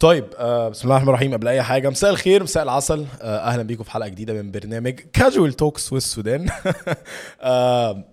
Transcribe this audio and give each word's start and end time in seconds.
طيب 0.00 0.24
آه 0.38 0.68
بسم 0.68 0.82
الله 0.84 0.96
الرحمن 0.96 1.08
الرحيم. 1.08 1.32
قبل 1.32 1.48
أي 1.48 1.62
حاجة 1.62 1.90
مساء 1.90 2.10
الخير 2.10 2.42
مساء 2.42 2.62
العسل. 2.62 3.06
آه 3.22 3.38
أهلا 3.38 3.62
بيكم 3.62 3.84
في 3.84 3.90
حلقة 3.90 4.08
جديدة 4.08 4.32
من 4.32 4.50
برنامج 4.50 5.00
Casual 5.12 5.52
Talks 5.52 5.92
with 5.92 6.14
Soudan 6.14 6.48
آه 7.40 8.04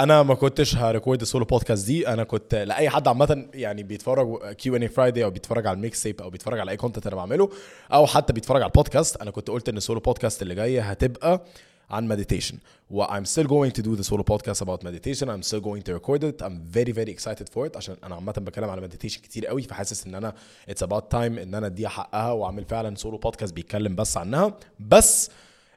أنا 0.00 0.22
ما 0.22 0.34
كنتش 0.34 0.76
ه 0.76 0.82
record 0.82 1.20
ال 1.20 1.25
solo 1.25 1.44
podcast 1.44 1.86
دي. 1.86 2.08
أنا 2.08 2.24
كنت 2.24 2.54
لأي 2.54 2.88
حد 2.90 3.08
عامة 3.08 3.46
يعني 3.54 3.82
بيتفرج 3.82 4.52
Q&A 4.52 4.76
Friday 4.76 5.24
أو 5.24 5.30
بيتفرج 5.30 5.66
على 5.66 5.76
ال 5.76 5.84
mix 5.84 6.06
أو 6.06 6.30
بيتفرج 6.30 6.58
على 6.60 6.70
أي 6.70 6.76
content 6.76 7.06
أنا 7.06 7.16
بعمله 7.16 7.50
أو 7.92 8.06
حتى 8.06 8.32
بيتفرج 8.32 8.62
على 8.62 8.68
البودكاست. 8.70 9.16
أنا 9.16 9.30
كنت 9.30 9.50
قلت 9.50 9.68
إن 9.68 9.76
ال 9.76 9.81
solo 9.81 10.00
podcast 10.00 10.42
اللي 10.42 10.54
جاية 10.54 10.82
هتبقى 10.82 11.44
عن 11.90 12.16
meditation. 12.16 12.54
و 12.90 13.04
I'm 13.04 13.24
still 13.24 13.46
going 13.46 13.72
to 13.78 13.82
do 13.82 13.96
the 13.96 14.04
solo 14.04 14.22
podcast 14.22 14.60
about 14.62 14.84
meditation. 14.84 15.28
I'm 15.28 15.42
still 15.42 15.60
going 15.60 15.82
to 15.82 15.92
record 15.98 16.22
it. 16.24 16.42
I'm 16.42 16.58
very 16.76 16.92
very 16.92 17.10
excited 17.16 17.48
for 17.54 17.66
it. 17.66 17.76
عشان 17.76 17.96
أنا 18.04 18.14
عامة 18.14 18.32
بتكلم 18.32 18.70
على 18.70 18.88
meditation 18.88 19.20
كتير 19.20 19.46
قوي 19.46 19.62
فحاسس 19.62 20.06
إن 20.06 20.14
أنا 20.14 20.34
it's 20.70 20.86
about 20.86 21.02
time 21.12 21.14
إن 21.14 21.54
أنا 21.54 21.66
أديها 21.66 21.88
حقها 21.88 22.32
وأعمل 22.32 22.64
فعلا 22.64 22.94
سولو 22.96 23.18
بودكاست 23.18 23.54
بيتكلم 23.54 23.94
بس 23.94 24.16
عنها. 24.16 24.58
بس 24.80 25.30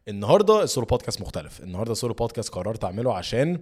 النهارده 0.07 0.63
السولو 0.63 0.87
بودكاست 0.87 1.21
مختلف. 1.21 1.61
النهارده 1.63 1.91
السولو 1.91 2.13
بودكاست 2.13 2.49
قررت 2.49 2.83
أعمله 2.83 3.13
عشان 3.13 3.59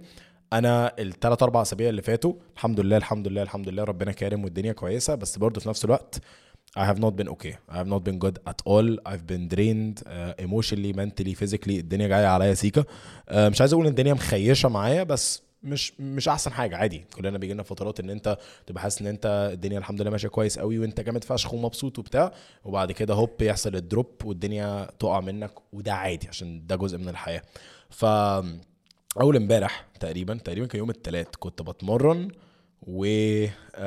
أنا 0.52 0.92
الثلاث 0.98 1.42
أربع 1.42 1.62
أسابيع 1.62 1.88
اللي 1.88 2.02
فاتوا 2.02 2.32
الحمد 2.54 2.80
لله 2.80 2.96
الحمد 2.96 3.28
لله 3.28 3.42
الحمد 3.42 3.68
لله 3.68 3.84
ربنا 3.84 4.12
كارم 4.12 4.44
والدنيا 4.44 4.72
كويسة 4.72 5.14
بس 5.14 5.38
برضه 5.38 5.60
في 5.60 5.68
نفس 5.68 5.84
الوقت 5.84 6.20
I 6.76 6.84
have 6.90 6.98
not 7.04 7.12
been 7.18 7.28
okay. 7.34 7.54
I 7.74 7.76
have 7.80 7.88
not 7.94 8.02
been 8.08 8.18
good 8.24 8.36
at 8.52 8.60
all. 8.70 8.88
I've 9.10 9.26
been 9.32 9.44
drained 9.54 9.96
uh, 10.06 10.34
emotionally, 10.46 10.92
mentally, 10.92 11.34
physically. 11.34 11.78
الدنيا 11.78 12.08
جاية 12.08 12.26
عليا 12.26 12.54
سيكا. 12.54 12.82
Uh, 12.82 13.34
مش 13.34 13.60
عايز 13.60 13.72
أقول 13.72 13.84
إن 13.86 13.90
الدنيا 13.90 14.14
مخيشة 14.14 14.68
معايا 14.68 15.02
بس 15.02 15.42
مش 15.62 15.92
مش 16.00 16.28
أحسن 16.28 16.52
حاجة 16.52 16.76
عادي 16.76 17.04
كلنا 17.14 17.38
بيجي 17.38 17.52
لنا 17.52 17.62
فترات 17.62 18.00
إن 18.00 18.10
أنت 18.10 18.38
تبقى 18.66 18.82
حاسس 18.82 19.00
إن 19.00 19.06
أنت 19.06 19.50
الدنيا 19.52 19.78
الحمد 19.78 20.00
لله 20.00 20.10
ماشية 20.10 20.28
كويس 20.28 20.58
قوي 20.58 20.78
وأنت 20.78 21.00
جامد 21.00 21.24
فشخ 21.24 21.54
ومبسوط 21.54 21.98
وبتاع 21.98 22.32
وبعد 22.64 22.92
كده 22.92 23.14
هوب 23.14 23.42
يحصل 23.42 23.76
الدروب 23.76 24.06
والدنيا 24.24 24.88
تقع 24.98 25.20
منك 25.20 25.52
وده 25.72 25.92
عادي 25.92 26.28
عشان 26.28 26.66
ده 26.66 26.76
جزء 26.76 26.98
من 26.98 27.08
الحياة 27.08 27.42
ف 27.90 28.04
أول 29.20 29.36
امبارح 29.36 29.84
تقريبا 30.00 30.34
تقريبا 30.34 30.66
كان 30.66 30.78
يوم 30.78 30.90
الثلاث 30.90 31.26
كنت 31.38 31.62
بتمرن 31.62 32.28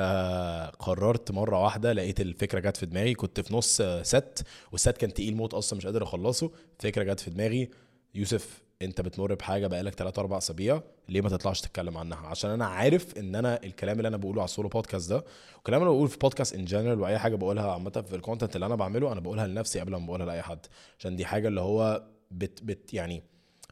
مرة 1.30 1.62
واحدة 1.62 1.92
لقيت 1.92 2.20
الفكرة 2.20 2.60
جت 2.60 2.76
في 2.76 2.86
دماغي. 2.86 3.14
كنت 3.14 3.40
في 3.40 3.54
نص 3.54 3.82
ست 4.02 4.44
والست 4.72 4.96
كان 4.96 5.14
تقيل 5.14 5.36
موت 5.36 5.54
أصلا 5.54 5.76
مش 5.76 5.86
قادر 5.86 6.02
أخلصه. 6.02 6.50
فكرة 6.78 7.02
جت 7.02 7.20
في 7.20 7.30
دماغي. 7.30 7.70
يوسف 8.14 8.62
أنت 8.82 9.00
بتمر 9.00 9.34
بحاجة 9.34 9.66
بقالك 9.66 9.94
3 9.94 10.20
4 10.20 10.38
أسابيع 10.38 10.82
ليه 11.08 11.20
ما 11.20 11.28
تطلعش 11.28 11.60
تتكلم 11.60 11.98
عنها؟ 11.98 12.18
عشان 12.26 12.50
أنا 12.50 12.66
عارف 12.66 13.18
إن 13.18 13.34
أنا 13.34 13.64
الكلام 13.64 13.96
اللي 13.96 14.08
أنا 14.08 14.16
بقوله 14.16 14.40
على 14.40 14.48
ال 14.48 14.52
solo 14.52 14.68
podcast 14.68 15.10
ده 15.10 15.24
والكلام 15.54 15.82
اللي 15.82 15.92
بقوله 15.92 16.08
في 16.08 16.18
podcast 16.18 16.54
in 16.54 16.64
general 16.64 17.00
وأي 17.00 17.18
حاجة 17.18 17.34
بقولها 17.34 17.72
عامة 17.72 18.04
في 18.08 18.16
ال 18.16 18.21
content 18.21 18.54
اللي 18.56 18.66
أنا 18.66 18.74
بعمله 18.74 19.12
أنا 19.12 19.20
بقولها 19.20 19.46
لنفسي 19.46 19.80
قبل 19.80 19.92
ما 19.96 20.06
بقولها 20.06 20.26
لأي 20.26 20.42
حد. 20.42 20.66
عشان 20.98 21.16
دي 21.16 21.24
حاجة 21.24 21.48
اللي 21.48 21.60
هو 21.60 22.02
بت 22.30 22.62
بت 22.62 22.94
يعني 22.94 23.22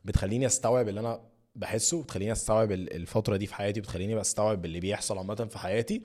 بتخليني 0.05 0.47
أستوعب 0.47 0.89
اللي 0.89 1.01
أنا 1.01 1.21
بحسه 1.59 2.03
بتخليني 2.03 2.33
استوعب 2.33 2.73
الفترة 2.73 3.37
دي 3.37 3.47
في 3.47 3.55
حياتي 3.55 3.81
بتخليني 3.81 4.15
بستوعب 4.15 4.65
اللي 4.65 4.81
بيحصل 4.81 5.19
عامة 5.19 5.35
في 5.51 5.59
حياتي 5.59 6.03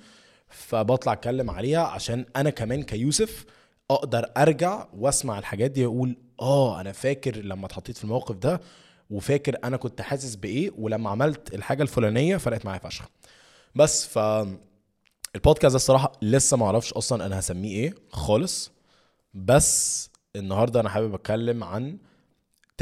فبطلع 0.50 1.14
أتكلم 1.14 1.50
عليها 1.50 1.82
عشان 1.82 2.26
أنا 2.36 2.50
كمان 2.50 2.84
كيوسف 2.84 3.46
أقدر 3.92 4.32
أرجع 4.38 4.88
وأسمع 4.98 5.40
الحاجات 5.40 5.72
دي 5.72 5.86
وأقول 5.86 6.18
آه 6.42 6.82
أنا 6.82 6.92
فاكر 6.92 7.36
لما 7.36 7.66
اتحطيت 7.66 7.98
في 7.98 8.04
الموقف 8.04 8.36
ده 8.36 8.62
وفاكر 9.10 9.58
أنا 9.64 9.78
كنت 9.78 10.02
حاسس 10.02 10.36
بإيه 10.36 10.72
ولما 10.78 11.10
عملت 11.10 11.54
الحاجة 11.54 11.84
الفلانية 11.84 12.38
فرقت 12.38 12.66
معايا 12.66 12.80
فشخ. 12.80 13.06
بس 13.76 14.06
ف 14.08 14.18
البودكاست 15.36 15.72
ده 15.72 15.76
الصراحة 15.76 16.12
لسه 16.22 16.58
ما 16.58 16.66
أعرفش 16.66 16.94
أصلا 16.94 17.26
أنا 17.26 17.40
هسميه 17.40 17.76
إيه 17.76 17.96
خالص 18.10 18.72
بس 19.34 20.10
النهارده 20.36 20.80
أنا 20.80 20.90
حابب 20.90 21.14
أتكلم 21.14 21.64
عن 21.64 21.98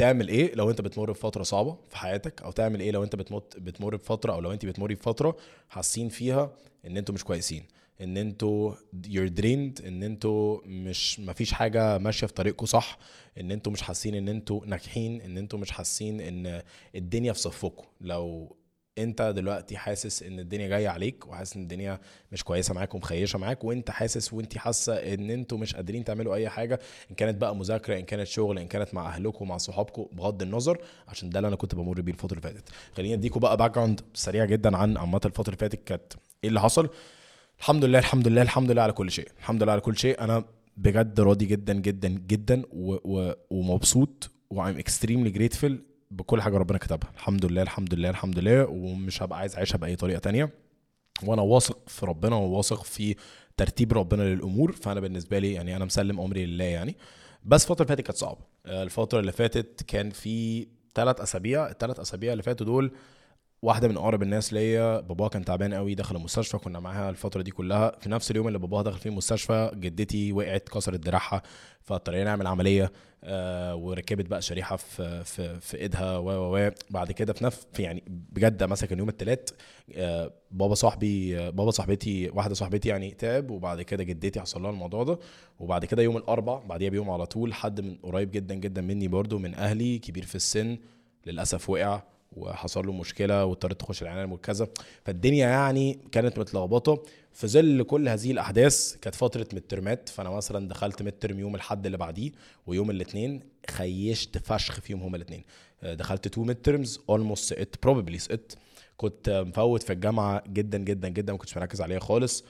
تعمل 0.02 0.28
إيه 0.28 0.54
لو 0.54 0.70
أنت 0.70 0.80
بتمر 0.80 1.10
بفترة 1.10 1.42
صعبة 1.42 1.76
في 1.88 1.96
حياتك؟ 1.96 2.42
أو 2.42 2.50
تعمل 2.50 2.80
إيه 2.80 2.90
لو 2.90 3.04
أنت 3.04 3.16
بتموت 3.16 3.56
بتمر 3.58 3.96
بفترة 3.96 4.32
أو 4.32 4.40
لو 4.40 4.52
أنت 4.52 4.66
بتمري 4.66 4.94
بفترة 4.94 5.36
حاسين 5.68 6.08
فيها 6.08 6.52
إن 6.86 6.96
أنتوا 6.96 7.14
مش 7.14 7.24
كويسين 7.24 7.64
إن 8.00 8.16
أنتوا 8.16 8.74
you're 9.06 9.30
drained 9.40 9.86
إن 9.86 10.02
أنتوا 10.02 10.60
مش 10.64 11.20
مفيش 11.20 11.52
حاجة 11.52 11.98
ماشية 11.98 12.26
في 12.26 12.32
طريقكم 12.32 12.66
صح 12.66 12.98
إن 13.40 13.50
أنتوا 13.50 13.72
مش 13.72 13.82
حاسين 13.82 14.14
إن 14.14 14.28
أنتوا 14.28 14.66
ناجحين 14.66 15.20
إن 15.20 15.38
أنتوا 15.38 15.58
مش 15.58 15.70
حاسين 15.70 16.20
إن 16.20 16.62
الدنيا 16.94 17.32
في 17.32 17.38
صفكم 17.38 17.84
لو 18.00 18.56
انت 18.98 19.22
دلوقتي 19.22 19.76
حاسس 19.76 20.22
ان 20.22 20.38
الدنيا 20.38 20.68
جاية 20.68 20.88
عليك 20.88 21.26
وحاسس 21.28 21.56
ان 21.56 21.62
الدنيا 21.62 22.00
مش 22.32 22.44
كويسة 22.44 22.74
معاك 22.74 22.94
ومخيشة 22.94 23.38
معاك 23.38 23.64
وانت 23.64 23.90
حاسس 23.90 24.32
وانت 24.32 24.58
حاسة 24.58 24.94
ان 24.94 25.30
أنتوا 25.30 25.58
مش 25.58 25.74
قادرين 25.76 26.04
تعملوا 26.04 26.34
اي 26.34 26.48
حاجة 26.48 26.80
ان 27.10 27.14
كانت 27.14 27.36
بقى 27.40 27.56
مذاكرة 27.56 27.98
ان 27.98 28.04
كانت 28.04 28.26
شغل 28.26 28.58
ان 28.58 28.66
كانت 28.68 28.94
مع 28.94 29.06
اهلكم 29.14 29.48
مع 29.48 29.56
صحابكم 29.56 30.06
بغض 30.12 30.42
النظر 30.42 30.78
عشان 31.08 31.30
ده 31.30 31.38
اللي 31.38 31.48
أنا 31.48 31.56
كنت 31.56 31.74
بمر 31.74 32.00
بيه 32.00 32.12
الفترة 32.12 32.38
اللي 32.38 32.42
فاتت. 32.42 32.68
خليني 32.96 33.14
اديكم 33.14 33.40
بقى 33.40 33.56
background 33.56 34.00
سريع 34.14 34.44
جدا 34.44 34.76
عن 34.76 34.96
عامة 34.96 35.20
الفترة 35.24 35.46
اللي 35.54 35.58
فاتت 35.58 35.84
كانت 35.84 36.12
إيه 36.44 36.48
اللي 36.48 36.60
حصل. 36.60 36.88
الحمد 37.58 37.84
لله 37.84 37.98
الحمد 37.98 38.28
لله 38.28 38.42
الحمد 38.42 38.70
لله 38.70 38.82
على 38.82 38.92
كل 38.92 39.10
شيء 39.10 39.28
الحمد 39.38 39.62
لله 39.62 39.72
على 39.72 39.80
كل 39.80 39.98
شيء. 39.98 40.20
أنا 40.20 40.44
بجد 40.76 41.20
راضي 41.20 41.44
جدا 41.46 41.72
جدا 41.72 42.08
جدا 42.08 42.62
و 42.72 42.96
و 43.04 43.32
ومبسوط 43.50 44.30
وعم 44.50 44.78
اكستريملي 44.78 45.30
جريتفل 45.30 45.78
بكل 46.12 46.42
حاجة 46.42 46.56
ربنا 46.56 46.78
كتبها. 46.78 47.10
الحمد 47.14 47.44
لله 47.46 47.62
الحمد 47.62 47.94
لله 47.94 48.10
الحمد 48.10 48.38
لله 48.38 48.66
ومش 48.66 49.22
هبقى 49.22 49.38
عايز 49.38 49.54
أعيشها 49.56 49.78
بأي 49.78 49.96
طريقة 49.96 50.18
تانية. 50.18 50.50
وأنا 51.24 51.42
واثق 51.42 51.78
في 51.88 52.06
ربنا 52.06 52.36
وواثق 52.36 52.84
في 52.84 53.16
ترتيب 53.56 53.92
ربنا 53.92 54.22
للأمور 54.22 54.72
فأنا 54.72 55.00
بالنسبة 55.00 55.38
لي 55.38 55.52
يعني 55.52 55.76
أنا 55.76 55.84
مسلم 55.84 56.20
أمري 56.20 56.46
لله 56.46 56.64
يعني. 56.64 56.96
بس 57.44 57.62
الفترة 57.62 57.84
اللي 57.84 57.88
فاتت 57.96 58.06
كانت 58.06 58.16
صعبة. 58.18 58.40
الفترة 58.66 59.20
اللي 59.20 59.32
فاتت 59.32 59.82
كان 59.86 60.10
في 60.10 60.66
ثلاث 60.94 61.20
أسابيع 61.20 61.68
الثلاث 61.68 62.00
أسابيع 62.00 62.32
اللي 62.32 62.42
فاتوا 62.42 62.66
دول 62.66 62.92
واحدة 63.62 63.88
من 63.88 63.96
أقرب 63.96 64.22
الناس 64.22 64.52
ليا 64.52 65.00
باباها 65.00 65.28
كان 65.28 65.44
تعبان 65.44 65.74
قوي 65.74 65.94
دخل 65.94 66.16
المستشفى 66.16 66.58
كنا 66.58 66.80
معاها 66.80 67.10
الفترة 67.10 67.42
دي 67.42 67.50
كلها. 67.50 67.96
في 68.00 68.08
نفس 68.10 68.30
اليوم 68.30 68.48
اللي 68.48 68.58
باباها 68.58 68.82
دخل 68.82 68.98
فيه 68.98 69.10
المستشفى 69.10 69.70
جدتي 69.74 70.32
وقعت 70.32 70.68
كسرت 70.68 71.00
دراعها 71.00 71.42
فاضطرينا 71.80 72.24
نعمل 72.24 72.46
عملية 72.46 72.92
آه 73.24 73.74
وركبت 73.76 74.26
بقى 74.26 74.42
شريحة 74.42 74.76
في 74.76 75.24
في 75.24 75.60
في 75.60 75.76
إيدها 75.76 76.16
و 76.18 76.56
و 76.56 76.70
بعد 76.90 77.12
كده 77.12 77.32
في 77.32 77.44
نفس 77.44 77.66
يعني 77.78 78.02
بجد 78.08 78.62
مثلا 78.64 78.88
كان 78.88 78.98
يوم 78.98 79.08
الثلاث 79.08 79.48
آه 79.96 80.32
بابا 80.50 80.74
صاحبي 80.74 81.38
آه 81.38 81.50
بابا 81.50 81.70
صاحبتي 81.70 82.30
واحدة 82.34 82.54
صاحبتي 82.54 82.88
يعني 82.88 83.10
تعب 83.10 83.50
وبعد 83.50 83.82
كده 83.82 84.04
جدتي 84.04 84.40
حصل 84.40 84.62
لها 84.62 84.70
الموضوع 84.70 85.02
ده. 85.04 85.18
وبعد 85.58 85.84
كده 85.84 86.02
يوم 86.02 86.16
الأربع 86.16 86.58
بعديها 86.58 86.90
بيوم 86.90 87.10
على 87.10 87.26
طول 87.26 87.54
حد 87.54 87.80
من 87.80 87.96
قريب 88.02 88.30
جدا 88.30 88.54
جدا 88.54 88.82
مني 88.82 89.08
برده 89.08 89.38
من 89.38 89.54
أهلي 89.54 89.98
كبير 89.98 90.24
في 90.24 90.34
السن 90.34 90.78
للأسف 91.26 91.70
وقع. 91.70 92.02
وحصل 92.36 92.86
له 92.86 92.92
مشكلة 92.92 93.44
واضطريت 93.44 93.80
تخش 93.80 94.02
العناية 94.02 94.24
المركزة. 94.24 94.68
فالدنيا 95.04 95.48
يعني 95.48 95.98
كانت 96.12 96.38
متلخبطة. 96.38 97.02
في 97.32 97.46
ظل 97.46 97.82
كل 97.82 98.08
هذه 98.08 98.30
الأحداث 98.30 98.96
كانت 98.96 99.14
فترة 99.14 99.46
midterm 99.52 100.01
ات 100.01 100.08
فأنا 100.08 100.30
مثلا 100.30 100.68
دخلت 100.68 101.02
midterm 101.02 101.38
يوم 101.38 101.54
الأحد 101.54 101.86
اللي 101.86 101.98
بعديه 101.98 102.30
ويوم 102.66 102.90
الاثنين 102.90 103.40
خيشت 103.70 104.38
فشخ 104.38 104.80
فيهم 104.80 105.02
هما 105.02 105.16
الاثنين. 105.16 105.44
دخلت 105.82 106.28
two 106.28 106.44
midterms 106.44 107.00
almost 107.08 107.44
سقطت 107.54 107.82
probably 107.82 108.18
سقطت 108.18 108.58
كنت 108.96 109.44
مفوت 109.46 109.82
في 109.82 109.92
الجامعة 109.92 110.42
جدا 110.46 110.78
جدا 110.78 111.08
جدا 111.08 111.32
ما 111.32 111.38
كنتش 111.38 111.56
مركز 111.56 111.80
عليها 111.80 111.98
خالص. 112.00 112.44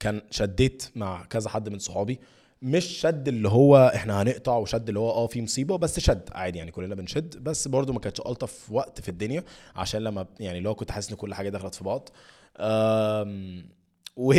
كان 0.00 0.22
شديت 0.30 0.90
مع 0.96 1.24
كذا 1.24 1.50
حد 1.50 1.68
من 1.68 1.78
صحابي. 1.78 2.18
مش 2.62 2.84
شد 2.84 3.28
اللي 3.28 3.48
هو 3.48 3.92
إحنا 3.94 4.22
هنقطع 4.22 4.56
وشد 4.56 4.88
اللي 4.88 5.00
هو 5.00 5.10
آه 5.10 5.26
في 5.26 5.42
مصيبة 5.42 5.76
بس 5.78 6.00
شد 6.00 6.28
عادي 6.32 6.58
يعني 6.58 6.70
كلنا 6.70 6.94
بنشد 6.94 7.36
بس 7.42 7.68
برضو 7.68 7.92
ما 7.92 8.00
كانتش 8.00 8.20
ألطف 8.20 8.72
وقت 8.72 9.00
في 9.00 9.08
الدنيا 9.08 9.44
عشان 9.76 10.00
لما 10.00 10.26
يعني 10.40 10.60
لو 10.60 10.74
كنت 10.74 10.90
حاسس 10.90 11.10
إن 11.10 11.16
كل 11.16 11.34
حاجة 11.34 11.48
دخلت 11.48 11.74
في 11.74 11.84
بعض. 11.84 12.08
و 14.16 14.32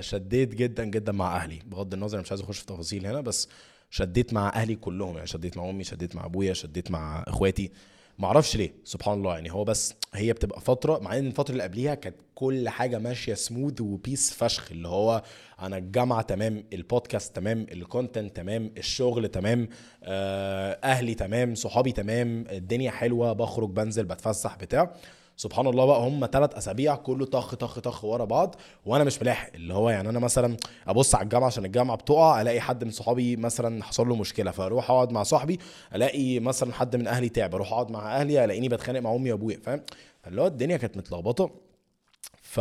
شديت 0.00 0.54
جدا 0.54 0.84
جدا 0.84 1.12
مع 1.12 1.36
أهلي. 1.36 1.58
بغض 1.66 1.94
النظر 1.94 2.20
مش 2.20 2.30
عايز 2.30 2.40
أخش 2.40 2.58
في 2.58 2.66
تفاصيل 2.66 3.06
هنا 3.06 3.20
بس 3.20 3.48
شديت 3.90 4.32
مع 4.32 4.48
أهلي 4.48 4.74
كلهم 4.74 5.14
يعني 5.14 5.26
شديت 5.26 5.56
مع 5.56 5.70
أمي 5.70 5.84
شديت 5.84 6.16
مع 6.16 6.24
أبويا 6.24 6.52
شديت 6.52 6.90
مع 6.90 7.24
إخواتي. 7.28 7.70
ما 8.18 8.26
أعرفش 8.26 8.56
ليه 8.56 8.74
سبحان 8.84 9.14
الله. 9.18 9.34
يعني 9.34 9.52
هو 9.52 9.64
بس 9.64 9.94
هي 10.14 10.32
بتبقى 10.32 10.60
فترة 10.60 10.98
مع 10.98 11.18
إن 11.18 11.26
الفترة 11.26 11.52
اللي 11.52 11.62
قبليها 11.62 11.94
كانت 11.94 12.16
كل 12.34 12.68
حاجة 12.68 12.98
ماشية 12.98 13.34
smooth 13.34 13.80
و 13.80 13.89
peace 13.89 14.32
فشخ 14.32 14.68
اللي 14.70 14.88
هو 14.88 15.22
أنا 15.62 15.76
الجامعة 15.76 16.22
تمام 16.22 16.64
البودكاست 16.72 17.36
تمام 17.36 17.66
ال 17.72 17.80
content 17.80 18.36
تمام 18.36 18.70
الشغل 18.78 19.28
تمام 19.28 19.68
أهلي 20.84 21.14
تمام 21.14 21.54
صحابي 21.54 21.92
تمام 21.92 22.44
الدنيا 22.50 22.90
حلوة 22.90 23.32
بخرج 23.32 23.70
بنزل 23.70 24.04
بتفسح 24.04 24.56
بتاع. 24.56 24.92
سبحان 25.36 25.66
الله 25.66 25.86
بقى 25.86 26.00
هم 26.00 26.28
ثلاث 26.32 26.54
أسابيع 26.54 26.94
كله 26.96 27.26
طخ 27.26 27.54
طخ 27.54 27.78
طخ 27.78 28.04
ورا 28.04 28.24
بعض 28.24 28.56
وأنا 28.86 29.04
مش 29.04 29.22
ملاحق. 29.22 29.50
اللي 29.54 29.74
هو 29.74 29.90
يعني 29.90 30.08
أنا 30.08 30.18
مثلا 30.18 30.56
أبص 30.88 31.14
على 31.14 31.24
الجامعة 31.24 31.46
عشان 31.46 31.64
الجامعة 31.64 31.96
بتقع 31.96 32.40
ألاقي 32.40 32.60
حد 32.60 32.84
من 32.84 32.90
صحابي 32.90 33.36
مثلا 33.36 33.84
حصل 33.84 34.08
له 34.08 34.16
مشكلة 34.16 34.50
فأروح 34.50 34.90
أقعد 34.90 35.12
مع 35.12 35.22
صاحبي 35.22 35.58
ألاقي 35.94 36.40
مثلا 36.40 36.72
حد 36.72 36.96
من 36.96 37.06
أهلي 37.06 37.28
تعب 37.28 37.54
أروح 37.54 37.72
أقعد 37.72 37.90
مع 37.90 38.16
أهلي 38.20 38.44
ألاقيني 38.44 38.68
بتخانق 38.68 39.00
مع 39.00 39.14
أمي 39.14 39.32
وأبويا 39.32 39.60
فاهم؟ 39.64 39.80
فاللي 40.22 40.42
هو 40.42 40.46
الدنيا 40.46 40.76
كانت 40.76 40.96
متلخبطة. 40.96 41.50
ف 42.42 42.60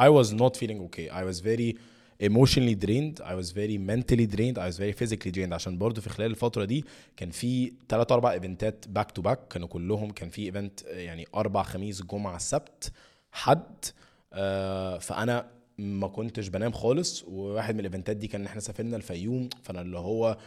I 0.00 0.08
was 0.08 0.28
not 0.32 0.56
feeling 0.56 0.80
okay. 0.88 1.08
I 1.10 1.24
was 1.24 1.40
very 1.40 1.76
emotionally 2.20 2.74
drained. 2.74 3.20
I 3.20 3.34
was 3.34 3.52
very 3.52 3.78
mentally 3.78 4.26
drained. 4.26 4.58
I 4.58 4.66
was 4.70 4.78
very 4.78 4.92
physically 4.92 5.30
drained. 5.30 5.52
عشان 5.52 5.78
برضو 5.78 6.00
في 6.00 6.08
خلال 6.10 6.30
الفترة 6.30 6.64
دي 6.64 6.84
كان 7.16 7.30
في 7.30 7.72
ثلاث 7.88 8.12
أربع 8.12 8.32
event 8.32 8.79
ات 8.79 8.88
back 8.88 9.10
to 9.10 9.22
back 9.22 9.48
كانوا 9.48 9.68
كلهم 9.68 10.10
كان 10.10 10.28
في 10.30 10.42
event 10.42 10.82
يعني 10.82 11.26
أربع 11.34 11.62
خميس 11.62 12.02
جمعة 12.02 12.36
السبت 12.36 12.92
حد. 13.32 13.84
آه 14.32 14.98
فأنا 14.98 15.46
ما 15.78 16.08
كنتش 16.08 16.48
بنام 16.48 16.72
خالص. 16.72 17.24
وواحد 17.24 17.74
من 17.74 17.80
ال 17.80 17.85
event 17.85 18.11
ات 18.11 18.16
دي 18.16 18.26
كان 18.26 18.46
إحنا 18.46 18.60
سافرنا 18.60 18.96
الفيوم. 18.96 19.48
فأنا 19.62 19.80
اللي 19.80 19.98
هو 19.98 20.38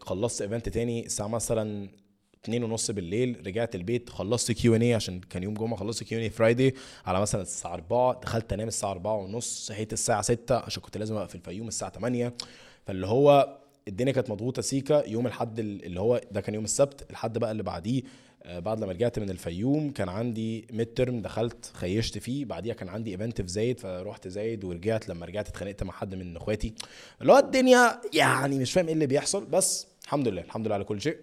خلصت 0.00 0.42
event 0.42 0.68
تاني 0.68 1.06
الساعة 1.06 1.28
مثلا 1.28 1.88
اتنين 2.44 2.64
ونص 2.64 2.90
بالليل 2.90 3.46
رجعت 3.46 3.74
البيت 3.74 4.10
خلصت 4.10 4.52
Q&A 4.52 4.94
عشان 4.94 5.20
كان 5.20 5.42
يوم 5.42 5.54
جمعة 5.54 5.76
خلصت 5.76 6.04
Q&A 6.04 6.18
Friday 6.18 6.74
على 7.06 7.20
مثلا 7.20 7.42
الساعة 7.42 7.74
4 7.74 8.20
دخلت 8.20 8.52
أنام 8.52 8.68
الساعة 8.68 8.90
4 8.90 9.14
ونص 9.16 9.66
صحيت 9.66 9.92
الساعة 9.92 10.22
6 10.22 10.56
عشان 10.56 10.82
كنت 10.82 10.96
لازم 10.98 11.14
ابقى 11.14 11.28
في 11.28 11.34
الفيوم 11.34 11.68
الساعة 11.68 11.90
8 11.92 12.34
فاللي 12.86 13.06
هو 13.06 13.58
الدنيا 13.88 14.12
كانت 14.12 14.30
مضغوطة 14.30 14.62
سيكا 14.62 15.04
يوم 15.06 15.26
الحد 15.26 15.58
اللي 15.58 16.00
هو 16.00 16.20
ده 16.32 16.40
كان 16.40 16.54
يوم 16.54 16.64
السبت 16.64 17.10
الحد 17.10 17.38
بقى 17.38 17.50
اللي 17.50 17.62
بعديه 17.62 18.02
آه، 18.42 18.58
بعد 18.58 18.80
لما 18.80 18.92
رجعت 18.92 19.18
من 19.18 19.30
الفيوم 19.30 19.90
كان 19.90 20.08
عندي 20.08 20.66
midterm 20.72 21.22
دخلت 21.22 21.70
خيشت 21.74 22.18
فيه 22.18 22.44
بعديها 22.44 22.74
كان 22.74 22.88
عندي 22.88 23.10
event 23.10 23.40
في 23.42 23.48
زايد 23.48 23.80
فروحت 23.80 24.28
زايد 24.28 24.64
ورجعت 24.64 25.08
لما 25.08 25.26
رجعت 25.26 25.48
اتخانقت 25.48 25.82
مع 25.82 25.92
حد 25.92 26.14
من 26.14 26.36
اخواتي. 26.36 26.74
اللي 27.20 27.32
هو 27.32 27.38
الدنيا 27.38 28.00
يعني 28.14 28.58
مش 28.58 28.72
فاهم 28.72 28.86
إيه 28.86 28.92
اللي 28.94 29.06
بيحصل 29.06 29.44
بس 29.46 29.86
الحمد 30.04 30.28
لله 30.28 30.42
الحمد 30.42 30.66
لله 30.66 30.74
على 30.74 30.84
كل 30.84 31.00
شيء. 31.00 31.16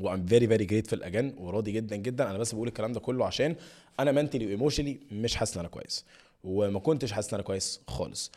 و 0.00 0.06
I'm 0.06 0.26
very 0.26 0.46
very 0.48 0.66
grateful 0.66 1.04
again 1.04 1.34
وراضي 1.38 1.72
جدا 1.72 1.96
جدا. 1.96 2.30
أنا 2.30 2.38
بس 2.38 2.54
بقول 2.54 2.68
الكلام 2.68 2.92
ده 2.92 3.00
كله 3.00 3.26
عشان 3.26 3.56
أنا 4.00 4.12
mentally 4.12 4.46
و 4.46 4.50
emotionally 4.50 4.98
مش 5.12 5.36
حاسس 5.36 5.54
إن 5.54 5.60
أنا 5.60 5.68
كويس 5.68 6.04
وما 6.44 6.80
كنتش 6.80 7.12
حاسس 7.12 7.28
إن 7.28 7.34
أنا 7.34 7.42
كويس 7.42 7.80
خالص. 7.88 8.30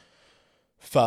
ف 0.78 1.00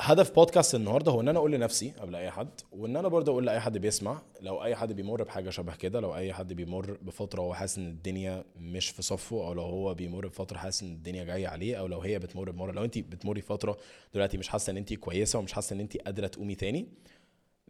هدف 0.00 0.34
بودكاست 0.34 0.74
النهارده 0.74 1.12
هو 1.12 1.20
إن 1.20 1.28
أنا 1.28 1.38
أقول 1.38 1.52
لنفسي 1.52 1.92
قبل 2.00 2.14
أي 2.14 2.30
حد 2.30 2.48
وإن 2.72 2.96
أنا 2.96 3.08
برضه 3.08 3.32
أقول 3.32 3.46
لأي 3.46 3.60
حد 3.60 3.78
بيسمع 3.78 4.22
لو 4.40 4.64
أي 4.64 4.76
حد 4.76 4.92
بيمر 4.92 5.22
بحاجة 5.22 5.50
شبه 5.50 5.74
كده 5.76 6.00
لو 6.00 6.16
أي 6.16 6.32
حد 6.32 6.52
بيمر 6.52 6.98
بفترة 7.02 7.40
وهو 7.40 7.54
حاسس 7.54 7.78
إن 7.78 7.86
الدنيا 7.86 8.44
مش 8.60 8.88
في 8.88 9.02
صفه 9.02 9.46
أو 9.46 9.52
لو 9.52 9.62
هو 9.62 9.94
بيمر 9.94 10.26
بفترة 10.26 10.58
حاسس 10.58 10.82
إن 10.82 10.88
الدنيا 10.92 11.24
جاية 11.24 11.48
عليه 11.48 11.76
أو 11.76 11.86
لو 11.86 12.00
هي 12.00 12.18
بتمر 12.18 12.50
بمرة. 12.50 12.72
لو 12.72 12.84
انت 12.84 12.98
بتمري 12.98 13.40
فترة 13.40 13.76
دلوقتي 14.14 14.38
مش 14.38 14.48
حاسة 14.48 14.70
إن 14.70 14.76
انت 14.76 14.94
كويسة 14.94 15.38
ومش 15.38 15.52
حاسة 15.52 15.74
إن 15.74 15.80
انت 15.80 15.96
قادرة 15.96 16.26
تقومي 16.26 16.54
تاني 16.54 16.88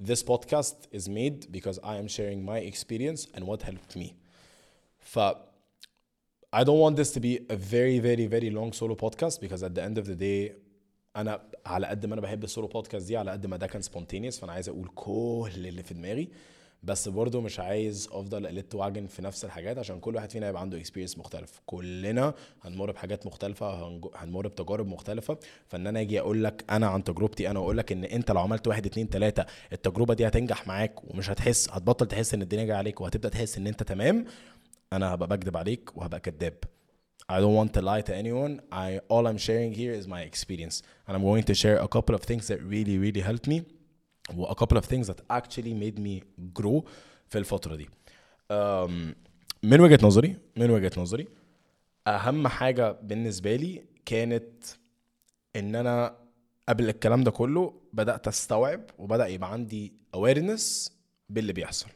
this 0.09 0.23
podcast 0.23 0.75
is 0.97 1.07
made 1.07 1.51
because 1.51 1.77
I 1.83 1.95
am 2.01 2.07
sharing 2.07 2.39
my 2.51 2.59
experience 2.71 3.21
and 3.35 3.43
what 3.49 3.61
helped 3.69 3.95
me 3.95 4.07
ف 4.99 5.19
I 6.55 6.63
don't 6.63 6.79
want 6.85 6.95
this 7.01 7.11
to 7.15 7.19
be 7.19 7.33
a 7.49 7.55
very 7.55 7.99
very 7.99 8.25
very 8.35 8.49
long 8.59 8.71
solo 8.73 8.95
podcast 8.95 9.35
because 9.41 9.61
at 9.67 9.73
the 9.75 9.83
end 9.83 9.97
of 9.97 10.05
the 10.07 10.15
day 10.15 10.55
انا 11.15 11.41
على 11.65 11.87
قد 11.87 12.05
ما 12.05 12.13
انا 12.13 12.21
بحب 12.21 12.43
السولو 12.43 12.67
بودكاست 12.67 13.07
دي 13.07 13.17
على 13.17 13.31
قد 13.31 13.45
ما 13.45 13.57
ده 13.57 13.67
كان 13.67 13.81
سبونتينيوس 13.81 14.39
فانا 14.39 14.51
عايز 14.51 14.69
اقول 14.69 14.87
كل 14.95 15.49
اللي 15.67 15.83
في 15.83 15.93
دماغي 15.93 16.29
بس 16.82 17.08
برضه 17.08 17.40
مش 17.40 17.60
عايز 17.60 18.08
أفضل 18.12 18.46
ألت 18.46 18.74
واعجن 18.74 19.06
في 19.06 19.22
نفس 19.22 19.44
الحاجات 19.44 19.78
عشان 19.78 20.00
كل 20.00 20.14
واحد 20.14 20.30
فينا 20.30 20.48
يبقى 20.48 20.60
عنده 20.60 20.78
experience 20.78 21.18
مختلف. 21.18 21.60
كلنا 21.66 22.34
هنمر 22.62 22.90
بحاجات 22.92 23.26
مختلفة 23.26 24.00
هنمر 24.16 24.48
بتجارب 24.48 24.86
مختلفة. 24.86 25.38
فإن 25.66 25.86
أنا 25.86 26.00
أجي 26.00 26.20
أقول 26.20 26.44
لك 26.44 26.64
أنا 26.70 26.86
عن 26.86 27.04
تجربتي 27.04 27.50
أنا 27.50 27.58
واقول 27.60 27.78
لك 27.78 27.92
إن 27.92 28.04
أنت 28.04 28.30
لو 28.30 28.40
عملت 28.40 28.66
واحد 28.68 28.86
اتنين 28.86 29.10
تلاتة 29.10 29.44
التجربة 29.72 30.14
دي 30.14 30.26
هتنجح 30.28 30.66
معاك 30.66 31.04
ومش 31.14 31.30
هتحس 31.30 31.68
هتبطل 31.70 32.06
تحس 32.06 32.34
إن 32.34 32.42
الدنيا 32.42 32.64
جاية 32.64 32.76
عليك 32.76 33.00
وهتبدأ 33.00 33.28
تحس 33.28 33.58
إن 33.58 33.66
أنت 33.66 33.82
تمام 33.82 34.24
أنا 34.92 35.14
هبقى 35.14 35.28
بكذب 35.28 35.56
عليك 35.56 35.96
وهبقى 35.96 36.20
كذاب 36.20 36.54
I 37.30 37.40
don't 37.42 37.56
want 37.60 37.72
to 37.78 37.82
lie 37.82 38.00
to 38.08 38.14
anyone. 38.22 38.52
I 38.72 39.00
all 39.12 39.24
I'm 39.30 39.36
sharing 39.48 39.72
here 39.82 39.92
is 40.00 40.06
my 40.16 40.22
experience, 40.30 40.76
and 41.06 41.12
I'm 41.16 41.22
going 41.30 41.46
to 41.50 41.54
share 41.62 41.78
a 41.86 41.88
couple 41.96 42.14
of 42.18 42.22
things 42.30 42.44
that 42.50 42.58
really 42.74 42.96
really 43.04 43.22
helped 43.30 43.46
me, 43.52 43.58
و 44.36 44.46
a 44.46 44.54
couple 44.54 44.76
of 44.78 44.84
things 44.84 45.06
that 45.06 45.20
actually 45.32 45.74
made 45.82 45.98
me 45.98 46.22
grow 46.60 46.82
في 47.28 47.38
الفترة 47.38 47.76
دي. 47.76 47.88
من 49.62 49.80
وجهة 49.80 49.98
نظري 50.02 50.36
من 50.56 50.70
وجهة 50.70 50.92
نظري 50.96 51.28
أهم 52.06 52.48
حاجة 52.48 52.92
بالنسبة 53.02 53.56
لي 53.56 53.84
كانت 54.06 54.64
إن 55.56 55.74
أنا 55.74 56.16
قبل 56.68 56.88
الكلام 56.88 57.24
ده 57.24 57.30
كله 57.30 57.74
بدأت 57.92 58.28
أستوعب 58.28 58.80
وبدأ 58.98 59.26
يبقى 59.26 59.52
عندي 59.52 59.92
awareness 60.16 60.90
باللي 61.28 61.52
بيحصل. 61.52 61.86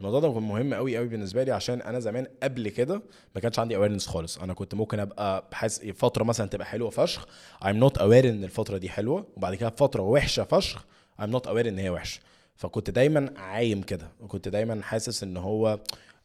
الموضوع 0.00 0.20
ده 0.20 0.32
كان 0.32 0.42
مهم 0.42 0.74
قوي 0.74 0.96
قوي 0.96 1.08
بالنسبة 1.08 1.42
لي 1.44 1.52
عشان 1.52 1.82
أنا 1.82 2.00
زمان 2.00 2.26
قبل 2.42 2.68
كده 2.68 3.02
ما 3.34 3.40
كانش 3.40 3.58
عندي 3.58 3.76
awareness 3.76 4.06
خالص 4.06 4.38
أنا 4.38 4.54
كنت 4.54 4.74
ممكن 4.74 5.00
أبقى 5.00 5.48
حاسس 5.52 5.84
فترة 5.86 6.24
مثلا 6.24 6.46
تبقى 6.48 6.66
حلوة 6.66 6.90
فشخ 6.90 7.26
I'm 7.64 7.76
not 7.84 7.98
aware 7.98 8.02
إن 8.24 8.44
الفترة 8.44 8.78
دي 8.78 8.90
حلوة 8.90 9.26
وبعد 9.36 9.54
كده 9.54 9.70
فترة 9.70 10.02
وحشة 10.02 10.44
فشخ 10.44 10.84
I'm 11.22 11.30
not 11.36 11.46
aware 11.46 11.66
إن 11.66 11.78
هي 11.78 11.90
وحشة. 11.90 12.20
فكنت 12.56 12.90
دايما 12.90 13.32
عايم 13.36 13.82
كده. 13.82 14.08
وكنت 14.20 14.48
دايما 14.48 14.82
حاسس 14.82 15.22
إن 15.22 15.36
هو 15.36 15.80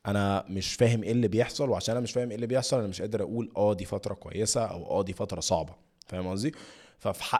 أنا 0.07 0.45
مش 0.49 0.73
فاهم 0.73 1.03
إيه 1.03 1.11
اللي 1.11 1.27
بيحصل 1.27 1.69
وعشان 1.69 1.95
أنا 1.95 2.03
مش 2.03 2.11
فاهم 2.11 2.29
إيه 2.29 2.35
اللي 2.35 2.47
بيحصل 2.47 2.77
أنا 2.79 2.87
مش 2.87 3.01
قادر 3.01 3.21
أقول 3.21 3.51
آه 3.57 3.73
دي 3.73 3.85
فترة 3.85 4.13
كويسة 4.13 4.65
أو 4.65 4.85
آه 4.99 5.03
دي 5.03 5.13
فترة 5.13 5.39
صعبة. 5.39 5.73
فاهم 6.07 6.27
قصدي؟ 6.27 6.51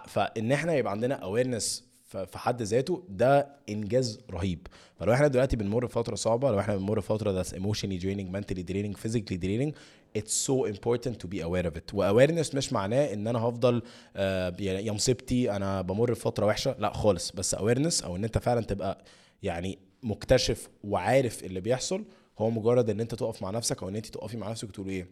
فإن 0.07 0.51
إحنا 0.51 0.75
يبقى 0.75 0.91
عندنا 0.91 1.15
awareness 1.15 1.87
في 2.07 2.37
حد 2.37 2.61
ذاته 2.61 3.03
ده 3.09 3.47
إنجاز 3.69 4.19
رهيب. 4.31 4.67
فلو 4.99 5.13
إحنا 5.13 5.27
دلوقتي 5.27 5.55
بنمر 5.55 5.85
بفترة 5.85 6.15
صعبة 6.15 6.51
لو 6.51 6.59
إحنا 6.59 6.75
بنمر 6.75 6.99
بفترة 6.99 7.43
that's 7.43 7.47
emotionally 7.47 8.01
draining 8.01 8.31
mentally 8.37 8.63
draining 8.71 8.95
physically 9.07 9.37
draining 9.37 9.71
it's 10.17 10.31
so 10.47 10.65
important 10.73 11.13
to 11.23 11.27
be 11.27 11.41
aware 11.41 11.65
of 11.71 11.77
it. 11.77 11.93
و 11.93 11.99
awareness 11.99 12.55
مش 12.55 12.73
معناه 12.73 13.13
إن 13.13 13.27
أنا 13.27 13.39
هفضل 13.39 13.81
آه، 14.15 14.55
يا 14.59 14.79
يا 14.79 14.91
مصيبتي 14.91 15.51
أنا 15.51 15.81
بمر 15.81 16.11
بفترة 16.11 16.45
وحشة 16.45 16.75
لا 16.79 16.93
خالص. 16.93 17.31
بس 17.31 17.53
awareness 17.53 18.01
أو 18.03 18.15
إن 18.15 18.23
أنت 18.23 18.37
فعلا 18.37 18.61
تبقى 18.61 19.03
يعني 19.43 19.79
مكتشف 20.03 20.69
وعارف 20.83 21.43
اللي 21.43 21.59
بيحصل 21.61 22.05
هو 22.39 22.49
مجرد 22.49 22.89
إن 22.89 22.99
أنت 22.99 23.15
تقف 23.15 23.41
مع 23.41 23.49
نفسك 23.49 23.83
أو 23.83 23.89
إن 23.89 23.95
أنت 23.95 24.05
تقفي 24.05 24.37
مع 24.37 24.49
نفسك 24.51 24.69
وتقول 24.69 24.87
إيه؟ 24.89 25.07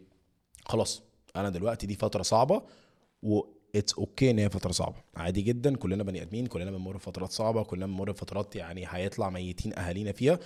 خلاص 0.64 1.02
أنا 1.36 1.50
دلوقتي 1.50 1.86
دي 1.86 1.94
فترة 1.94 2.22
صعبة 2.22 2.62
و 3.22 3.40
it's 3.76 3.94
okay 3.94 4.30
إن 4.30 4.38
هي 4.38 4.50
فترة 4.50 4.72
صعبة. 4.72 4.96
عادي 5.16 5.42
جدا 5.42 5.76
كلنا 5.76 6.02
بني 6.02 6.22
آدمين 6.22 6.46
كلنا 6.46 6.70
بنمر 6.70 6.96
بفترات 6.96 7.30
صعبة 7.30 7.62
كلنا 7.64 7.86
بنمر 7.86 8.10
بفترات 8.12 8.56
يعني 8.56 8.84
هيطلع 8.88 9.30
ميتين 9.30 9.78
أهالينا 9.78 10.12
فيها 10.12 10.38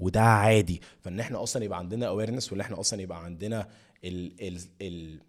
وده 0.00 0.20
عادي. 0.20 0.80
فإن 1.00 1.20
إحنا 1.20 1.42
أصلا 1.42 1.64
يبقى 1.64 1.78
عندنا 1.78 2.06
awareness 2.08 2.52
وإن 2.52 2.60
إحنا 2.60 2.80
أصلا 2.80 3.02
يبقى 3.02 3.24
عندنا 3.24 3.68
ال 4.04 4.32
ال 4.40 4.58
ال 4.82 5.20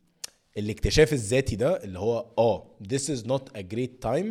الاكتشاف 0.57 1.13
الذاتي 1.13 1.55
ده 1.55 1.83
اللي 1.83 1.99
هو 1.99 2.25
آه 2.37 2.63
this 2.93 3.01
is 3.17 3.23
not 3.27 3.57
a 3.57 3.61
great 3.75 4.05
time 4.09 4.25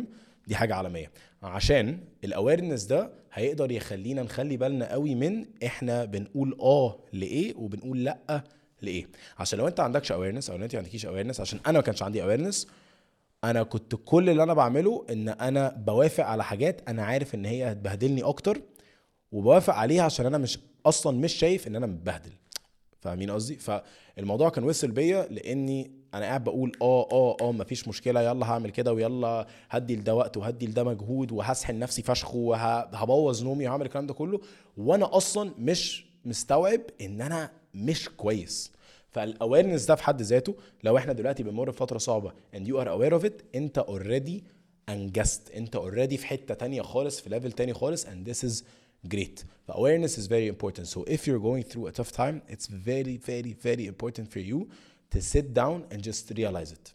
دي 0.47 0.55
حاجة 0.55 0.75
عالمية. 0.75 1.11
عشان 1.43 1.99
ال 2.23 2.29
awareness 2.29 2.83
ده 2.83 3.11
هيقدر 3.33 3.71
يخلينا 3.71 4.23
نخلي 4.23 4.57
بالنا 4.57 4.91
قوي 4.91 5.15
من 5.15 5.45
إحنا 5.65 6.05
بنقول 6.05 6.57
آه 6.61 6.99
لإيه 7.13 7.55
وبنقول 7.55 8.03
لأ 8.03 8.43
لإيه. 8.81 9.07
عشان 9.39 9.59
لو 9.59 9.67
أنت 9.67 9.79
عندكش 9.79 10.11
awareness 10.11 10.49
أو 10.49 10.55
أنت 10.55 10.73
ما 10.75 10.79
عندكيش 10.81 11.05
awareness 11.05 11.39
عشان 11.41 11.59
أنا 11.67 11.77
ما 11.77 11.83
كانش 11.83 12.03
عندي 12.03 12.23
awareness 12.23 12.67
أنا 13.43 13.63
كنت 13.63 13.95
كل 14.05 14.29
اللي 14.29 14.43
أنا 14.43 14.53
بعمله 14.53 15.05
إن 15.09 15.29
أنا 15.29 15.69
بوافق 15.69 16.25
على 16.25 16.43
حاجات 16.43 16.81
أنا 16.89 17.03
عارف 17.03 17.35
إن 17.35 17.45
هي 17.45 17.71
هتبهدلني 17.71 18.23
أكتر 18.23 18.61
وبوافق 19.31 19.73
عليها 19.73 20.03
عشان 20.03 20.25
أنا 20.25 20.37
مش 20.37 20.59
أصلا 20.85 21.17
مش 21.17 21.33
شايف 21.33 21.67
إن 21.67 21.75
أنا 21.75 21.85
متبهدل. 21.87 22.31
فاهمين 23.01 23.31
قصدي؟ 23.31 23.55
فالموضوع 23.55 24.49
كان 24.49 24.63
وصل 24.63 24.91
بيا 24.91 25.27
لإني 25.31 25.91
أنا 26.13 26.25
قاعد 26.25 26.43
بقول 26.43 26.71
آه 26.81 27.07
آه 27.11 27.37
آه 27.41 27.51
مفيش 27.51 27.87
مشكلة 27.87 28.21
يلا 28.21 28.45
هعمل 28.45 28.69
كده 28.69 28.93
ويلا 28.93 29.47
هدي 29.69 29.95
لده 29.95 30.15
وقت 30.15 30.37
وهدي 30.37 30.67
لده 30.67 30.83
مجهود 30.83 31.31
وهسحل 31.31 31.79
نفسي 31.79 32.01
فشخ 32.01 32.35
وهبوظ 32.35 33.43
نومي 33.43 33.67
وهعمل 33.67 33.85
الكلام 33.85 34.07
ده 34.07 34.13
كله. 34.13 34.39
وأنا 34.77 35.17
أصلا 35.17 35.51
مش 35.57 36.05
مستوعب 36.25 36.81
إن 37.01 37.21
أنا 37.21 37.51
مش 37.73 38.09
كويس. 38.09 38.71
فال 39.09 39.23
awareness 39.23 39.85
ده 39.85 39.95
في 39.95 40.03
حد 40.03 40.21
ذاته 40.21 40.55
لو 40.83 40.97
إحنا 40.97 41.13
دلوقتي 41.13 41.43
بنمر 41.43 41.69
بفترة 41.69 41.97
صعبة 41.97 42.31
and 42.55 42.59
you 42.67 42.73
are 42.75 42.87
aware 42.87 43.21
of 43.21 43.25
it 43.27 43.43
أنت 43.55 43.77
already 43.77 44.43
أنجزت 44.89 45.51
أنت 45.51 45.75
already 45.75 46.17
في 46.17 46.27
حتة 46.27 46.53
تانية 46.53 46.81
خالص 46.81 47.19
في 47.21 47.29
level 47.29 47.51
تاني 47.51 47.73
خالص 47.73 48.05
and 48.05 48.29
this 48.29 48.47
is 48.49 48.63
great 49.07 49.43
ف 49.67 49.71
awareness 49.71 50.11
is 50.17 50.27
very 50.27 50.47
important 50.55 50.85
so 50.85 51.03
if 51.07 51.19
you're 51.27 51.43
going 51.49 51.63
through 51.71 51.87
a 51.87 51.91
tough 51.91 52.11
time 52.11 52.41
it's 52.53 52.67
very 52.67 53.17
very 53.29 53.53
very 53.67 53.85
important 53.93 54.27
for 54.33 54.41
you 54.51 54.59
to 55.15 55.21
sit 55.21 55.45
down 55.53 55.77
and 55.93 55.99
just 56.09 56.31
realize 56.39 56.71
it 56.71 56.93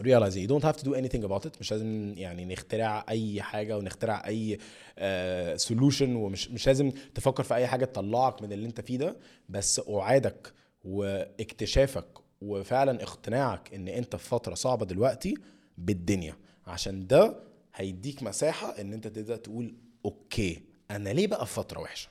realize 0.00 0.36
it. 0.36 0.40
You 0.44 0.48
don't 0.54 0.66
have 0.70 0.76
to 0.76 0.84
do 0.84 0.94
anything 0.94 1.24
about 1.24 1.44
it 1.46 1.60
مش 1.60 1.70
لازم 1.72 2.14
يعني 2.16 2.44
نخترع 2.44 3.04
اي 3.08 3.42
حاجة 3.42 3.78
ونخترع 3.78 4.22
اي 4.26 4.58
uh, 4.58 5.60
solution 5.68 6.02
ومش 6.02 6.50
مش 6.50 6.66
لازم 6.66 6.92
تفكر 7.14 7.42
في 7.42 7.54
اي 7.54 7.66
حاجة 7.66 7.84
تطلعك 7.84 8.42
من 8.42 8.52
اللي 8.52 8.66
انت 8.66 8.80
فيه 8.80 8.98
ده 8.98 9.16
بس 9.48 9.78
وعيك 9.78 10.52
واكتشافك 10.84 12.06
وفعلا 12.40 13.02
اقتناعك 13.02 13.74
ان 13.74 13.88
انت 13.88 14.16
في 14.16 14.28
فتره 14.28 14.54
صعبه 14.54 14.86
دلوقتي 14.86 15.34
بالدنيا 15.78 16.36
عشان 16.66 17.06
ده 17.06 17.36
هيديك 17.74 18.22
مساحه 18.22 18.80
ان 18.80 18.92
انت 18.92 19.06
تبدا 19.06 19.36
تقول 19.36 19.74
okay 20.04 20.67
أنا 20.90 21.08
ليه 21.10 21.26
بقى 21.26 21.46
في 21.46 21.52
فترة 21.54 21.80
وحشة؟ 21.80 22.08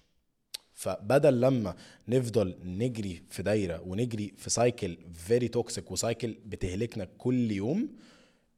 فبدل 0.74 1.42
لما 1.42 1.76
نفضل 2.08 2.56
نجري 2.64 3.24
في 3.30 3.44
دايرة 3.44 3.82
ونجري 3.82 4.34
في 4.38 4.50
cycle 4.50 4.98
very 5.14 5.48
toxic 5.48 5.92
و 5.92 5.99
cycle 5.99 6.38
بتهلكنا 6.46 7.08
كل 7.18 7.52
يوم 7.52 7.90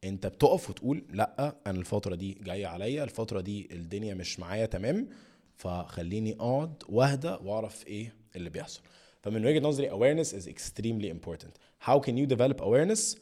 أنت 0.03 0.27
بتقف 0.27 0.69
وتقول 0.69 1.03
لأ 1.09 1.55
أنا 1.67 1.79
الفترة 1.79 2.15
دي 2.15 2.33
جاية 2.33 2.67
عليا 2.67 3.03
الفترة 3.03 3.41
دي 3.41 3.67
الدنيا 3.71 4.13
مش 4.13 4.39
معايا 4.39 4.65
تمام 4.65 5.09
فخليني 5.55 6.33
أقعد 6.33 6.83
واهدى 6.89 7.37
وأعرف 7.43 7.87
إيه 7.87 8.13
اللي 8.35 8.49
بيحصل. 8.49 8.81
فمن 9.21 9.45
وجهة 9.45 9.59
نظري 9.59 9.89
awareness 9.89 10.27
is 10.27 10.47
extremely 10.47 11.09
important. 11.09 11.53
How 11.89 11.99
can 11.99 12.13
you 12.17 12.25
develop 12.35 12.61
awareness 12.61 13.17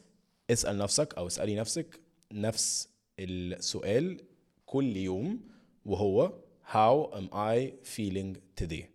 اسأل 0.52 0.78
نفسك 0.78 1.14
أو 1.18 1.28
اسألي 1.28 1.56
نفسك 1.56 2.00
نفس 2.32 2.90
السؤال 3.20 4.22
كل 4.66 4.98
يوم 4.98 5.40
وهو 5.86 6.34
how 6.74 7.10
am 7.18 7.28
I 7.34 7.74
feeling 7.96 8.38
today? 8.62 8.86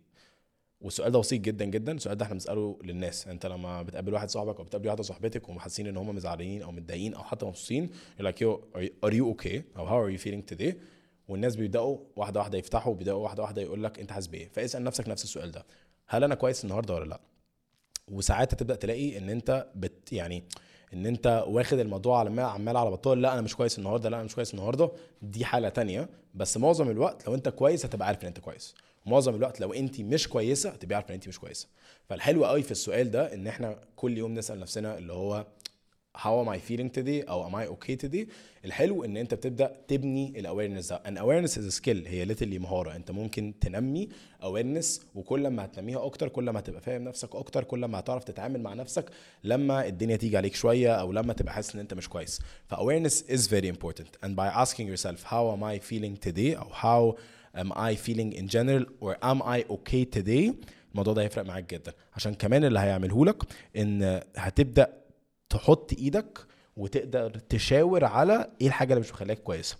والسؤال 0.81 1.11
ده 1.11 1.19
بسيط 1.19 1.41
جدا 1.41 1.65
جدا. 1.65 1.91
السؤال 1.91 2.17
ده 2.17 2.25
إحنا 2.25 2.33
بنسأله 2.33 2.79
للناس. 2.83 3.27
انت 3.27 3.45
لما 3.45 3.81
بتقابل 3.81 4.13
واحد 4.13 4.29
صاحبك 4.29 4.57
أو 4.57 4.63
بتقابل 4.63 4.87
واحدة 4.87 5.03
صاحبتك 5.03 5.49
وحاسين 5.49 5.87
ان 5.87 5.97
هم 5.97 6.15
مزعلانين 6.15 6.61
أو 6.61 6.71
متضايقين 6.71 7.13
أو 7.13 7.23
حتى 7.23 7.45
مبسوطين 7.45 7.89
like 8.21 8.41
yo 8.41 8.59
are 9.05 9.13
you 9.13 9.35
okay? 9.35 9.61
أو 9.77 9.87
how 9.87 10.07
are 10.07 10.17
you 10.19 10.23
feeling 10.25 10.55
today? 10.55 10.73
والناس 11.27 11.55
بيبدأوا 11.55 11.97
واحدة 12.15 12.39
واحدة 12.39 12.57
يفتحوا 12.57 12.93
بيبدأوا 12.93 13.23
واحدة 13.23 13.43
واحدة 13.43 13.61
يقول 13.61 13.83
لك 13.83 13.99
انت 13.99 14.11
حاسس 14.11 14.27
بإيه؟ 14.27 14.49
فاسأل 14.49 14.83
نفسك 14.83 15.09
نفس 15.09 15.23
السؤال 15.23 15.51
ده. 15.51 15.65
هل 16.07 16.23
أنا 16.23 16.35
كويس 16.35 16.63
النهارده 16.63 16.93
ولا 16.93 17.05
لأ؟ 17.05 17.21
وساعات 18.07 18.53
هتبدا 18.53 18.75
تلاقي 18.75 19.17
إن 19.17 19.29
أنت 19.29 19.67
بت 19.75 20.13
يعني 20.13 20.43
إن 20.93 21.05
أنت 21.05 21.43
واخد 21.47 21.79
الموضوع 21.79 22.19
على 22.19 22.41
عمال 22.41 22.77
على 22.77 22.91
بطال 22.91 23.21
لا 23.21 23.33
أنا 23.33 23.41
مش 23.41 23.55
كويس 23.55 23.79
النهارده 23.79 24.09
لا 24.09 24.17
أنا 24.17 24.25
مش 24.25 24.35
كويس 24.35 24.53
النهارده 24.53 24.91
دي 25.21 25.45
حالة 25.45 25.69
تانية. 25.69 26.09
بس 26.35 26.57
معظم 26.57 26.89
الوقت 26.89 27.27
لو 27.27 27.35
أنت 27.35 27.49
كويس 27.49 27.85
هتبقى 27.85 28.07
عارف 28.07 28.21
إن 28.21 28.27
أنت 28.27 28.39
كويس. 28.39 28.75
ومعظم 29.05 29.35
الوقت 29.35 29.59
لو 29.59 29.73
أنت 29.73 30.01
مش 30.01 30.27
كويسة 30.27 30.69
هتبقى 30.69 30.95
عارف 30.95 31.09
إن 31.09 31.13
أنت 31.13 31.27
مش 31.27 31.39
كويسة. 31.39 31.67
فالحلو 32.09 32.45
قوي 32.45 32.61
في 32.63 32.71
السؤال 32.71 33.11
ده 33.11 33.33
إن 33.33 33.47
إحنا 33.47 33.79
كل 33.95 34.17
يوم 34.17 34.33
نسأل 34.33 34.59
نفسنا 34.59 34.97
اللي 34.97 35.13
هو 35.13 35.45
how 36.15 36.39
am 36.43 36.49
I 36.49 36.59
feeling 36.59 36.89
today? 36.89 37.29
أو 37.29 37.49
am 37.49 37.53
I 37.53 37.65
okay 37.67 37.95
today? 38.05 38.27
الحلو 38.65 39.05
إن 39.05 39.17
أنت 39.17 39.33
بتبدأ 39.33 39.75
تبني 39.87 40.39
الاويرنس 40.39 40.89
ده. 40.89 40.95
ان 40.95 41.47
is 41.47 41.51
a 41.51 41.71
skill. 41.79 42.07
هي 42.07 42.25
literally 42.25 42.59
مهارة. 42.59 42.95
أنت 42.95 43.11
ممكن 43.11 43.53
تنمي 43.61 44.09
awareness 44.41 45.01
وكل 45.15 45.47
ما 45.47 45.65
هتنميها 45.65 46.05
أكتر 46.05 46.29
كل 46.29 46.49
ما 46.49 46.59
هتبقى 46.59 46.81
فاهم 46.81 47.03
نفسك 47.03 47.35
أكتر 47.35 47.63
كل 47.63 47.85
ما 47.85 47.99
هتعرف 47.99 48.23
تتعامل 48.23 48.61
مع 48.61 48.73
نفسك 48.73 49.09
لما 49.43 49.87
الدنيا 49.87 50.15
تيجي 50.15 50.37
عليك 50.37 50.55
شوية 50.55 50.93
أو 50.93 51.11
لما 51.11 51.33
تبقى 51.33 51.53
حاسس 51.53 51.73
إن 51.75 51.79
أنت 51.79 51.93
مش 51.93 52.09
كويس. 52.09 52.41
ف 52.67 52.73
awareness 52.75 53.23
is 53.29 53.47
very 53.47 53.67
important. 53.67 54.25
And 54.25 54.35
by 54.35 54.63
asking 54.63 54.87
yourself 54.87 55.23
how 55.23 55.55
am 55.55 55.63
I 55.63 55.79
feeling 55.79 56.17
today? 56.27 56.57
أو 56.57 56.69
how 56.73 57.17
am 57.57 57.71
I 57.71 57.95
feeling 57.95 58.31
in 58.39 58.47
general? 58.47 58.85
Or 59.01 59.15
am 59.31 59.41
I 59.41 59.63
okay 59.69 60.05
today? 60.17 60.53
الموضوع 60.91 61.13
ده 61.13 61.21
هيفرق 61.21 61.45
معاك 61.45 61.73
جدا. 61.73 61.93
عشان 62.13 62.33
كمان 62.33 62.63
اللي 62.63 62.79
هيعمله 62.79 63.25
لك 63.25 63.43
إن 63.77 64.21
هتبدأ 64.35 65.02
تحط 65.53 65.93
إيدك 65.93 66.39
وتقدر 66.77 67.29
تشاور 67.49 68.05
على 68.05 68.49
إيه 68.61 68.67
الحاجة 68.67 68.93
اللي 68.93 69.01
مش 69.01 69.11
مخليك 69.11 69.39
كويسة. 69.39 69.77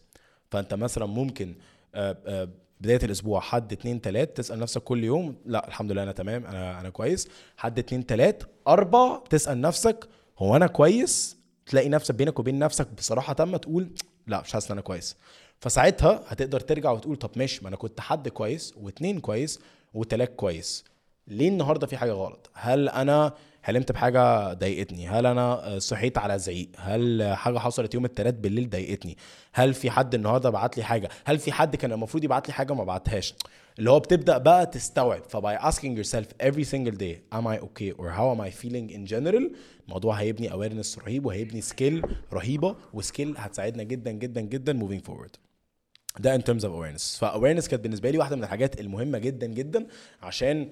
فانت 0.52 0.74
مثلا 0.74 1.06
ممكن 1.06 1.56
آه، 1.96 2.18
آه، 2.26 2.50
بداية 2.82 3.00
الأسبوع 3.04 3.40
حد 3.40 3.72
اتنين 3.74 4.02
تلات 4.02 4.38
تسأل 4.38 4.60
نفسك 4.60 4.82
كل 4.84 5.04
يوم 5.04 5.36
لا 5.46 5.68
الحمد 5.68 5.92
لله 5.92 6.04
أنا 6.04 6.12
تمام 6.12 6.46
أنا 6.46 6.80
أنا 6.80 6.90
كويس. 6.90 7.28
حد 7.58 7.80
اتنين 7.80 8.06
تلات 8.06 8.44
أربع 8.68 9.20
تسأل 9.30 9.62
نفسك 9.62 10.08
هو 10.38 10.56
أنا 10.56 10.68
كويس؟ 10.68 11.38
تلاقي 11.66 11.90
نفسك 11.90 12.16
بينك 12.16 12.40
وبين 12.40 12.60
نفسك 12.60 12.88
بصراحة 12.98 13.34
تامه 13.34 13.58
تقول 13.58 13.90
لا 14.28 14.42
مش 14.42 14.54
حاسس 14.54 14.66
إن 14.68 14.72
أنا 14.72 14.82
كويس. 14.82 15.16
فساعتها 15.60 16.24
هتقدر 16.28 16.60
ترجع 16.60 16.92
وتقول 16.92 17.16
طب 17.16 17.30
ماشي 17.36 17.60
ما 17.64 17.68
أنا 17.68 17.76
كنت 17.78 18.00
حد 18.00 18.28
كويس 18.30 18.74
واتنين 18.82 19.20
كويس 19.20 19.60
وتلات 19.94 20.36
كويس. 20.36 20.84
ليه 21.28 21.50
النهارده 21.50 21.88
في 21.88 21.98
حاجة 21.98 22.12
غلط؟ 22.12 22.50
هل 22.54 22.90
أنا 22.90 23.34
حلمت 23.64 23.92
بحاجة 23.92 24.54
ضايقتني؟ 24.54 25.08
هل 25.08 25.26
أنا 25.26 25.80
صحيت 25.80 26.18
على 26.18 26.40
زعيق؟ 26.40 26.70
هل 26.78 27.34
حاجة 27.36 27.58
حصلت 27.58 27.94
يوم 27.94 28.06
الثلاث 28.06 28.36
بالليل 28.40 28.70
ضايقتني؟ 28.70 29.18
هل 29.54 29.74
في 29.74 29.92
حد 29.92 30.16
النهارده 30.16 30.50
بعت 30.50 30.78
لي 30.78 30.84
حاجة؟ 30.84 31.10
هل 31.26 31.40
في 31.40 31.52
حد 31.52 31.76
كان 31.76 31.92
المفروض 31.92 32.24
يبعت 32.24 32.48
لي 32.48 32.54
حاجة 32.54 32.72
وما 32.74 32.84
بعتهاش؟ 32.84 33.34
اللي 33.80 33.92
هو 33.92 34.00
بتبدأ 34.00 34.38
بقى 34.38 34.66
تستوعب. 34.66 35.22
ف 35.30 35.39
by 35.39 35.58
asking 35.58 35.98
yourself 36.04 36.46
every 36.48 36.64
single 36.64 36.98
day 36.98 37.38
am 37.38 37.48
I 37.48 37.58
okay 37.66 37.92
or 38.00 38.10
how 38.18 38.36
am 38.36 38.42
I 38.42 38.50
feeling 38.64 38.96
in 38.96 39.14
general? 39.14 39.44
الموضوع 39.88 40.16
هيبني 40.16 40.50
awareness 40.50 41.00
رهيب 41.00 41.26
وهيبني 41.26 41.62
skill 41.62 42.02
رهيبة 42.34 42.76
و 42.94 43.01
skill 43.01 43.36
هتساعدنا 43.38 43.84
جدا 43.84 44.12
جدا 44.12 44.42
جدا 44.42 44.80
moving 44.80 45.10
forward. 45.10 45.32
ده 46.20 46.38
in 46.38 46.42
terms 46.42 46.62
of 46.64 46.70
awareness. 46.70 47.20
ف 47.20 47.24
awareness 47.24 47.68
كانت 47.68 47.84
بالنسبة 47.84 48.10
لي 48.10 48.18
واحدة 48.18 48.36
من 48.36 48.44
الحاجات 48.44 48.80
المهمة 48.82 49.18
جدا 49.18 49.48
جدا 49.48 49.88
عشان 50.22 50.70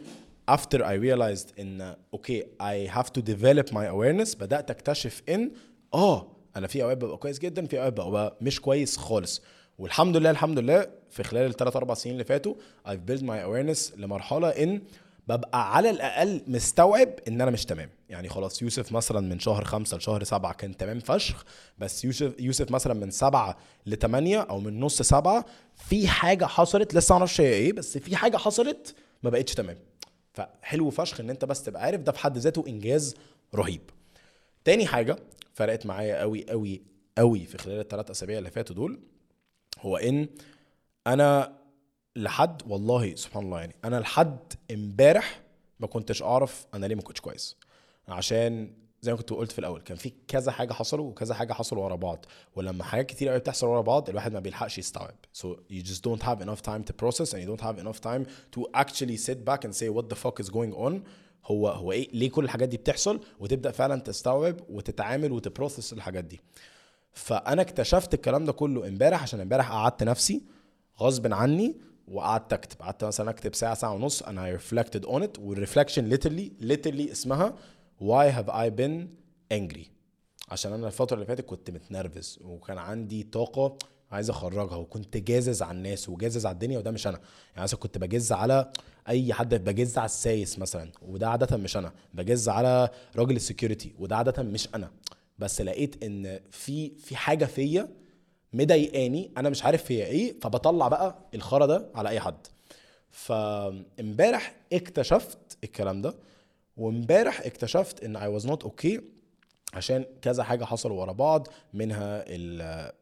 after 0.55 0.77
I 0.79 0.95
realized 1.03 1.59
ان 1.59 1.95
okay 2.13 2.43
I 2.61 2.91
have 2.97 3.07
to 3.07 3.21
develop 3.21 3.71
my 3.71 3.85
awareness 3.93 4.37
بدأت 4.39 4.69
أكتشف 4.71 5.21
إن 5.29 5.51
آه 5.93 6.27
أنا 6.55 6.67
في 6.67 6.83
أوقات 6.83 6.97
ببقى 6.97 7.17
كويس 7.17 7.39
جدا 7.39 7.65
في 7.65 7.77
أوقات 7.79 7.93
ببقى 7.93 8.37
مش 8.41 8.61
كويس 8.61 8.97
خالص. 8.97 9.41
والحمد 9.77 10.17
لله 10.17 10.29
الحمد 10.29 10.59
لله 10.59 10.87
في 11.11 11.23
خلال 11.23 11.49
الثلاث 11.49 11.75
أربع 11.75 11.93
سنين 11.93 12.13
اللي 12.13 12.23
فاتوا 12.25 12.53
I've 12.87 13.11
built 13.11 13.21
my 13.21 13.45
awareness 13.45 13.97
لمرحلة 13.99 14.49
إن 14.49 14.81
ببقى 15.27 15.75
على 15.75 15.89
الأقل 15.89 16.41
مستوعب 16.47 17.09
إن 17.27 17.41
أنا 17.41 17.51
مش 17.51 17.65
تمام. 17.65 17.89
يعني 18.09 18.29
خلاص 18.29 18.61
يوسف 18.61 18.91
مثلا 18.91 19.19
من 19.19 19.39
شهر 19.39 19.63
خمسة 19.65 19.97
لشهر 19.97 20.23
سبعة 20.23 20.53
كان 20.53 20.77
تمام 20.77 20.99
فشخ 20.99 21.45
بس 21.77 22.05
يوسف 22.05 22.33
يوسف 22.39 22.71
مثلا 22.71 22.93
من 22.93 23.11
سبعة 23.11 23.57
لثمانية 23.85 24.39
أو 24.41 24.59
من 24.59 24.79
نص 24.79 25.01
سبعة 25.01 25.45
في 25.75 26.07
حاجة 26.07 26.45
حصلت 26.45 26.95
لسه 26.95 27.15
معرفش 27.17 27.41
هي 27.41 27.53
إيه 27.53 27.73
بس 27.73 27.97
في 27.97 28.15
حاجة 28.15 28.37
حصلت 28.37 28.95
ما 29.23 29.29
بقتش 29.29 29.53
تمام. 29.53 29.77
فحلو 30.33 30.89
فشخ 30.89 31.19
إن 31.19 31.29
أنت 31.29 31.45
بس 31.45 31.63
تبقى 31.63 31.83
عارف 31.83 32.01
ده 32.01 32.11
في 32.11 32.19
حد 32.19 32.37
ذاته 32.37 32.63
إنجاز 32.67 33.15
رهيب. 33.55 33.81
تاني 34.63 34.85
حاجة 34.85 35.15
فرقت 35.53 35.85
معايا 35.85 36.19
قوي 36.19 36.45
قوي 36.49 36.81
قوي 37.17 37.45
في 37.45 37.57
خلال 37.57 37.79
الثلاث 37.79 38.09
أسابيع 38.09 38.37
اللي 38.37 38.49
فاتوا 38.51 38.75
دول 38.75 38.99
هو 39.79 39.97
إن 39.97 40.27
أنا 41.07 41.57
لحد 42.15 42.61
والله 42.67 43.15
سبحان 43.15 43.43
الله 43.43 43.59
يعني 43.59 43.75
أنا 43.85 43.99
لحد 43.99 44.53
إمبارح 44.71 45.41
ما 45.79 45.87
كنتش 45.87 46.23
أعرف 46.23 46.65
أنا 46.73 46.85
ليه 46.85 46.95
ما 46.95 47.01
كنتش 47.01 47.21
كويس. 47.21 47.57
عشان 48.07 48.73
زي 49.03 49.11
ما 49.11 49.17
كنت 49.17 49.29
قلت 49.29 49.51
في 49.51 49.59
الأول 49.59 49.81
كان 49.81 49.97
في 49.97 50.13
كذا 50.27 50.51
حاجة 50.51 50.73
حصلوا 50.73 51.09
وكذا 51.09 51.33
حاجة 51.33 51.53
حصلوا 51.53 51.83
ورا 51.83 51.95
بعض. 51.95 52.25
ولما 52.55 52.83
حاجات 52.83 53.05
كتير 53.05 53.29
قوي 53.29 53.39
بتحصل 53.39 53.67
ورا 53.67 53.81
بعض 53.81 54.09
الواحد 54.09 54.33
ما 54.33 54.39
بيلحقش 54.39 54.77
يستوعب. 54.77 55.15
So 55.33 55.45
you 55.69 55.81
just 55.81 56.03
don't 56.03 56.23
have 56.23 56.41
enough 56.41 56.61
time 56.61 56.83
to 56.83 56.93
process 56.93 57.33
and 57.33 57.39
you 57.41 57.47
don't 57.47 57.61
have 57.61 57.79
enough 57.79 58.01
time 58.01 58.25
to 58.55 58.65
actually 58.75 59.17
sit 59.17 59.45
back 59.45 59.65
and 59.65 59.75
say 59.75 59.89
what 59.89 60.09
the 60.09 60.15
fuck 60.15 60.43
is 60.43 60.49
going 60.49 60.73
on. 60.73 60.93
هو 61.45 61.67
هو 61.67 61.91
إيه 61.91 62.09
ليه 62.13 62.29
كل 62.29 62.43
الحاجات 62.43 62.69
دي 62.69 62.77
بتحصل؟ 62.77 63.19
وتبدأ 63.39 63.71
فعلا 63.71 63.99
تستوعب 64.01 64.55
وتتعامل 64.69 65.31
وت 65.31 65.45
process 65.45 65.93
الحاجات 65.93 66.23
دي. 66.23 66.39
فأنا 67.13 67.61
اكتشفت 67.61 68.13
الكلام 68.13 68.45
ده 68.45 68.51
كله 68.51 68.87
امبارح 68.87 69.23
عشان 69.23 69.39
امبارح 69.39 69.71
قعدت 69.71 70.03
نفسي 70.03 70.41
غصب 70.99 71.33
عني 71.33 71.75
وقعدت 72.07 72.53
أكتب. 72.53 72.81
قعدت 72.81 73.03
مثلا 73.03 73.29
أكتب 73.29 73.55
ساعة 73.55 73.73
ساعة 73.73 73.93
ونص 73.93 74.23
أنا 74.23 74.57
reflected 74.57 75.05
on 75.05 75.21
it. 75.23 75.39
وال 75.39 75.52
reflection 75.52 76.17
literally 76.17 76.65
literally 76.65 77.11
اسمها 77.11 77.53
why 78.01 78.25
have 78.37 78.49
I 78.49 78.69
been 78.81 79.07
angry? 79.53 79.87
عشان 80.49 80.73
أنا 80.73 80.87
الفترة 80.87 81.15
اللي 81.15 81.25
فاتت 81.25 81.45
كنت 81.45 81.69
متنرفز 81.71 82.39
وكان 82.41 82.77
عندي 82.77 83.23
طاقة 83.23 83.77
عايز 84.11 84.29
أخرجها 84.29 84.75
وكنت 84.75 85.17
جازز 85.17 85.61
على 85.61 85.77
الناس 85.77 86.09
وجازز 86.09 86.45
على 86.45 86.53
الدنيا 86.53 86.77
وده 86.79 86.91
مش 86.91 87.07
أنا. 87.07 87.19
يعني 87.51 87.63
مثلا 87.63 87.79
كنت 87.79 87.97
بجز 87.97 88.31
على 88.31 88.71
أي 89.09 89.33
حد 89.33 89.55
بجز 89.55 89.97
على 89.97 90.05
السايس 90.05 90.59
مثلا 90.59 90.91
وده 91.01 91.29
عادة 91.29 91.57
مش 91.57 91.77
أنا. 91.77 91.93
بجز 92.13 92.49
على 92.49 92.89
راجل 93.15 93.35
ال 93.35 93.42
security 93.42 93.93
وده 93.99 94.17
عادة 94.17 94.43
مش 94.43 94.67
أنا. 94.75 94.91
بس 95.39 95.61
لقيت 95.61 96.03
إن 96.03 96.39
في 96.51 96.89
في 96.97 97.15
حاجة 97.15 97.45
فيا 97.45 97.89
مضايقاني 98.53 99.31
أنا 99.37 99.49
مش 99.49 99.63
عارف 99.63 99.91
هي 99.91 100.05
إيه 100.05 100.39
فبطلع 100.41 100.87
بقى 100.87 101.29
الخرا 101.33 101.65
ده 101.65 101.89
على 101.95 102.09
أي 102.09 102.19
حد. 102.19 102.47
فامبارح 103.09 104.55
اكتشفت 104.73 105.57
الكلام 105.63 106.01
ده 106.01 106.15
وامبارح 106.81 107.41
اكتشفت 107.41 108.03
إن 108.03 108.17
I 108.17 108.41
was 108.41 108.45
not 108.45 108.67
okay 108.67 109.01
عشان 109.73 110.05
كذا 110.21 110.43
حاجة 110.43 110.63
حصلوا 110.65 111.01
ورا 111.01 111.11
بعض 111.11 111.47
منها 111.73 112.23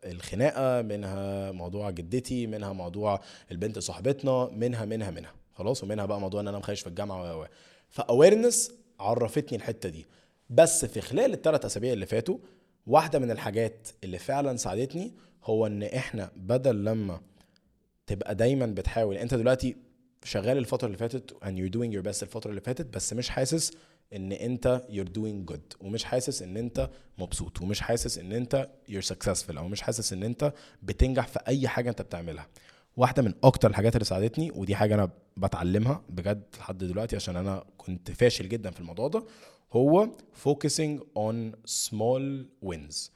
الخناقة 0.06 0.82
منها 0.82 1.52
موضوع 1.52 1.90
جدتي 1.90 2.48
منها 2.48 2.74
موضوع 2.74 3.20
البنت 3.52 3.80
صاحبتنا 3.80 4.50
منها 4.54 4.86
منها 4.86 5.12
منها. 5.12 5.34
خلاص؟ 5.54 5.84
ومنها 5.84 6.06
بقى 6.06 6.20
موضوع 6.20 6.42
إن 6.42 6.48
أنا 6.48 6.58
مخيش 6.58 6.82
في 6.82 6.88
الجامعة 6.88 7.38
و 7.38 7.48
فاويرنس 7.90 8.72
عرفتني 9.00 9.58
الحتة 9.58 9.90
دي. 9.90 10.06
بس 10.50 10.86
في 10.86 11.02
خلال 11.02 11.34
الثلاث 11.34 11.66
أسابيع 11.66 11.94
اللي 11.94 12.06
فاتوا 12.06 12.38
واحدة 12.88 13.20
من 13.20 13.32
الحاجات 13.32 13.88
اللي 14.04 14.18
فعلا 14.18 14.58
ساعدتني 14.58 15.14
هو 15.44 15.68
إن 15.68 15.84
إحنا 15.84 16.32
بدل 16.36 16.86
لما 16.86 17.22
تبقى 18.08 18.36
دايما 18.36 18.66
بتحاول 18.66 19.18
أنت 19.18 19.34
دلوقتي 19.34 19.76
شغال 20.24 20.58
الفترة 20.58 20.86
اللي 20.88 20.98
فاتت 20.98 21.32
and 21.32 21.48
you're 21.58 21.74
doing 21.78 21.94
your 21.96 22.04
best 22.12 22.24
الفترة 22.24 22.50
اللي 22.50 22.62
فاتت 22.62 22.86
بس 22.96 23.14
مش 23.14 23.30
حاسس 23.30 23.72
إن 24.16 24.32
أنت 24.32 24.82
you're 24.90 25.18
doing 25.20 25.54
good 25.54 25.76
ومش 25.86 26.04
حاسس 26.04 26.42
إن 26.42 26.58
أنت 26.58 26.90
مبسوط 27.18 27.62
ومش 27.62 27.82
حاسس 27.82 28.18
إن 28.18 28.32
أنت 28.32 28.70
you're 28.92 29.06
successful 29.14 29.58
أو 29.58 29.68
مش 29.68 29.82
حاسس 29.82 30.14
إن 30.14 30.24
أنت 30.24 30.54
بتنجح 30.84 31.28
في 31.28 31.40
أي 31.48 31.68
حاجة 31.68 31.90
أنت 31.90 32.02
بتعملها. 32.02 32.48
واحدة 32.98 33.22
من 33.24 33.34
أكتر 33.44 33.70
الحاجات 33.70 33.96
اللي 33.96 34.06
ساعدتني 34.06 34.52
ودي 34.52 34.76
حاجة 34.76 34.96
أنا 34.96 35.10
بتعلمها 35.38 36.02
بجد 36.10 36.44
لحد 36.60 36.78
دلوقتي 36.78 37.16
عشان 37.16 37.36
أنا 37.36 37.66
كنت 37.78 38.12
فاشل 38.12 38.50
جدا 38.50 38.72
في 38.72 38.80
الموضوع 38.80 39.08
ده 39.08 39.24
هو 39.74 40.10
focusing 40.46 41.00
on 41.20 41.56
small 41.70 42.46
wins. 42.66 43.10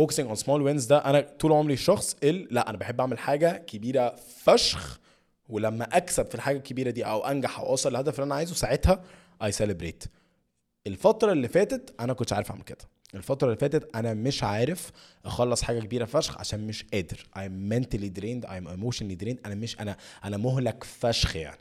focusing 0.00 0.28
on 0.32 0.36
small 0.44 0.60
wins 0.66 0.88
ده 0.88 0.98
أنا 0.98 1.20
طول 1.20 1.52
عمري 1.52 1.74
الشخص 1.74 2.16
اللي 2.22 2.48
لأ 2.50 2.70
أنا 2.70 2.78
بحب 2.78 3.00
أعمل 3.00 3.18
حاجة 3.18 3.56
كبيرة 3.66 4.16
فشخ 4.16 5.00
ولما 5.48 5.84
أكسب 5.84 6.26
في 6.26 6.34
الحاجة 6.34 6.56
الكبيرة 6.56 6.90
دي 6.90 7.04
أو 7.04 7.26
أنجح 7.26 7.58
أو 7.58 7.66
أوصل 7.66 7.90
للهدف 7.90 8.14
اللي 8.14 8.24
أنا 8.26 8.34
عايزه 8.34 8.54
ساعتها 8.54 9.04
اي 9.42 9.52
سيلبريت 9.52 10.04
الفترة 10.86 11.32
اللي 11.32 11.48
فاتت 11.48 11.94
أنا 12.00 12.12
كنتش 12.12 12.32
عارف 12.32 12.50
أعمل 12.50 12.62
كده. 12.62 12.78
الفترة 13.14 13.46
اللي 13.46 13.58
فاتت 13.58 13.96
أنا 13.96 14.14
مش 14.14 14.44
عارف 14.44 14.90
أخلص 15.24 15.62
حاجة 15.62 15.80
كبيرة 15.80 16.04
فشخ 16.04 16.38
عشان 16.38 16.66
مش 16.66 16.84
قادر. 16.92 17.26
I'm 17.36 17.72
mentally 17.72 18.20
drained 18.20 18.48
I'm 18.48 18.68
emotionally 18.78 19.24
drained. 19.24 19.46
أنا 19.46 19.54
مش 19.54 19.80
أنا 19.80 19.96
أنا 20.24 20.36
مهلك 20.36 20.84
فشخ 20.84 21.36
يعني. 21.36 21.60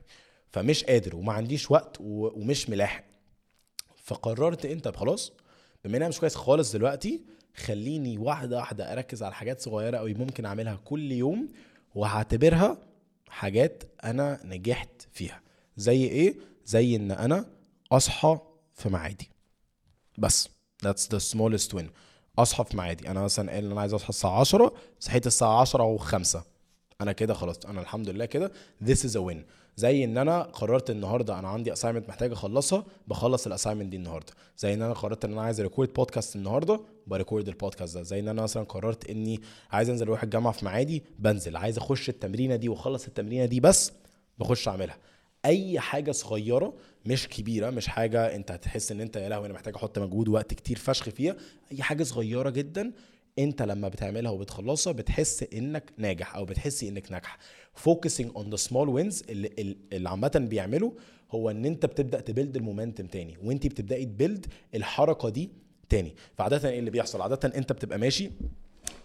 فمش 0.51 0.83
قادر 0.83 1.15
وما 1.15 1.33
عنديش 1.33 1.71
وقت 1.71 1.97
ومش 1.99 2.69
ملاحق. 2.69 3.03
فقررت 4.03 4.65
انت 4.65 4.87
خلاص 4.87 5.31
بما 5.85 5.97
ان 5.97 6.01
أنا 6.01 6.09
مش 6.09 6.19
كويس 6.19 6.35
خالص 6.35 6.71
دلوقتي 6.71 7.21
خليني 7.55 8.17
واحدة 8.17 8.57
واحدة 8.57 8.93
أركز 8.93 9.23
على 9.23 9.33
حاجات 9.33 9.61
صغيرة 9.61 9.97
قوي 9.97 10.13
ممكن 10.13 10.45
أعملها 10.45 10.79
كل 10.85 11.11
يوم 11.11 11.47
وهعتبرها 11.95 12.77
حاجات 13.29 13.83
أنا 14.03 14.39
نجحت 14.45 15.07
فيها. 15.11 15.41
زي 15.77 16.03
إيه؟ 16.03 16.35
زي 16.65 16.95
إن 16.95 17.11
أنا 17.11 17.45
أصحى 17.91 18.39
في 18.73 18.89
ميعادي. 18.89 19.29
بس. 20.17 20.49
That's 20.85 21.07
the 21.15 21.19
smallest 21.33 21.77
win. 21.77 21.85
أصحى 22.39 22.63
في 22.63 22.77
ميعادي. 22.77 23.09
أنا 23.09 23.21
مثلا 23.21 23.51
قايل 23.51 23.65
إن 23.65 23.71
أنا 23.71 23.81
عايز 23.81 23.93
أصحى 23.93 24.09
الساعة 24.09 24.39
10 24.39 24.73
صحيت 24.99 25.27
الساعة 25.27 25.61
10 25.61 25.97
و5 25.97 26.37
أنا 27.01 27.11
كده 27.11 27.33
خلاص. 27.33 27.65
أنا 27.65 27.81
الحمد 27.81 28.09
لله 28.09 28.25
كده. 28.25 28.51
This 28.83 28.97
is 28.97 29.11
a 29.15 29.33
win. 29.33 29.37
زي 29.79 30.03
ان 30.03 30.17
أنا 30.17 30.41
قررت 30.41 30.89
النهارده 30.89 31.39
أنا 31.39 31.47
عندي 31.47 31.73
assignment 31.73 32.09
محتاج 32.09 32.31
اخلصها 32.31 32.85
بخلص 33.07 33.47
ال 33.47 33.51
assignment 33.51 33.89
دي 33.89 33.97
النهارده. 33.97 34.33
زي 34.57 34.73
ان 34.73 34.81
أنا 34.81 34.93
قررت 34.93 35.25
ان 35.25 35.31
أنا 35.31 35.41
عايز 35.41 35.61
record 35.61 35.93
podcast 35.93 36.35
النهارده 36.35 36.79
ب 37.07 37.13
record 37.13 37.47
ال 37.47 37.54
podcast 37.54 37.97
ده. 37.97 38.03
زي 38.03 38.19
ان 38.19 38.27
أنا 38.27 38.41
مثلا 38.41 38.63
قررت 38.63 39.09
اني 39.09 39.41
عايز 39.71 39.89
انزل 39.89 40.05
أروح 40.07 40.23
الجامعة 40.23 40.53
في 40.53 40.65
ميعادي 40.65 41.03
بنزل. 41.19 41.55
عايز 41.57 41.77
اخش 41.77 42.09
التمرينة 42.09 42.55
دي 42.55 42.69
واخلص 42.69 43.07
التمرينة 43.07 43.45
دي 43.45 43.59
بس 43.59 43.91
بخش 44.37 44.67
اعملها. 44.67 44.97
اي 45.45 45.79
حاجة 45.79 46.11
صغيرة 46.11 46.73
مش 47.05 47.27
كبيرة 47.27 47.69
مش 47.69 47.87
حاجة 47.87 48.35
انت 48.35 48.51
هتحس 48.51 48.91
ان 48.91 49.01
انت 49.01 49.15
يا 49.15 49.29
لهوي 49.29 49.45
أنا 49.45 49.53
محتاج 49.53 49.75
أحط 49.75 49.99
مجهود 49.99 50.27
وقت 50.27 50.53
كتير 50.53 50.77
فشخ 50.77 51.09
فيها 51.09 51.35
اي 51.71 51.81
حاجة 51.83 52.03
صغيرة 52.03 52.49
جدا 52.49 52.91
انت 53.39 53.61
لما 53.61 53.87
بتعملها 53.87 54.31
وبتخلصها 54.31 54.93
بتحس 54.93 55.45
انك 55.53 55.91
ناجح 55.97 56.35
أو 56.35 56.45
بتحسي 56.45 56.89
انك 56.89 57.11
ناجحة. 57.11 57.37
Focusing 57.77 58.29
on 58.37 58.43
the 58.55 58.67
small 58.67 58.87
wins 58.87 59.23
اللي, 59.29 59.77
عامة 60.09 60.47
بيعمله 60.49 60.93
هو 61.31 61.51
ان 61.51 61.65
انت 61.65 61.85
بتبدأ 61.85 62.19
تبيلد 62.19 62.55
المومنتم 62.55 63.07
تاني 63.07 63.37
وانت 63.43 63.67
بتبدأي 63.67 64.05
تبيلد 64.05 64.45
الحركة 64.75 65.29
دي 65.29 65.49
تاني. 65.89 66.15
فعاده 66.37 66.69
إيه 66.69 66.79
اللي 66.79 66.91
بيحصل؟ 66.91 67.21
عاده 67.21 67.57
انت 67.57 67.71
بتبقى 67.71 67.97
ماشي. 67.97 68.31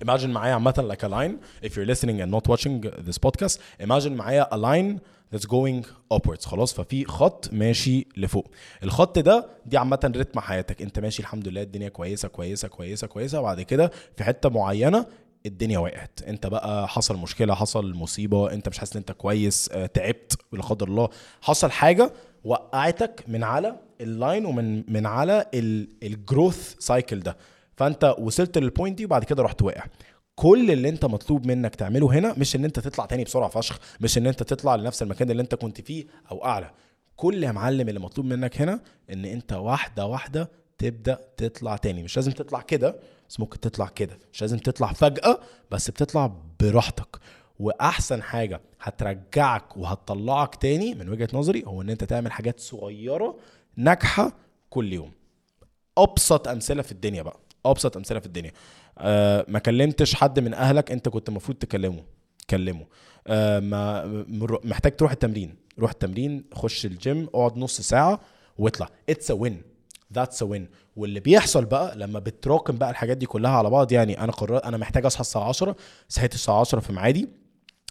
Imagine 0.05 0.25
معايا 0.25 0.55
عامة 0.55 0.95
like 0.95 1.05
a 1.05 1.09
line. 1.09 1.67
If 1.69 1.73
you're 1.73 1.87
listening 1.95 2.21
and 2.21 2.31
not 2.31 2.49
watching 2.53 2.81
this 3.09 3.19
podcast 3.27 3.59
imagine 3.85 4.13
معايا 4.13 4.49
a 4.53 4.57
line 4.57 4.99
that's 5.35 5.47
going 5.47 5.85
upwards. 6.15 6.47
خلاص؟ 6.47 6.73
ففي 6.75 7.05
خط 7.05 7.49
ماشي 7.53 8.07
لفوق. 8.17 8.51
الخط 8.83 9.19
ده 9.19 9.47
دي 9.67 9.79
عامة 9.79 10.13
رتم 10.17 10.41
حياتك. 10.41 10.83
انت 10.83 10.99
ماشي 10.99 11.23
الحمد 11.23 11.49
لله 11.49 11.63
الدنيا 11.63 11.89
كويسة 11.89 12.29
كويسة 12.29 12.69
كويسة 12.69 13.07
كويسة. 13.07 13.41
وبعد 13.41 13.61
كده 13.63 13.91
في 14.17 14.25
حتة 14.25 14.49
معينة 14.49 15.07
الدنيا 15.47 15.79
وقعت. 15.79 16.21
انت 16.27 16.47
بقى 16.47 16.89
حصل 16.89 17.17
مشكلة 17.17 17.55
حصل 17.55 17.95
مصيبة 17.95 18.53
انت 18.53 18.69
مش 18.69 18.79
حاسس 18.79 18.93
ان 18.93 18.99
انت 18.99 19.13
كويس 19.13 19.71
آه، 19.73 19.87
تعبت 19.87 20.37
لا 20.53 20.63
قدر 20.63 20.89
الله. 20.89 21.09
حصل 21.43 21.71
حاجة 21.71 22.13
وقعتك 22.45 23.25
من 23.29 23.45
على 23.45 23.77
ال 24.01 24.10
line 24.10 24.47
ومن 24.47 24.93
من 24.93 25.07
على 25.07 25.45
ال 26.03 26.13
growth 26.13 26.75
cycle 26.79 27.21
ده. 27.21 27.37
فانت 27.77 28.15
وصلت 28.19 28.59
لل 28.59 28.70
point 28.70 28.99
دي 28.99 29.05
وبعد 29.05 29.25
كده 29.25 29.43
رحت 29.43 29.63
واقع. 29.63 29.85
كل 30.35 30.71
اللي 30.71 30.89
انت 30.89 31.05
مطلوب 31.05 31.47
منك 31.47 31.75
تعمله 31.75 32.13
هنا 32.19 32.35
مش 32.39 32.57
ان 32.57 32.65
انت 32.65 32.81
تطلع 32.81 33.07
تاني 33.07 33.25
بسرعة 33.25 33.49
فشخ 33.49 33.79
مش 34.01 34.19
ان 34.19 34.27
انت 34.27 34.43
تطلع 34.43 34.75
لنفس 34.77 35.03
المكان 35.03 35.31
اللي 35.31 35.43
انت 35.43 35.55
كنت 35.55 35.81
فيه 35.81 36.05
أو 36.31 36.45
اعلى. 36.45 36.71
كل 37.17 37.45
يا 37.45 37.53
معلم 37.53 37.89
اللي 37.89 38.01
مطلوب 38.01 38.27
منك 38.27 38.61
هنا 38.61 38.81
ان 39.13 39.25
انت 39.25 39.53
واحدة 39.53 40.07
واحدة 40.07 40.51
تبدأ 40.79 41.19
تطلع 41.37 41.77
تاني. 41.77 42.03
مش 42.03 42.17
لازم 42.17 42.33
تطلع 42.33 42.61
كده 42.61 42.97
بس 43.29 43.41
ممكن 43.41 43.61
تطلع 43.61 43.87
كده. 43.89 44.19
مش 44.33 44.41
لازم 44.41 44.59
تطلع 44.59 44.93
فجأة 44.93 45.39
بس 45.71 45.91
بتطلع 45.91 46.33
براحتك. 46.61 47.17
وأحسن 47.59 48.23
حاجة 48.23 48.61
هترجعك 48.81 49.77
وهتطلعك 49.77 50.55
تاني 50.55 50.95
من 50.95 51.09
وجهة 51.09 51.29
نظري 51.33 51.63
هو 51.67 51.83
إن 51.83 51.91
أنت 51.91 52.05
تعمل 52.05 52.33
حاجات 52.33 52.61
صغيرة 52.61 53.37
ناجحة 53.77 54.33
كل 54.71 54.93
يوم. 54.93 55.13
أبسط 55.99 56.49
أمثلة 56.49 56.83
في 56.83 56.93
الدنيا 56.93 57.23
بقى. 57.23 57.37
أبسط 57.67 57.97
أمثلة 57.97 58.21
في 58.21 58.27
الدنيا. 58.27 58.53
آه 58.99 59.45
ما 59.49 59.59
كلمتش 59.59 60.15
حد 60.15 60.41
من 60.41 60.55
أهلك 60.55 60.93
أنت 60.93 61.09
كنت 61.09 61.29
المفروض 61.29 61.59
تكلمه 61.59 62.03
كلمه. 62.51 62.87
آه 63.27 63.61
ما 63.61 64.25
محتاج 64.65 64.97
تروح 64.97 65.13
التمرين. 65.13 65.55
روح 65.79 65.91
التمرين 65.91 66.45
خش 66.55 66.87
الجيم 66.87 67.29
اقعد 67.35 67.59
نص 67.59 67.81
ساعة 67.81 68.21
واطلع. 68.59 68.89
it's 69.09 69.31
a 69.31 69.35
win 69.35 69.63
that's 70.15 70.43
a 70.43 70.47
win 70.47 70.69
واللي 70.97 71.21
بيحصل 71.21 71.65
بقى 71.65 71.97
لما 71.97 72.19
بتراكم 72.19 72.79
بقى 72.79 72.91
الحاجات 72.91 73.17
دي 73.17 73.27
كلها 73.27 73.51
على 73.51 73.71
بعض 73.71 73.93
يعني 73.93 74.21
أنا 74.25 74.33
قررت 74.33 74.65
أنا 74.65 74.77
محتاج 74.77 75.07
أصحى 75.07 75.21
الساعة 75.21 75.49
10 75.49 75.77
صحيت 76.09 76.35
الساعة 76.35 76.61
10 76.61 76.81
في 76.81 76.93
ميعادي. 76.93 77.29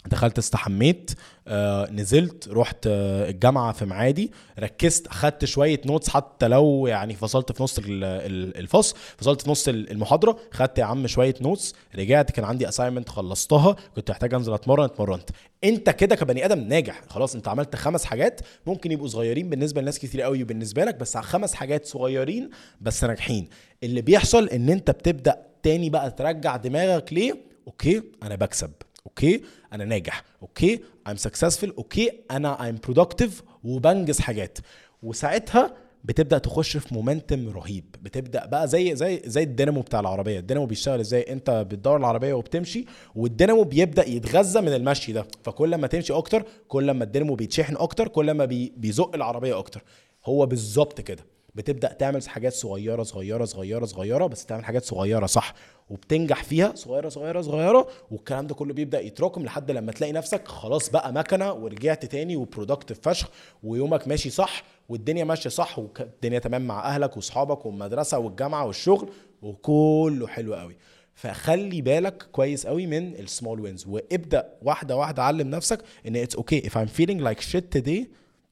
دخلت 0.07 0.37
استحميت 0.37 1.11
آه 1.47 1.91
نزلت 1.91 2.47
رحت 2.49 2.87
آه 2.87 3.29
الجامعة 3.29 3.71
في 3.73 3.85
معادي 3.85 4.31
ركزت 4.59 5.07
أخدت 5.07 5.45
شوية 5.45 5.81
notes 5.85 6.09
حتى 6.09 6.47
لو 6.47 6.87
يعني 6.87 7.13
فصلت 7.15 7.51
في 7.51 7.63
نص 7.63 7.77
ال- 7.77 8.03
ال- 8.03 8.57
الفصل 8.57 8.95
فصلت 9.17 9.41
في 9.41 9.49
نص 9.49 9.67
ال- 9.67 9.91
المحاضرة 9.91 10.37
خدت 10.51 10.77
يا 10.79 10.83
عم 10.83 11.07
شوية 11.07 11.35
notes 11.41 11.73
رجعت 11.95 12.31
كان 12.31 12.45
عندي 12.45 12.69
assignment 12.69 13.09
خلصتها 13.09 13.75
كنت 13.95 14.11
محتاج 14.11 14.33
أنزل 14.33 14.53
أتمرن 14.53 14.83
أتمرنت. 14.83 15.29
أنت 15.63 15.89
كده 15.89 16.15
كبني 16.15 16.45
آدم 16.45 16.59
ناجح 16.59 17.01
خلاص 17.07 17.35
أنت 17.35 17.47
عملت 17.47 17.75
خمس 17.75 18.05
حاجات 18.05 18.41
ممكن 18.65 18.91
يبقوا 18.91 19.07
صغيرين 19.07 19.49
بالنسبة 19.49 19.81
لناس 19.81 19.99
كتير 19.99 20.21
قوي 20.21 20.43
وبالنسبه 20.43 20.83
لك 20.85 20.95
بس 20.95 21.17
خمس 21.17 21.53
حاجات 21.53 21.85
صغيرين 21.85 22.49
بس 22.81 23.03
ناجحين. 23.03 23.49
اللي 23.83 24.01
بيحصل 24.01 24.47
إن 24.49 24.69
أنت 24.69 24.91
بتبدأ 24.91 25.35
تاني 25.63 25.89
بقى 25.89 26.11
ترجع 26.11 26.55
دماغك 26.57 27.13
ليه؟ 27.13 27.33
okay 27.67 28.03
أنا 28.23 28.35
بكسب. 28.35 28.71
okay 29.11 29.41
أنا 29.73 29.85
ناجح. 29.85 30.23
okay 30.41 30.79
I'm 31.09 31.29
successful. 31.29 31.69
okay 31.77 32.11
أنا 32.31 32.57
I'm 32.71 32.89
productive 32.89 33.31
وبنجز 33.63 34.19
حاجات. 34.19 34.57
وساعتها 35.03 35.73
بتبدأ 36.03 36.37
تخش 36.37 36.77
في 36.77 36.93
momentum 36.93 37.49
رهيب. 37.49 37.95
بتبدأ 38.01 38.45
بقى 38.45 38.67
زي 38.67 38.95
زي 38.95 39.21
زي 39.25 39.43
الدينامو 39.43 39.81
بتاع 39.81 39.99
العربية. 39.99 40.39
الدينامو 40.39 40.65
بيشتغل 40.65 40.99
إزاي؟ 40.99 41.21
أنت 41.33 41.49
بتدور 41.49 41.97
العربية 41.97 42.33
وبتمشي 42.33 42.85
والدينامو 43.15 43.63
بيبدأ 43.63 44.07
يتغذى 44.07 44.61
من 44.61 44.73
المشي 44.73 45.11
ده. 45.11 45.25
فكل 45.43 45.75
ما 45.75 45.87
تمشي 45.87 46.13
أكتر 46.13 46.45
كل 46.67 46.91
ما 46.91 47.03
الدينامو 47.03 47.35
بيتشحن 47.35 47.75
أكتر 47.77 48.07
كل 48.07 48.31
ما 48.31 48.45
بي 48.45 48.73
بيزق 48.77 49.15
العربية 49.15 49.59
أكتر. 49.59 49.83
هو 50.25 50.45
بالظبط 50.45 51.01
كده. 51.01 51.25
بتبدأ 51.55 51.93
تعمل 51.93 52.29
حاجات 52.29 52.53
صغيرة 52.53 53.03
صغيرة 53.03 53.45
صغيرة 53.45 53.85
صغيرة 53.85 54.25
بس 54.27 54.45
تعمل 54.45 54.65
حاجات 54.65 54.83
صغيرة 54.85 55.25
صح. 55.25 55.53
وبتنجح 55.89 56.43
فيها 56.43 56.75
صغيرة 56.75 57.09
صغيرة 57.09 57.41
صغيرة 57.41 57.87
والكلام 58.11 58.47
ده 58.47 58.55
كله 58.55 58.73
بيبدأ 58.73 59.01
يتراكم 59.01 59.43
لحد 59.43 59.71
لما 59.71 59.91
تلاقي 59.91 60.13
نفسك 60.13 60.47
خلاص 60.47 60.89
بقى 60.89 61.13
مكنة 61.13 61.53
ورجعت 61.53 62.05
تاني 62.05 62.35
و 62.35 62.41
productive 62.41 62.99
فشخ 63.01 63.29
ويومك 63.63 64.07
ماشي 64.07 64.29
صح 64.29 64.63
والدنيا 64.89 65.23
ماشية 65.23 65.49
صح 65.49 65.79
والدنيا 65.79 66.39
تمام 66.39 66.67
مع 66.67 66.85
أهلك 66.95 67.15
وأصحابك 67.17 67.65
والمدرسة 67.65 68.17
والجامعة 68.19 68.65
والشغل 68.65 69.09
وكله 69.41 70.27
حلو 70.27 70.55
قوي. 70.55 70.77
فخلي 71.13 71.81
بالك 71.81 72.23
كويس 72.31 72.67
قوي 72.67 72.85
من 72.87 73.15
ال 73.15 73.23
small 73.23 73.59
wins 73.59 73.87
وابدأ 73.87 74.53
واحدة 74.61 74.95
واحدة 74.97 75.23
علم 75.23 75.49
نفسك 75.49 75.79
إن 76.07 76.15
it's 76.15 76.35
okay 76.35 76.61
if 76.61 76.73
I'm 76.73 76.89
feeling 76.99 77.19
like 77.27 77.41
shit 77.41 77.77
today 77.79 78.05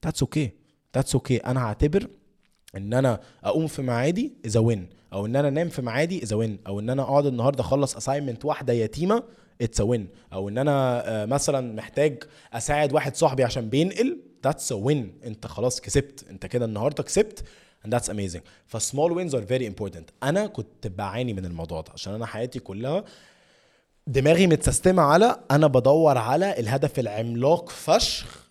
that's 0.05 0.21
okay. 0.23 0.49
That's 0.97 1.15
okay. 1.15 1.45
أنا 1.47 1.65
هعتبر 1.65 2.07
إن 2.75 2.93
أنا 2.93 3.19
أقوم 3.43 3.67
في 3.67 3.81
ميعادي 3.81 4.33
is 4.45 4.59
a 4.59 4.67
win 4.67 4.89
أو 5.13 5.25
إن 5.25 5.35
أنا 5.35 5.47
أنام 5.47 5.69
في 5.69 5.81
ميعادي 5.81 6.23
is 6.23 6.35
a 6.35 6.41
win 6.41 6.59
أو 6.67 6.79
إن 6.79 6.89
أنا 6.89 7.01
أقعد 7.01 7.25
النهارده 7.25 7.61
أخلص 7.61 7.95
assignment 7.95 8.45
واحدة 8.45 8.73
يتيمة 8.73 9.23
it's 9.61 9.81
a 9.81 9.88
win 9.88 10.07
أو 10.33 10.49
إن 10.49 10.57
أنا 10.57 11.07
آه، 11.07 11.25
مثلا 11.25 11.73
محتاج 11.73 12.23
أساعد 12.53 12.93
واحد 12.93 13.15
صاحبي 13.15 13.43
عشان 13.43 13.69
بينقل 13.69 14.17
that's 14.43 14.71
a 14.71 14.82
win 14.82 15.13
أنت 15.25 15.47
خلاص 15.47 15.81
كسبت. 15.81 16.25
أنت 16.29 16.45
كده 16.45 16.65
النهارده 16.65 17.03
كسبت 17.03 17.43
and 17.87 17.89
that's 17.91 18.09
amazing. 18.09 18.39
ف 18.67 18.75
small 18.75 19.11
wins 19.11 19.35
are 19.35 19.39
very 19.49 19.63
important. 19.73 20.03
أنا 20.23 20.47
كنت 20.47 20.87
بعاني 20.87 21.33
من 21.33 21.45
الموضوع 21.45 21.81
ده 21.81 21.91
عشان 21.93 22.13
أنا 22.13 22.25
حياتي 22.25 22.59
كلها 22.59 23.03
دماغي 24.07 24.47
متسيستمة 24.47 25.01
على 25.03 25.39
أنا 25.51 25.67
بدور 25.67 26.17
على 26.17 26.59
الهدف 26.59 26.99
العملاق 26.99 27.69
فشخ 27.69 28.49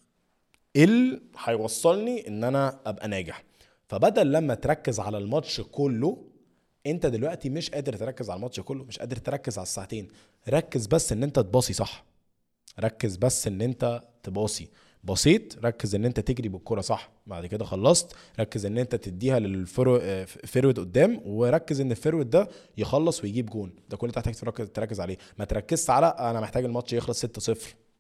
اللي 0.77 1.21
هيوصلني 1.45 2.29
إن 2.29 2.45
أنا 2.45 2.79
أبقى 2.87 3.09
ناجح. 3.09 3.48
فبدل 3.89 4.33
لما 4.33 4.55
تركز 4.55 5.01
على 5.01 5.19
الماتش 5.19 5.61
كله 5.61 6.25
انت 6.87 7.07
دلوقتي 7.07 7.51
مش 7.51 7.71
قادر 7.71 7.93
تركز 7.97 8.31
على 8.31 8.37
الماتش 8.37 8.61
كله 8.61 8.85
مش 8.85 8.99
قادر 8.99 9.17
تركز 9.17 9.59
على 9.59 9.63
الساعتين. 9.67 10.09
ركز 10.49 10.87
بس 10.87 11.13
ان 11.13 11.23
انت 11.23 11.39
تباصي 11.39 11.73
صح. 11.73 12.05
ركز 12.81 13.17
بس 13.17 13.47
ان 13.47 13.61
انت 13.61 14.03
تباصي. 14.23 14.69
بسيط 15.05 15.65
ركز 15.65 15.95
ان 15.95 16.05
انت 16.05 16.21
تجري 16.21 16.49
بالكرة 16.49 16.81
صح. 16.81 17.11
بعد 17.27 17.47
كده 17.47 17.65
خلصت 17.65 18.17
ركز 18.41 18.67
ان 18.67 18.79
انت 18.79 18.95
تديها 18.95 19.39
لل 19.39 19.70
forward 19.70 20.79
قدام 20.81 21.21
وركز 21.25 21.81
ان 21.81 21.91
ال 21.91 21.96
forward 21.96 22.31
ده 22.31 22.49
يخلص 22.77 23.25
ويجيب 23.25 23.47
جون. 23.47 23.73
ده 23.89 23.97
كل 23.97 24.07
اللي 24.07 24.15
تحتاج 24.15 24.35
تركز, 24.35 24.67
تركز 24.69 25.01
عليه. 25.01 25.19
ما 25.39 25.45
تركزش 25.45 25.91
على 25.91 26.07
أنا 26.07 26.41
محتاج 26.41 26.65
الماتش 26.65 26.93
يخلص 26.93 27.25
6-0 27.27 27.59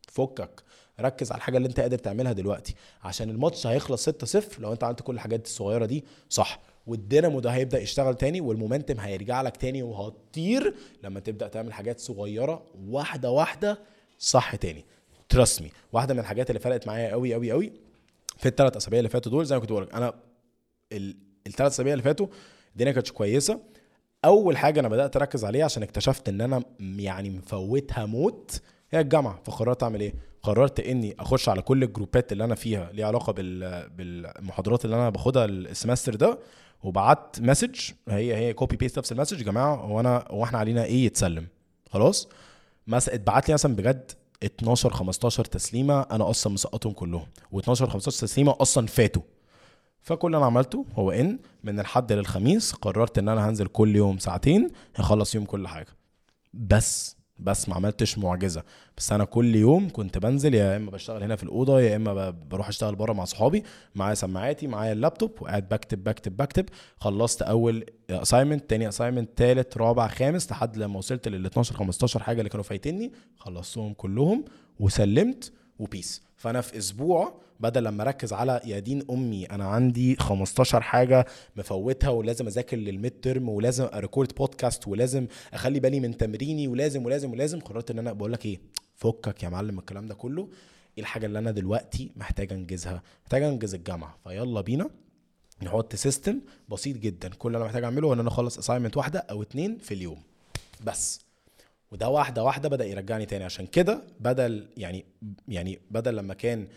فكك. 0.08 0.62
ركز 1.00 1.32
على 1.32 1.38
الحاجة 1.38 1.56
اللي 1.56 1.68
انت 1.68 1.80
قادر 1.80 1.98
تعملها 1.98 2.32
دلوقتي. 2.32 2.74
عشان 3.02 3.30
الماتش 3.30 3.66
هيخلص 3.66 4.08
6-0 4.08 4.14
لو 4.58 4.72
انت 4.72 4.84
عملت 4.84 5.02
كل 5.02 5.14
الحاجات 5.14 5.46
الصغيرة 5.46 5.86
دي 5.86 6.04
صح. 6.30 6.60
والدينامو 6.86 7.40
ده 7.40 7.50
هيبدأ 7.50 7.78
يشتغل 7.80 8.14
تاني 8.14 8.40
وال 8.40 8.52
momentum 8.52 9.00
هيرجع 9.00 9.42
لك 9.42 9.56
تاني 9.56 9.82
وهتطير 9.82 10.74
لما 11.02 11.20
تبدأ 11.20 11.48
تعمل 11.48 11.72
حاجات 11.72 12.00
صغيرة 12.00 12.62
واحدة 12.88 13.30
واحدة 13.30 13.78
صح 14.18 14.56
تاني. 14.56 14.84
trust 15.28 15.62
me 15.62 15.70
واحدة 15.92 16.14
من 16.14 16.20
الحاجات 16.20 16.50
اللي 16.50 16.60
فرقت 16.60 16.86
معايا 16.86 17.10
قوي 17.10 17.34
قوي 17.34 17.50
قوي 17.50 17.72
في 18.38 18.48
الثلاث 18.48 18.76
أسابيع 18.76 18.98
اللي 18.98 19.08
فاتوا 19.10 19.32
دول 19.32 19.46
زي 19.46 19.54
ما 19.54 19.60
كنت 19.60 19.70
بقول 19.72 19.82
لك 19.82 19.94
أنا 19.94 20.14
الثلاث 21.46 21.72
أسابيع 21.72 21.92
اللي 21.92 22.02
فاتوا 22.04 22.26
الدنيا 22.72 22.92
كانتش 22.92 23.12
كويسة. 23.12 23.60
أول 24.24 24.56
حاجة 24.56 24.80
أنا 24.80 24.88
بدأت 24.88 25.16
أركز 25.16 25.44
عليها 25.44 25.64
عشان 25.64 25.82
اكتشفت 25.82 26.28
إن 26.28 26.40
أنا 26.40 26.62
يعني 26.80 27.30
مفوتها 27.30 28.06
موت 28.06 28.60
هي 28.90 29.00
الجامعة. 29.00 29.40
فقررت 29.44 29.82
أعمل 29.82 30.00
إيه؟ 30.00 30.14
قررت 30.48 30.80
إني 30.80 31.14
أخش 31.20 31.48
على 31.48 31.62
كل 31.62 31.82
الجروبات 31.82 32.32
اللي 32.32 32.44
أنا 32.44 32.54
فيها 32.54 32.92
ليها 32.92 33.06
علاقة 33.06 33.32
بال... 33.32 33.88
بالمحاضرات 33.90 34.84
اللي 34.84 34.96
أنا 34.96 35.10
باخدها 35.10 35.44
ال 35.44 35.52
semester 35.52 36.14
ده 36.14 36.38
وبعت 36.82 37.36
message 37.40 37.80
هي 38.08 38.36
هي 38.36 38.52
copy 38.52 38.76
paste 38.76 38.98
نفس 38.98 39.12
ال 39.12 39.16
message 39.16 39.38
يا 39.38 39.44
جماعة 39.44 39.74
هو 39.74 40.00
أنا 40.00 40.24
هو 40.30 40.44
إحنا 40.44 40.58
علينا 40.58 40.84
إيه 40.84 41.06
يتسلم؟ 41.06 41.46
خلاص؟ 41.90 42.28
مثلا 42.86 43.14
اتبعت 43.14 43.48
لي 43.48 43.54
مثلا 43.54 43.76
بجد 43.76 44.12
12 44.44 44.90
15 44.92 45.44
تسليمة 45.44 46.00
أنا 46.00 46.30
أصلا 46.30 46.52
مسقطهم 46.52 46.92
كلهم 46.92 47.26
و12 47.54 47.70
15 47.70 48.10
تسليمة 48.26 48.56
أصلا 48.60 48.86
فاتوا. 48.86 49.22
فكل 50.00 50.26
اللي 50.26 50.36
أنا 50.36 50.46
عملته 50.46 50.86
هو 50.94 51.10
إن 51.10 51.38
من 51.64 51.80
الحد 51.80 52.12
للخميس 52.12 52.72
قررت 52.72 53.18
إن 53.18 53.28
أنا 53.28 53.48
هنزل 53.48 53.66
كل 53.66 53.96
يوم 53.96 54.18
ساعتين 54.18 54.70
هخلص 54.96 55.34
يوم 55.34 55.44
كل 55.44 55.68
حاجة. 55.68 55.96
بس 56.54 57.17
بس 57.38 57.68
ما 57.68 57.74
عملتش 57.74 58.18
معجزة. 58.18 58.62
بس 58.96 59.12
أنا 59.12 59.24
كل 59.24 59.54
يوم 59.56 59.88
كنت 59.90 60.18
بنزل 60.18 60.54
يا 60.54 60.76
إما 60.76 60.90
بشتغل 60.90 61.22
هنا 61.22 61.36
في 61.36 61.42
الأوضة 61.42 61.80
يا 61.80 61.96
إما 61.96 62.30
بروح 62.30 62.68
أشتغل 62.68 62.94
بره 62.96 63.12
مع 63.12 63.24
صحابي 63.24 63.62
معايا 63.94 64.14
سماعاتي 64.14 64.66
معايا 64.66 64.92
اللابتوب 64.92 65.30
وقاعد 65.40 65.68
بكتب 65.68 66.04
بكتب 66.04 66.36
بكتب. 66.36 66.64
خلصت 66.96 67.42
أول 67.42 67.84
assignment 68.10 68.70
تاني 68.70 68.88
assignment 68.88 69.30
تالت 69.38 69.76
رابع 69.78 70.08
خامس 70.08 70.50
لحد 70.50 70.76
لما 70.76 70.98
وصلت 70.98 71.28
لل 71.28 71.46
12 71.46 71.74
15 71.74 72.22
حاجة 72.22 72.38
اللي 72.38 72.50
كانوا 72.50 72.64
فايتني 72.64 73.12
خلصتهم 73.36 73.92
كلهم 73.92 74.44
وسلمت 74.80 75.52
و 75.78 75.86
peace 75.86 76.22
فأنا 76.36 76.60
في 76.60 76.78
أسبوع 76.78 77.40
بدل 77.60 77.84
لما 77.84 78.02
أركز 78.02 78.32
على 78.32 78.60
يا 78.64 78.78
دين 78.78 79.02
أمي 79.10 79.44
أنا 79.44 79.64
عندي 79.64 80.16
15 80.16 80.80
حاجة 80.80 81.26
مفوتها 81.56 82.10
ولازم 82.10 82.46
أذاكر 82.46 82.76
لل 82.76 83.20
midterm 83.20 83.48
ولازم 83.48 83.88
أ 83.94 84.00
record 84.00 84.32
podcast 84.34 84.88
ولازم 84.88 85.26
أخلي 85.54 85.80
بالي 85.80 86.00
من 86.00 86.16
تمريني 86.16 86.68
ولازم 86.68 87.04
ولازم 87.06 87.30
ولازم 87.32 87.60
قررت 87.60 87.90
إن 87.90 87.98
أنا 87.98 88.12
بقول 88.12 88.32
لك 88.32 88.46
إيه 88.46 88.60
فكك 88.96 89.42
يا 89.42 89.48
معلم 89.48 89.78
الكلام 89.78 90.06
ده 90.06 90.14
كله. 90.14 90.48
إيه 90.98 91.02
الحاجة 91.02 91.26
اللي 91.26 91.38
أنا 91.38 91.50
دلوقتي 91.50 92.12
محتاج 92.16 92.52
أنجزها؟ 92.52 93.02
محتاج 93.22 93.42
أنجز 93.42 93.74
الجامعة. 93.74 94.18
فيلا 94.24 94.60
بينا 94.60 94.90
نحط 95.62 95.94
system 95.94 96.40
بسيط 96.68 96.96
جدا. 96.96 97.28
كل 97.28 97.48
اللي 97.48 97.56
أنا 97.56 97.64
محتاج 97.64 97.84
أعمله 97.84 98.12
إن 98.12 98.20
أنا 98.20 98.28
أخلص 98.28 98.58
assignment 98.58 98.96
واحدة 98.96 99.18
أو 99.30 99.42
اتنين 99.42 99.78
في 99.78 99.94
اليوم. 99.94 100.22
بس. 100.84 101.20
وده 101.92 102.08
واحدة 102.08 102.44
واحدة 102.44 102.68
بدأ 102.68 102.84
يرجعني 102.84 103.26
تاني. 103.26 103.44
عشان 103.44 103.66
كده 103.66 104.02
بدل 104.20 104.68
يعني 104.76 105.04
يعني 105.48 105.78
بدل 105.90 106.16
لما 106.16 106.34
كان 106.34 106.68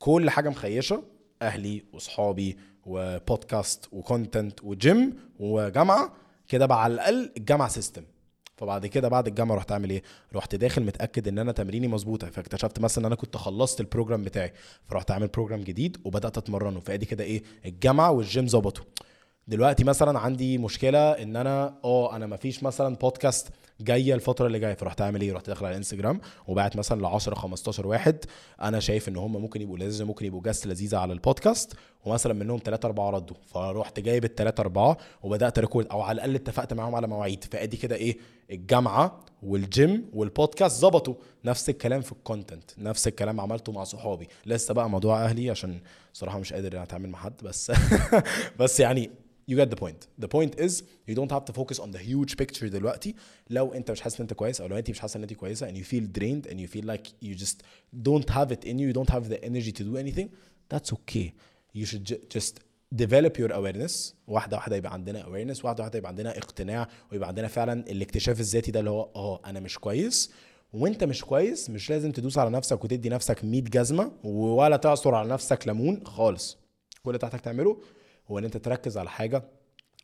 كل 0.00 0.30
حاجة 0.30 0.48
مخيشة 0.48 1.02
أهلي 1.42 1.84
واصحابي 1.92 2.56
و 2.86 2.99
podcast 2.99 3.86
و 3.92 4.01
content 4.01 4.64
و 4.64 4.77
gym 4.77 5.16
وجامعة. 5.40 6.12
كده 6.48 6.66
بقى 6.66 6.82
على 6.84 6.94
الأقل 6.94 7.32
الجامعة 7.36 7.68
system 7.68 8.02
فبعد 8.56 8.86
كده 8.86 9.08
بعد 9.08 9.26
الجامعة 9.26 9.56
رحت 9.56 9.72
أعمل 9.72 9.90
إيه؟ 9.90 10.02
رحت 10.34 10.54
داخل 10.54 10.82
متأكد 10.84 11.28
إن 11.28 11.38
أنا 11.38 11.52
تمريني 11.52 11.88
مظبوطة. 11.88 12.30
فاكتشفت 12.30 12.78
مثلا 12.80 13.02
إن 13.02 13.06
أنا 13.06 13.14
كنت 13.14 13.36
خلصت 13.36 13.80
ال 13.80 13.85
program 13.85 14.22
بتاعي. 14.24 14.52
فرحت 14.88 15.10
أعمل 15.10 15.26
program 15.28 15.60
جديد 15.60 15.96
وبدأت 16.04 16.38
أتمرنه. 16.38 16.80
فأدي 16.80 17.06
كده 17.06 17.24
إيه؟ 17.24 17.42
الجامعة 17.66 18.10
والجيم 18.10 18.46
ظبطوا. 18.46 18.84
دلوقتي 19.48 19.84
مثلا 19.84 20.18
عندي 20.18 20.58
مشكلة 20.58 21.10
إن 21.12 21.36
أنا 21.36 21.78
آه 21.84 22.16
أنا 22.16 22.26
مفيش 22.26 22.62
مثلا 22.62 22.96
بودكاست 22.96 23.48
جاية 23.82 24.14
الفترة 24.14 24.46
اللي 24.46 24.58
جاية 24.58 24.74
فرحت 24.74 25.00
أعمل 25.00 25.20
إيه؟ 25.20 25.32
رحت 25.32 25.46
داخل 25.46 25.66
على 25.66 25.72
الانستجرام 25.72 26.20
وبعت 26.46 26.76
مثلا 26.76 27.00
ل 27.00 27.04
10 27.04 27.34
15 27.34 27.86
واحد. 27.86 28.24
أنا 28.62 28.80
شايف 28.80 29.08
إن 29.08 29.16
هم 29.16 29.32
ممكن 29.32 29.60
يبقوا 29.60 29.78
لذيذ 29.78 30.04
ممكن 30.04 30.26
يبقوا 30.26 30.42
guests 30.42 30.66
لذيذة 30.66 30.98
على 30.98 31.12
البودكاست 31.12 31.72
ومثلا 32.04 32.34
منهم 32.34 32.60
3 32.64 32.86
4 32.86 33.10
ردوا. 33.10 33.36
فرحت 33.46 34.00
جايب 34.00 34.24
ال 34.24 34.34
3 34.34 34.60
4 34.60 34.96
وبدأت 35.22 35.58
record 35.58 35.86
أو 35.86 36.00
على 36.00 36.14
الأقل 36.16 36.34
اتفقت 36.34 36.72
معاهم 36.74 36.94
على 36.94 37.06
مواعيد. 37.06 37.44
فأدي 37.44 37.76
كده 37.76 37.96
إيه؟ 37.96 38.18
الجامعة 38.50 39.20
وال 39.42 39.69
gym 39.69 40.10
وال 40.12 40.27
podcast 40.27 40.80
ظبطوا. 40.80 41.14
نفس 41.44 41.68
الكلام 41.68 42.00
في 42.00 42.12
ال 42.12 42.19
content 42.19 42.70
نفس 42.78 43.08
الكلام 43.08 43.40
عملته 43.40 43.72
مع 43.72 43.84
صحابي. 43.84 44.28
لسه 44.46 44.74
بقى 44.74 44.90
موضوع 44.90 45.24
أهلي 45.24 45.50
عشان 45.50 45.80
صراحة 46.12 46.38
مش 46.38 46.52
قادر 46.52 46.82
أتعامل 46.82 47.08
مع 47.08 47.18
حد 47.18 47.34
بس 47.42 47.72
بس 48.60 48.80
يعني 48.80 49.10
you 49.50 49.56
get 49.56 49.70
the 49.70 49.80
point. 49.84 50.00
The 50.24 50.28
point 50.28 50.52
is 50.66 50.72
you 51.08 51.14
don't 51.14 51.32
have 51.36 51.44
to 51.44 51.52
focus 51.52 51.78
on 51.78 51.90
the 51.90 51.98
huge 51.98 52.36
picture 52.36 52.64
دلوقتي. 52.64 53.14
لو 53.50 53.72
انت 53.74 53.90
مش 53.90 54.00
حاسس 54.00 54.16
ان 54.16 54.20
انت 54.22 54.32
كويس 54.34 54.60
أو 54.60 54.66
لو 54.66 54.78
انت 54.78 54.90
مش 54.90 55.00
حاسه 55.00 55.18
ان 55.18 55.22
انت 55.22 55.32
كويسة 55.32 55.68
and 55.68 55.74
you 55.74 55.84
feel 55.84 56.18
drained 56.20 56.50
and 56.50 56.56
you 56.56 56.76
feel 56.76 56.86
like 56.86 57.26
you 57.28 57.34
just 57.44 57.56
don't 58.08 58.30
have 58.34 58.50
it 58.52 58.64
in 58.64 58.76
you 58.78 58.92
you 58.92 58.94
don't 59.00 59.10
have 59.14 59.24
the 59.28 59.44
energy 59.44 59.72
to 59.72 59.82
do 59.84 59.96
anything 59.96 60.28
that's 60.74 60.92
okay. 60.92 61.26
You 61.74 61.84
should 61.90 62.06
just 62.36 62.54
develop 62.96 63.32
your 63.38 63.52
awareness. 63.52 64.14
واحدة 64.26 64.56
واحدة 64.56 64.76
يبقى 64.76 64.92
عندنا 64.92 65.22
awareness 65.22 65.64
واحدة 65.64 65.82
واحدة 65.82 65.98
يبقى 65.98 66.08
عندنا 66.08 66.38
اقتناع 66.38 66.88
ويبقى 67.12 67.28
عندنا 67.28 67.48
فعلا 67.48 67.84
الاكتشاف 67.90 68.40
الذاتي 68.40 68.70
ده 68.70 68.80
اللي 68.80 68.90
هو 68.90 69.10
آه 69.16 69.40
أنا 69.46 69.60
مش 69.60 69.78
كويس. 69.78 70.30
وانت 70.72 71.04
مش 71.04 71.24
كويس 71.24 71.70
مش 71.70 71.90
لازم 71.90 72.12
تدوس 72.12 72.38
على 72.38 72.50
نفسك 72.50 72.84
وتدي 72.84 73.08
نفسك 73.08 73.44
100 73.44 73.60
جزمة 73.62 74.12
ولا 74.24 74.76
تعصر 74.76 75.14
على 75.14 75.28
نفسك 75.28 75.66
ليمون 75.66 76.06
خالص. 76.06 76.58
كل 77.02 77.10
اللي 77.10 77.18
تحتاج 77.18 77.40
تعمله 77.40 77.80
هو 78.30 78.38
إن 78.38 78.44
أنت 78.44 78.56
تركز 78.56 78.98
على 78.98 79.10
حاجة 79.10 79.42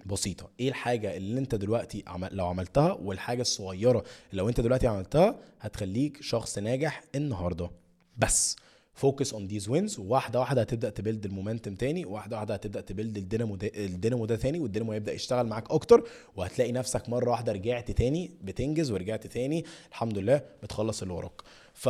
بسيطة. 0.07 0.51
إيه 0.61 0.69
الحاجة 0.69 1.17
اللي 1.17 1.41
أنت 1.41 1.55
دلوقتي 1.55 2.05
عمل 2.07 2.29
لو 2.33 2.47
عملتها 2.47 2.93
والحاجة 2.93 3.41
الصغيرة 3.41 3.99
اللي 4.31 4.43
لو 4.43 4.49
أنت 4.49 4.61
دلوقتي 4.61 4.87
عملتها 4.87 5.39
هتخليك 5.61 6.23
شخص 6.23 6.59
ناجح 6.59 7.03
النهاردة. 7.15 7.71
بس 8.19 8.57
focus 8.95 9.33
on 9.35 9.47
these 9.47 9.69
wins 9.69 9.99
وواحده 9.99 10.41
واحدة 10.41 10.61
هتبدأ 10.61 10.91
ت 10.91 10.96
build 10.96 11.25
ال 11.25 11.30
momentum 11.30 11.75
تاني 11.75 12.05
واحدة 12.05 12.37
واحدة 12.37 12.55
هتبدأ 12.55 12.81
ت 12.81 12.87
build 12.87 13.17
الدينامو 13.17 13.57
ده 13.57 13.71
الدينامو 13.75 14.27
ده 14.27 14.37
تاني 14.37 14.59
والدينامو 14.59 14.93
هيبدأ 14.93 15.13
يشتغل 15.13 15.47
معاك 15.47 15.71
أكتر 15.71 16.09
وهتلاقي 16.37 16.73
نفسك 16.73 17.09
مرة 17.09 17.31
واحدة 17.31 17.53
رجعت 17.53 17.91
تاني 17.91 18.31
بتنجز 18.43 18.91
ورجعت 18.91 19.27
تاني 19.27 19.65
الحمد 19.91 20.19
لله 20.19 20.43
بتخلص 20.63 21.03
اللي 21.03 21.15
وراك. 21.15 21.43
ف 21.75 21.89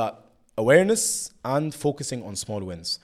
awareness 0.61 1.31
and 1.47 1.75
focusing 1.75 2.23
on 2.29 2.35
small 2.45 2.63
wins. 2.71 2.99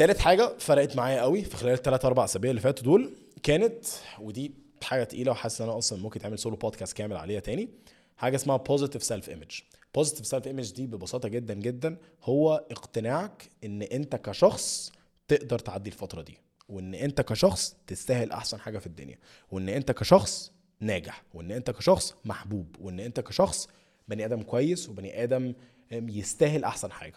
تالت 0.00 0.18
حاجة 0.18 0.56
فرقت 0.58 0.96
معايا 0.96 1.20
قوي 1.20 1.44
في 1.44 1.56
خلال 1.56 1.72
الثلاث 1.72 2.04
أربع 2.04 2.24
أسابيع 2.24 2.50
اللي 2.50 2.60
فاتوا 2.60 2.84
دول 2.84 3.12
كانت 3.42 3.84
ودي 4.20 4.52
حاجة 4.82 5.04
تقيلة 5.04 5.32
وحاسس 5.32 5.60
إن 5.60 5.68
أنا 5.68 5.78
أصلا 5.78 6.02
ممكن 6.02 6.20
تعمل 6.20 6.38
solo 6.38 6.56
podcast 6.56 6.96
كامل 6.96 7.16
عليها 7.16 7.40
تاني. 7.40 7.68
حاجة 8.16 8.36
اسمها 8.36 8.56
positive 8.56 9.02
self 9.02 9.28
image 9.28 9.60
positive 9.94 10.26
self 10.26 10.46
image 10.46 10.72
دي 10.72 10.86
ببساطة 10.86 11.28
جدا 11.28 11.54
جدا 11.54 11.96
هو 12.22 12.64
اقتناعك 12.70 13.48
إن 13.64 13.82
أنت 13.82 14.16
كشخص 14.16 14.92
تقدر 15.28 15.58
تعدي 15.58 15.90
الفترة 15.90 16.22
دي 16.22 16.38
وإن 16.68 16.94
أنت 16.94 17.20
كشخص 17.20 17.76
تستاهل 17.86 18.32
أحسن 18.32 18.60
حاجة 18.60 18.78
في 18.78 18.86
الدنيا 18.86 19.18
وإن 19.50 19.68
أنت 19.68 19.92
كشخص 19.92 20.52
ناجح 20.80 21.22
وإن 21.34 21.50
أنت 21.50 21.70
كشخص 21.70 22.14
محبوب 22.24 22.76
وإن 22.80 23.00
أنت 23.00 23.20
كشخص 23.20 23.68
بني 24.08 24.24
آدم 24.24 24.42
كويس 24.42 24.88
وبني 24.88 25.22
آدم 25.22 25.54
يستاهل 25.92 26.64
أحسن 26.64 26.92
حاجة. 26.92 27.14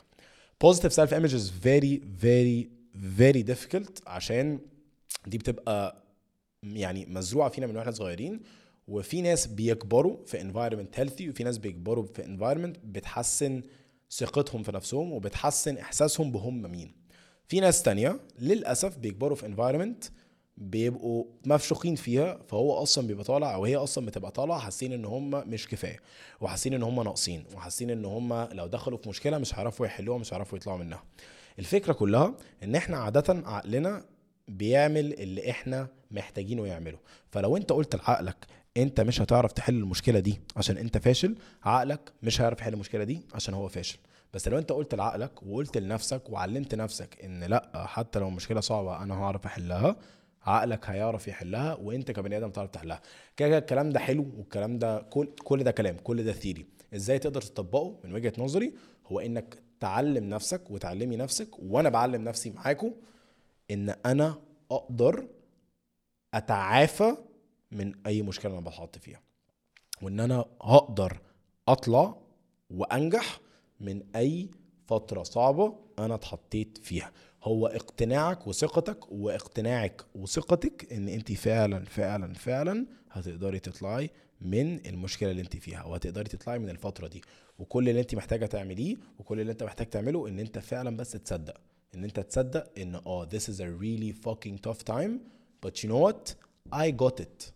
Positive 0.65 0.93
self 0.99 1.12
image 1.19 1.34
is 1.34 1.49
very 1.49 1.93
very 2.26 2.67
very 3.19 3.43
difficult 3.54 4.08
عشان 4.08 4.60
دي 5.28 5.38
بتبقى 5.38 6.04
يعني 6.63 7.06
مزروعة 7.06 7.49
فينا 7.49 7.67
من 7.67 7.76
وإحنا 7.78 7.91
صغيرين 7.91 8.39
وفي 8.88 9.21
ناس 9.21 9.47
بيكبروا 9.47 10.17
في 10.26 10.39
environment 10.39 10.99
healthy 10.99 11.30
وفي 11.30 11.43
ناس 11.43 11.58
بيكبروا 11.58 12.06
في 12.06 12.23
environment 12.23 12.80
بتحسن 12.86 13.62
ثقتهم 14.12 14.63
في 14.63 14.71
نفسهم 14.71 15.12
وبتحسن 15.12 15.78
إحساسهم 15.78 16.32
بهم 16.32 16.62
مين. 16.62 16.91
في 17.47 17.60
ناس 17.60 17.84
تانية 17.84 18.19
للأسف 18.39 18.97
بيكبروا 18.97 19.36
في 19.36 19.56
environment 19.56 20.10
بيبقوا 20.58 21.26
مفشوخين 21.46 21.96
فيها 21.96 22.39
فهو 22.48 22.74
أصلا 22.74 23.08
بيبقى 23.08 23.24
طالع 23.24 23.56
أو 23.56 23.66
هي 23.66 23.76
أصلا 23.76 24.06
بتبقى 24.06 24.32
طالعة 24.32 24.60
حاسين 24.60 24.94
إن 24.94 25.06
هم 25.06 25.50
مش 25.50 25.68
كفاية 25.68 26.00
وحاسين 26.42 26.74
إن 26.74 26.84
هم 26.84 27.04
ناقصين 27.04 27.44
وحاسين 27.56 27.89
إن 27.89 28.06
هم 28.06 28.34
لو 28.34 28.68
دخلوا 28.68 28.98
في 28.98 29.10
مشكلة 29.10 29.38
مش 29.38 29.56
هيعرفوا 29.56 29.86
يحلوها 29.86 30.18
مش 30.18 30.34
هيعرفوا 30.34 30.58
يطلعوا 30.58 30.78
منها. 30.78 31.04
الفكرة 31.60 31.94
كلها 31.94 32.34
إن 32.63 32.76
إحنا 32.76 32.98
عاده 32.98 33.44
عقلنا 33.46 34.06
بيعمل 34.48 35.13
اللي 35.13 35.50
إحنا 35.50 35.88
محتاجينه 36.12 36.68
يعمله. 36.68 36.98
فلو 37.32 37.58
أنت 37.58 37.72
قلت 37.72 37.96
لعقلك 37.96 38.48
أنت 38.78 39.02
مش 39.02 39.22
هتعرف 39.22 39.52
تحل 39.52 39.74
المشكلة 39.76 40.20
دي 40.20 40.42
عشان 40.56 40.78
أنت 40.78 40.98
فاشل 40.98 41.36
عقلك 41.63 42.12
مش 42.24 42.42
هيعرف 42.42 42.60
يحل 42.60 42.74
المشكلة 42.74 43.04
دي 43.04 43.22
عشان 43.34 43.54
هو 43.54 43.68
فاشل. 43.68 43.98
بس 44.34 44.48
لو 44.48 44.58
أنت 44.58 44.72
قلت 44.72 44.96
لعقلك 44.96 45.44
وقلت 45.44 45.78
لنفسك 45.78 46.30
وعلمت 46.30 46.76
نفسك 46.76 47.18
إن 47.24 47.44
لأ 47.44 47.86
حتى 47.88 48.20
لو 48.20 48.28
المشكلة 48.28 48.60
صعبة 48.62 49.04
أنا 49.04 49.13
هعرف 49.16 49.46
أحلها 49.46 49.96
عقلك 50.45 50.89
هيعرف 50.89 51.27
يحلها 51.27 51.73
وانت 51.75 52.12
كبني 52.12 52.38
آدم 52.38 52.49
تعرف 52.51 52.69
تحلها. 52.69 53.01
كده 53.38 53.47
كده 53.49 53.58
الكلام 53.58 53.89
ده 53.89 53.99
حلو 53.99 54.25
والكلام 54.38 54.79
ده 54.79 55.01
كل 55.01 55.27
كل 55.43 55.63
ده 55.63 55.71
كلام 55.71 55.97
كل 55.97 56.23
ده 56.23 56.32
ثيري 56.34 56.65
إزاي 56.95 57.19
تقدر 57.19 57.41
تطبقه؟ 57.41 57.99
من 58.03 58.13
وجهة 58.13 58.34
نظري 58.38 58.73
هو 59.08 59.19
انك 59.19 59.63
تعلم 59.79 60.29
نفسك 60.29 60.71
وتعلمي 60.71 61.15
نفسك 61.17 61.60
وأنا 61.60 61.89
بعلم 61.89 62.23
نفسي 62.23 62.49
معاكم 62.49 62.91
ان 63.71 63.89
أنا 64.06 64.39
أقدر 64.71 65.27
اتعافى 66.34 67.17
من 67.71 67.93
اي 68.06 68.21
مشكلة 68.21 68.51
أنا 68.53 68.62
بتحط 68.62 68.97
فيها. 68.97 69.21
وان 70.01 70.19
أنا 70.19 70.45
هقدر 70.62 71.19
اطلع 71.67 72.15
وانجح 72.69 73.39
من 73.79 74.03
اي 74.15 74.49
فترة 74.88 75.23
صعبة 75.23 75.75
أنا 75.99 76.15
اتحطيت 76.15 76.77
فيها. 76.77 77.12
هو 77.43 77.67
اقتناعك 77.67 78.47
وثقتك 78.47 79.12
واقتناعك 79.12 80.06
وثقتك 80.15 80.93
إن 80.93 81.10
أنت 81.10 81.32
فعلا 81.32 81.86
فعلا 81.86 82.34
فعلا 82.34 82.86
هتقدري 83.12 83.60
تطلعي 83.60 84.10
من 84.41 84.86
المشكلة 84.86 85.32
اللي 85.32 85.41
أنت 85.41 85.56
فيها 85.58 85.84
وهتقدري 85.84 86.23
تطلعي 86.23 86.60
من 86.60 86.69
الفترة 86.69 87.08
دي. 87.08 87.21
وكل 87.60 87.89
اللي 87.89 88.01
أنت 88.01 88.15
محتاجة 88.15 88.45
تعمليه 88.45 88.95
وكل 89.19 89.39
اللي 89.39 89.51
أنت 89.51 89.63
محتاج 89.63 89.89
تعمله 89.89 90.27
إن 90.27 90.39
أنت 90.39 90.60
فعلا 90.60 90.97
بس 90.97 91.12
تصدق. 91.12 91.58
إن 91.95 92.03
أنت 92.03 92.19
تصدق 92.19 92.71
إن 92.77 92.95
آه 92.95 93.29
this 93.29 93.43
is 93.49 93.60
a 93.60 93.67
really 93.82 94.13
fucking 94.27 94.58
tough 94.69 94.84
time 94.93 95.12
but 95.65 95.84
you 95.84 95.89
know 95.89 96.10
what? 96.10 96.34
I 96.73 96.91
got 96.91 97.19
it. 97.19 97.51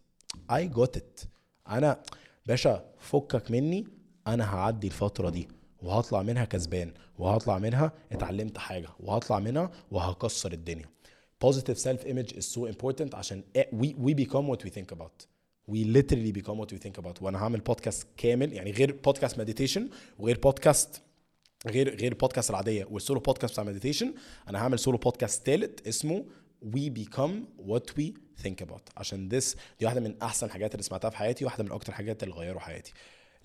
I 0.52 0.78
got 0.78 0.97
it. 0.97 1.28
أنا 1.69 2.02
باشا 2.45 2.86
فكك 3.00 3.52
مني 3.52 3.88
أنا 4.28 4.56
هعدي 4.56 4.88
الفترة 4.88 5.30
دي. 5.30 5.47
وهطلع 5.82 6.22
منها 6.22 6.46
كسبان 6.46 6.94
وهطلع 7.20 7.60
منها 7.60 7.92
اتعلمت 8.12 8.58
حاجة 8.58 8.90
وهطلع 9.00 9.40
منها 9.40 9.72
وهكسر 9.92 10.54
الدنيا. 10.54 10.86
Positive 11.46 11.78
self 11.78 12.04
image 12.08 12.34
is 12.38 12.46
so 12.56 12.66
important 12.72 13.16
عشان 13.16 13.44
we, 13.58 13.88
we 13.88 14.13
become 14.13 14.48
what 14.48 14.63
we 14.63 14.70
think 14.70 14.92
about. 14.92 15.26
We 15.72 15.84
literally 15.84 16.32
become 16.32 16.58
what 16.58 16.72
we 16.72 16.78
think 16.78 16.98
about. 16.98 17.22
وأنا 17.22 17.38
هعمل 17.44 17.60
بودكاست 17.60 18.08
كامل 18.18 18.54
يعني 18.54 18.72
غير 18.72 18.92
podcast 19.06 19.39
meditation 19.39 19.89
وغير 20.20 20.38
بودكاست 20.40 21.02
غير 21.68 21.96
غير 21.96 22.12
البودكاست 22.12 22.50
العادية 22.50 22.88
وال 22.91 23.01
solo 23.01 23.20
podcast 23.20 23.54
بتاع 23.54 23.63
meditation 23.63 24.13
أنا 24.50 24.60
هعمل 24.60 24.80
solo 24.80 24.98
podcast 24.98 25.46
ثالث 25.46 25.88
اسمه 25.88 26.26
we 26.76 26.90
become 26.90 27.34
what 27.70 27.84
we 28.00 28.04
think 28.44 28.66
about. 28.66 28.82
عشان 28.98 29.30
this 29.30 29.56
دي 29.80 29.86
واحدة 29.86 30.00
من 30.02 30.16
أحسن 30.22 30.48
الحاجات 30.48 30.72
اللي 30.72 30.84
سمعتها 30.84 31.10
في 31.10 31.18
حياتي 31.18 31.46
واحدة 31.46 31.63
من 31.63 31.72
أكتر 31.72 31.90
الحاجات 31.90 32.24
اللي 32.24 32.36
غيروا 32.36 32.60
حياتي. 32.60 32.94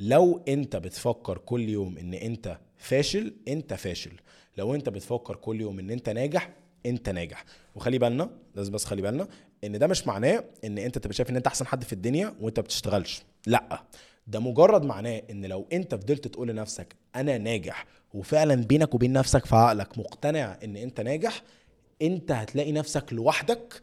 لو 0.00 0.42
انت 0.48 0.76
بتفكر 0.76 1.38
كل 1.38 1.68
يوم 1.68 1.98
ان 1.98 2.14
انت 2.14 2.58
فاشل 2.76 3.34
انت 3.48 3.74
فاشل. 3.74 4.12
لو 4.58 4.74
انت 4.74 4.88
بتفكر 4.88 5.36
كل 5.36 5.60
يوم 5.60 5.78
ان 5.78 5.90
انت 5.90 6.08
ناجح 6.08 6.50
انت 6.86 7.08
ناجح. 7.08 7.44
وخلي 7.74 7.98
بالنا 7.98 8.30
لازم 8.54 8.72
بس 8.72 8.84
خلي 8.84 9.02
بالنا 9.02 9.28
ان 9.64 9.78
ده 9.78 9.86
مش 9.86 10.06
معناه 10.06 10.44
ان 10.64 10.78
انت 10.78 10.98
تبقى 10.98 11.14
شايف 11.14 11.30
ان 11.30 11.36
انت 11.36 11.46
احسن 11.46 11.66
حد 11.66 11.84
في 11.84 11.92
الدنيا 11.92 12.34
وانت 12.40 12.60
بتشتغلش. 12.60 13.22
لا 13.46 13.82
ده 14.26 14.40
مجرد 14.40 14.84
معناه 14.84 15.22
ان 15.30 15.46
لو 15.46 15.66
انت 15.72 15.94
فضلت 15.94 16.28
تقول 16.28 16.48
لنفسك 16.48 16.96
أنا 17.16 17.38
ناجح 17.38 17.86
وفعلا 18.14 18.54
بينك 18.54 18.94
وبين 18.94 19.12
نفسك 19.12 19.46
في 19.46 19.56
عقلك 19.56 19.98
مقتنع 19.98 20.58
ان 20.64 20.76
انت 20.76 21.00
ناجح 21.00 21.42
انت 22.02 22.32
هتلاقي 22.32 22.72
نفسك 22.72 23.12
لوحدك 23.12 23.82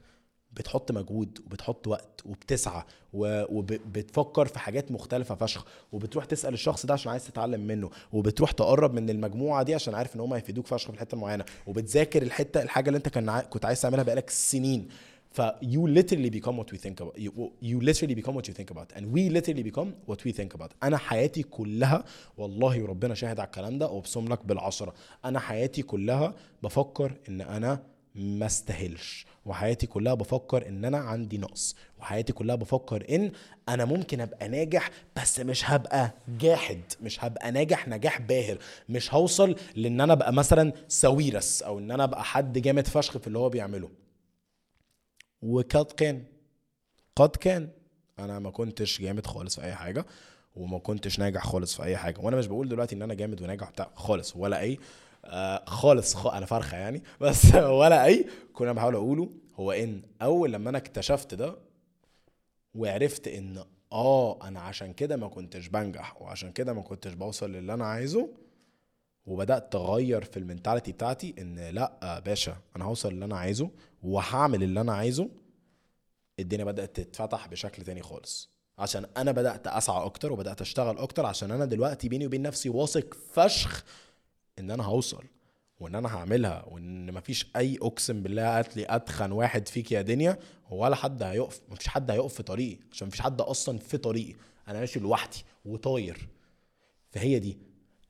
بتحط 0.54 0.92
مجهود 0.92 1.40
وبتحط 1.46 1.88
وقت 1.88 2.22
وبتسعى 2.26 2.84
وبتفكر 3.14 4.46
في 4.46 4.60
حاجات 4.60 4.92
مختلفة 4.92 5.36
فشخ 5.36 5.66
وبتروح 5.92 6.26
تسأل 6.26 6.54
الشخص 6.54 6.86
ده 6.86 6.94
عشان 6.94 7.12
عايز 7.12 7.28
تتعلم 7.28 7.68
منه 7.68 7.90
وبتروح 8.14 8.52
تقرب 8.52 8.94
من 8.94 9.10
المجموعة 9.10 9.64
دي 9.64 9.76
عشان 9.76 9.96
عارف 9.96 10.16
إن 10.16 10.20
هم 10.22 10.34
هيفيدوك 10.34 10.68
فشخ 10.68 10.88
في 10.88 10.94
الحته 10.94 11.16
المعينه 11.16 11.46
وبتذاكر 11.68 12.22
الحتة 12.22 12.62
الحاجة 12.62 12.88
اللي 12.90 12.98
أنت 12.98 13.10
كان 13.10 13.40
كنت 13.40 13.66
عايز 13.66 13.82
تعملها 13.82 14.04
بقالك 14.04 14.30
سنين. 14.30 14.88
ف 15.32 15.42
you 15.62 15.88
literally 15.98 16.30
become 16.40 16.56
what 16.58 16.72
we 16.74 16.78
think 16.78 17.00
about 17.04 17.16
you, 17.18 17.32
you 17.62 17.80
literally 17.90 18.16
become 18.22 18.34
what 18.34 18.48
you 18.50 18.54
think 18.60 18.72
about 18.72 18.88
and 18.98 19.04
we 19.16 19.30
literally 19.30 19.64
become 19.72 19.90
what 20.12 20.20
we 20.26 20.32
think 20.32 20.60
about. 20.60 20.72
أنا 20.84 20.98
حياتي 20.98 21.44
كلها 21.44 22.04
والله 22.38 22.84
وربنا 22.84 23.14
شاهد 23.14 23.40
على 23.40 23.48
الكلام 23.48 23.78
ده 23.78 23.88
وأبصم 23.88 24.28
لك 24.28 24.46
بالعشرة. 24.46 24.94
أنا 25.26 25.40
حياتي 25.40 25.82
كلها 25.82 26.34
بفكر 26.64 27.14
إن 27.30 27.42
أنا 27.42 27.84
ما 28.16 28.46
استاهلش. 28.46 29.26
وحياتي 29.46 29.88
كلها 29.88 30.14
بفكر 30.14 30.68
إن 30.68 30.86
أنا 30.86 30.98
عندي 30.98 31.38
نقص. 31.38 31.76
وحياتي 32.00 32.34
كلها 32.34 32.56
بفكر 32.56 33.16
إن 33.16 33.32
أنا 33.70 33.86
ممكن 33.86 34.22
أبقى 34.22 34.48
ناجح 34.48 34.90
بس 35.16 35.40
مش 35.40 35.70
هبقى 35.70 36.14
جاحد. 36.40 36.82
مش 37.02 37.24
هبقى 37.24 37.52
ناجح 37.52 37.88
نجاح 37.88 38.22
باهر. 38.22 38.58
مش 38.90 39.14
هوصل 39.14 39.56
لإن 39.76 40.02
أنا 40.02 40.14
أبقى 40.14 40.34
مثلا 40.34 40.74
ساويرس 40.88 41.62
أو 41.62 41.80
إن 41.80 41.92
أنا 41.92 42.04
أبقى 42.04 42.24
حد 42.24 42.58
جامد 42.58 42.88
فشخ 42.88 43.18
في 43.18 43.28
اللي 43.28 43.40
هو 43.40 43.50
بيعمله. 43.50 43.90
وقد 45.42 45.86
كان. 45.92 46.24
قد 47.16 47.36
كان. 47.36 47.70
أنا 48.20 48.40
ما 48.40 48.50
كنتش 48.52 49.02
جامد 49.02 49.26
خالص 49.28 49.56
في 49.60 49.66
أي 49.66 49.76
حاجة 49.76 50.06
وما 50.56 50.80
كنتش 50.80 51.20
ناجح 51.20 51.46
خالص 51.46 51.76
في 51.76 51.84
أي 51.84 51.98
حاجة. 51.98 52.20
وأنا 52.20 52.38
مش 52.38 52.48
بقول 52.48 52.70
دلوقتي 52.70 52.96
إن 52.96 53.02
أنا 53.02 53.14
جامد 53.14 53.42
وناجح 53.42 53.70
بتاع 53.70 53.92
خالص 53.96 54.36
ولا 54.36 54.60
أي 54.60 54.80
آه 55.26 55.66
خالص 55.66 56.16
خ... 56.16 56.28
أنا 56.28 56.46
فرخة 56.46 56.78
يعني. 56.78 57.04
بس 57.22 57.56
ولا 57.56 58.06
أي 58.06 58.26
كنا 58.54 58.74
بحاول 58.74 58.96
أقوله 58.96 59.30
هو 59.56 59.72
إن 59.72 60.02
أول 60.22 60.54
لما 60.54 60.70
أنا 60.70 60.78
اكتشفت 60.78 61.34
ده 61.34 61.56
وعرفت 62.76 63.28
إن 63.28 63.64
آه 63.94 64.48
أنا 64.48 64.60
عشان 64.60 64.94
كده 64.94 65.18
ما 65.18 65.28
كنتش 65.28 65.68
بنجح 65.68 66.22
وعشان 66.22 66.52
كده 66.52 66.74
ما 66.74 66.82
كنتش 66.82 67.14
بوصل 67.14 67.52
للي 67.52 67.74
أنا 67.74 67.86
عايزه 67.86 68.30
وبدأت 69.26 69.76
أغير 69.76 70.24
في 70.24 70.38
المنتاليتي 70.38 70.92
بتاعتي 70.92 71.36
إن 71.40 71.60
لأ 71.60 72.20
باشا 72.26 72.56
أنا 72.76 72.86
هوصل 72.86 73.10
اللي 73.10 73.26
أنا 73.26 73.38
عايزه 73.38 73.70
وهعمل 74.04 74.64
اللي 74.64 74.82
أنا 74.82 74.94
عايزه. 74.94 75.30
الدنيا 76.40 76.66
بدأت 76.66 77.00
تتفتح 77.00 77.48
بشكل 77.48 77.84
تاني 77.84 78.02
خالص. 78.02 78.50
عشان 78.78 79.06
أنا 79.18 79.32
بدأت 79.32 79.68
أسعى 79.68 80.06
أكتر 80.06 80.34
وبدأت 80.34 80.62
أشتغل 80.62 80.98
أكتر 80.98 81.26
عشان 81.26 81.52
أنا 81.52 81.66
دلوقتي 81.66 82.10
بيني 82.10 82.26
وبين 82.26 82.42
نفسي 82.42 82.70
واثق 82.70 83.14
فشخ 83.34 83.84
ان 84.60 84.72
أنا 84.72 84.84
هوصل 84.84 85.24
وان 85.80 85.96
أنا 85.96 86.16
هعملها 86.16 86.66
وان 86.72 87.14
مفيش 87.14 87.46
اي 87.56 87.78
اقسم 87.82 88.24
بالله 88.24 88.56
قالت 88.56 88.78
لي 88.78 88.86
اتخن 88.90 89.32
واحد 89.32 89.68
فيك 89.68 89.92
يا 89.92 90.02
دنيا 90.02 90.38
ولا 90.72 90.96
حد 90.96 91.24
هيقف 91.24 91.62
مفيش 91.70 91.88
حد 91.88 92.12
هيقف 92.12 92.34
في 92.34 92.44
طريقي 92.44 92.78
عشان 92.92 93.08
مفيش 93.08 93.22
حد 93.22 93.42
أصلا 93.42 93.78
في 93.78 93.98
طريقي 93.98 94.36
أنا 94.68 94.80
ماشي 94.80 95.00
لوحدي 95.00 95.44
وطاير 95.66 96.28
فهي 97.12 97.40
دي 97.40 97.58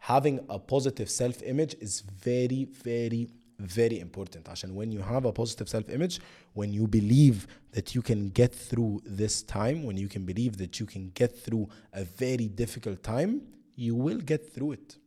having 0.08 0.40
a 0.52 0.58
positive 0.76 1.10
self 1.10 1.42
image 1.44 1.74
is 1.82 2.04
very 2.26 2.66
very 2.86 3.28
very 3.62 4.00
important 4.00 4.50
عشان 4.50 4.76
when 4.76 4.92
you 4.98 5.02
have 5.02 5.26
a 5.26 5.32
positive 5.42 5.68
self 5.70 5.90
image 5.90 6.20
when 6.56 6.70
you 6.74 6.88
believe 6.88 7.48
that 7.76 7.94
you 7.96 8.02
can 8.02 8.30
get 8.42 8.52
through 8.70 9.02
this 9.22 9.44
time 9.44 9.84
when 9.88 9.98
you 9.98 10.08
can 10.16 10.24
believe 10.26 10.58
that 10.58 10.80
you 10.80 10.86
can 10.86 11.04
get 11.22 11.32
through 11.46 11.66
a 11.94 12.04
very 12.24 12.48
difficult 12.62 13.04
time 13.04 13.32
you 13.78 13.94
will 14.06 14.22
get 14.32 14.42
through 14.56 14.72
it 14.80 14.98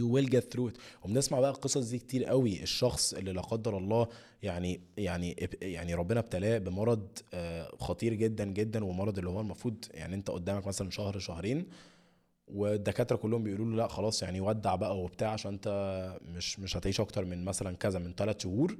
you 0.00 0.04
will 0.04 0.28
get 0.30 0.54
through 0.54 0.68
it. 0.70 0.78
وبنسمع 1.04 1.40
بقى 1.40 1.50
القصص 1.50 1.88
دي 1.88 1.98
كتير 1.98 2.24
قوي. 2.24 2.62
الشخص 2.62 3.14
اللي 3.14 3.32
لا 3.32 3.40
قدر 3.40 3.78
الله 3.78 4.06
يعني 4.42 4.80
يعني 4.96 5.48
يعني 5.62 5.94
ربنا 5.94 6.20
ابتلاه 6.20 6.58
بمرض 6.58 7.08
خطير 7.78 8.14
جدا 8.14 8.44
جدا 8.44 8.84
ومرض 8.84 9.18
اللي 9.18 9.30
هو 9.30 9.40
المفروض 9.40 9.84
يعني 9.94 10.14
انت 10.14 10.30
قدامك 10.30 10.66
مثلا 10.66 10.90
شهر 10.90 11.18
شهرين 11.18 11.66
والدكاترة 12.48 13.16
كلهم 13.16 13.42
بيقولوا 13.42 13.66
له 13.66 13.76
لا 13.76 13.88
خلاص 13.88 14.22
يعني 14.22 14.40
ودع 14.40 14.74
بقى 14.74 14.98
وبتاع 14.98 15.28
عشان 15.32 15.52
انت 15.52 16.18
مش 16.36 16.60
مش 16.60 16.76
هتعيش 16.76 17.00
أكتر 17.00 17.24
من 17.24 17.44
مثلا 17.44 17.76
كذا 17.76 17.98
من 17.98 18.14
ثلاث 18.14 18.42
شهور. 18.42 18.76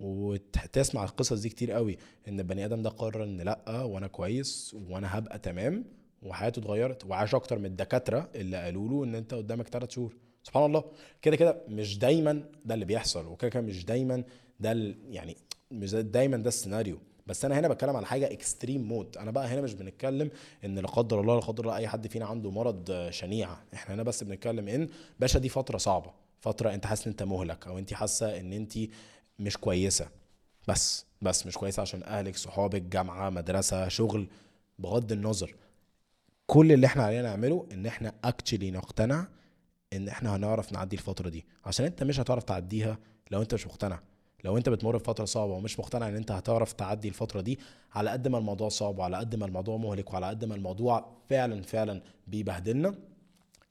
وتسمع 0.00 1.04
القصص 1.04 1.40
دي 1.40 1.48
كتير 1.48 1.72
قوي. 1.72 1.98
إن 2.28 2.40
البني 2.40 2.64
آدم 2.64 2.82
ده 2.82 2.90
قرر 2.90 3.24
إن 3.24 3.40
لأ 3.40 3.82
وأنا 3.82 4.06
كويس 4.06 4.76
وأنا 4.88 5.18
هبقى 5.18 5.38
تمام 5.38 5.84
وحياته 6.22 6.60
اتغيرت 6.60 7.04
وعاش 7.06 7.34
أكتر 7.34 7.58
من 7.58 7.66
الدكاترة 7.66 8.28
اللي 8.34 8.56
قالوا 8.56 8.88
له 8.88 9.04
إن 9.04 9.14
أنت 9.14 9.34
قدامك 9.34 9.68
ثلاث 9.68 9.90
شهور. 9.90 10.16
سبحان 10.42 10.64
الله. 10.64 10.84
كده 11.22 11.36
كده 11.36 11.62
مش 11.68 11.98
دايما 11.98 12.42
ده 12.64 12.74
اللي 12.74 12.84
بيحصل 12.84 13.26
وكده 13.26 13.48
كده 13.50 13.62
مش 13.62 13.84
دايما 13.84 14.24
ده 14.60 14.94
يعني 15.10 15.36
مش 15.70 15.94
دايما 15.94 16.36
ده 16.36 16.48
السيناريو. 16.48 16.98
بس 17.26 17.44
أنا 17.44 17.58
هنا 17.58 17.68
بتكلم 17.68 17.96
على 17.96 18.06
حاجة 18.06 18.32
extreme 18.32 18.82
موت 18.82 19.16
أنا 19.18 19.30
بقى 19.30 19.46
هنا 19.46 19.60
مش 19.60 19.74
بنتكلم 19.74 20.30
إن 20.64 20.78
لا 20.78 20.88
قدر 20.88 21.20
الله 21.20 21.34
لا 21.34 21.40
قدر 21.40 21.64
الله 21.64 21.76
أي 21.76 21.88
حد 21.88 22.06
فينا 22.06 22.26
عنده 22.26 22.50
مرض 22.50 23.08
شنيع 23.10 23.56
إحنا 23.74 23.94
هنا 23.94 24.02
بس 24.02 24.24
بنتكلم 24.24 24.68
إن 24.68 24.88
باشا 25.20 25.38
دي 25.38 25.48
فترة 25.48 25.78
صعبة. 25.78 26.10
فترة 26.40 26.74
أنت 26.74 26.86
حاسس 26.86 27.06
إن 27.06 27.10
أنت 27.10 27.22
مهلك 27.22 27.66
أو 27.66 27.78
أنت 27.78 27.94
حاسة 27.94 28.40
إن 28.40 28.52
أنت 28.52 28.78
مش 29.38 29.56
كويسة. 29.56 30.08
بس 30.68 31.04
بس 31.22 31.46
مش 31.46 31.56
كويسة 31.56 31.80
عشان 31.80 32.02
أهلك 32.02 32.36
صحابك 32.36 32.82
جامعة 32.82 33.30
مدرسة 33.30 33.88
شغل. 33.88 34.26
بغض 34.78 35.12
النظر. 35.12 35.54
كل 36.46 36.72
اللي 36.72 36.86
إحنا 36.86 37.02
علينا 37.04 37.22
نعمله 37.22 37.66
إن 37.72 37.86
إحنا 37.86 38.12
اكشلي 38.24 38.70
نقتنع 38.70 39.26
إن 39.92 40.08
إحنا 40.08 40.36
هنعرف 40.36 40.72
نعدي 40.72 40.96
الفترة 40.96 41.28
دي. 41.28 41.46
عشان 41.64 41.86
أنت 41.86 42.02
مش 42.02 42.20
هتعرف 42.20 42.44
تعديها 42.44 42.98
لو 43.30 43.42
أنت 43.42 43.54
مش 43.54 43.66
مقتنع. 43.66 44.00
لو 44.44 44.56
أنت 44.56 44.68
بتمر 44.68 44.96
بفترة 44.96 45.24
صعبة 45.24 45.52
ومش 45.52 45.78
مقتنع 45.78 46.08
إن 46.08 46.16
أنت 46.16 46.30
هتعرف 46.30 46.72
تعدي 46.72 47.08
الفترة 47.08 47.40
دي 47.40 47.58
على 47.94 48.10
قد 48.10 48.28
ما 48.28 48.38
الموضوع 48.38 48.68
صعب 48.68 48.98
وعلى 48.98 49.16
قد 49.16 49.34
ما 49.34 49.46
الموضوع 49.46 49.76
مهلك 49.76 50.12
وعلى 50.12 50.26
قد 50.26 50.44
ما 50.44 50.54
الموضوع 50.54 51.16
فعلا 51.30 51.62
فعلا 51.62 52.02
بيبهدلنا 52.26 52.94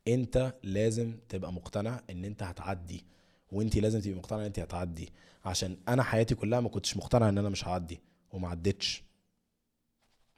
أنت 0.08 0.54
لازم 0.64 1.14
تبقى 1.30 1.54
مقتنع 1.54 2.02
إن 2.10 2.26
أنت 2.26 2.44
هتعدي. 2.44 3.04
وأنت 3.52 3.78
لازم 3.78 4.02
تبقى 4.02 4.18
مقتنع 4.18 4.40
إن 4.40 4.46
أنت 4.46 4.60
هتعدي. 4.60 5.10
عشان 5.46 5.78
أنا 5.88 6.04
حياتي 6.04 6.36
كلها 6.36 6.60
ما 6.60 6.70
كنتش 6.70 6.98
مقتنع 6.98 7.30
إن 7.30 7.38
أنا 7.38 7.50
مش 7.50 7.68
هعدي. 7.68 8.00
وما 8.34 8.50
عدتش. 8.50 9.04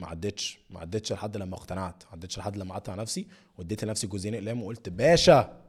ما 0.00 0.06
عدتش. 0.06 0.58
ما 0.70 0.80
عدتش 0.80 1.12
لحد 1.12 1.36
لما 1.36 1.54
اقتنعت. 1.56 2.04
ما 2.04 2.12
عدتش 2.12 2.38
لحد 2.38 2.56
لما 2.56 2.72
قعدت 2.72 2.90
مع 2.90 2.96
نفسي 2.96 3.26
واديت 3.58 3.84
لنفسي 3.84 4.06
جزئين 4.06 4.34
إقلام 4.34 4.62
وقلت 4.62 4.88
باشا! 4.88 5.62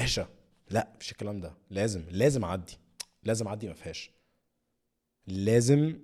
باشا 0.00 0.28
لا 0.70 0.88
مش 1.00 1.12
الكلام 1.12 1.40
ده. 1.40 1.54
لازم 1.70 2.04
لازم 2.10 2.44
أعدي. 2.44 2.78
لازم 3.24 3.46
أعدي 3.46 3.68
ما 3.68 3.74
فيهاش. 3.74 4.10
لازم 5.26 5.98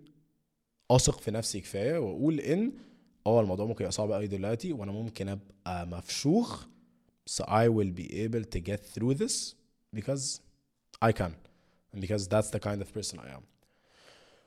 أثق 0.91 1.21
في 1.21 1.31
نفسي 1.31 1.61
كفاية 1.61 1.99
وأقول 1.99 2.41
إن 2.41 2.73
آه 3.27 3.41
الموضوع 3.41 3.67
ممكن 3.67 3.85
يبقى 3.85 3.93
صعب 3.93 4.13
قوي 4.13 4.27
دلوقتي 4.27 4.73
وأنا 4.73 4.93
ممكن 4.93 5.29
أبقى 5.29 5.87
مفشوخ. 5.87 6.67
بس 7.27 7.43
I 7.43 7.69
will 7.69 7.93
be 8.01 8.15
able 8.15 8.45
to 8.57 8.61
get 8.61 8.81
through 8.95 9.15
this 9.15 9.55
because 9.97 10.41
I 11.03 11.13
can. 11.13 11.33
And 11.93 12.01
because 12.01 12.27
that's 12.29 12.51
the 12.51 12.61
kind 12.61 12.81
of 12.83 12.93
person 12.95 13.19
I 13.19 13.29
am. 13.37 13.43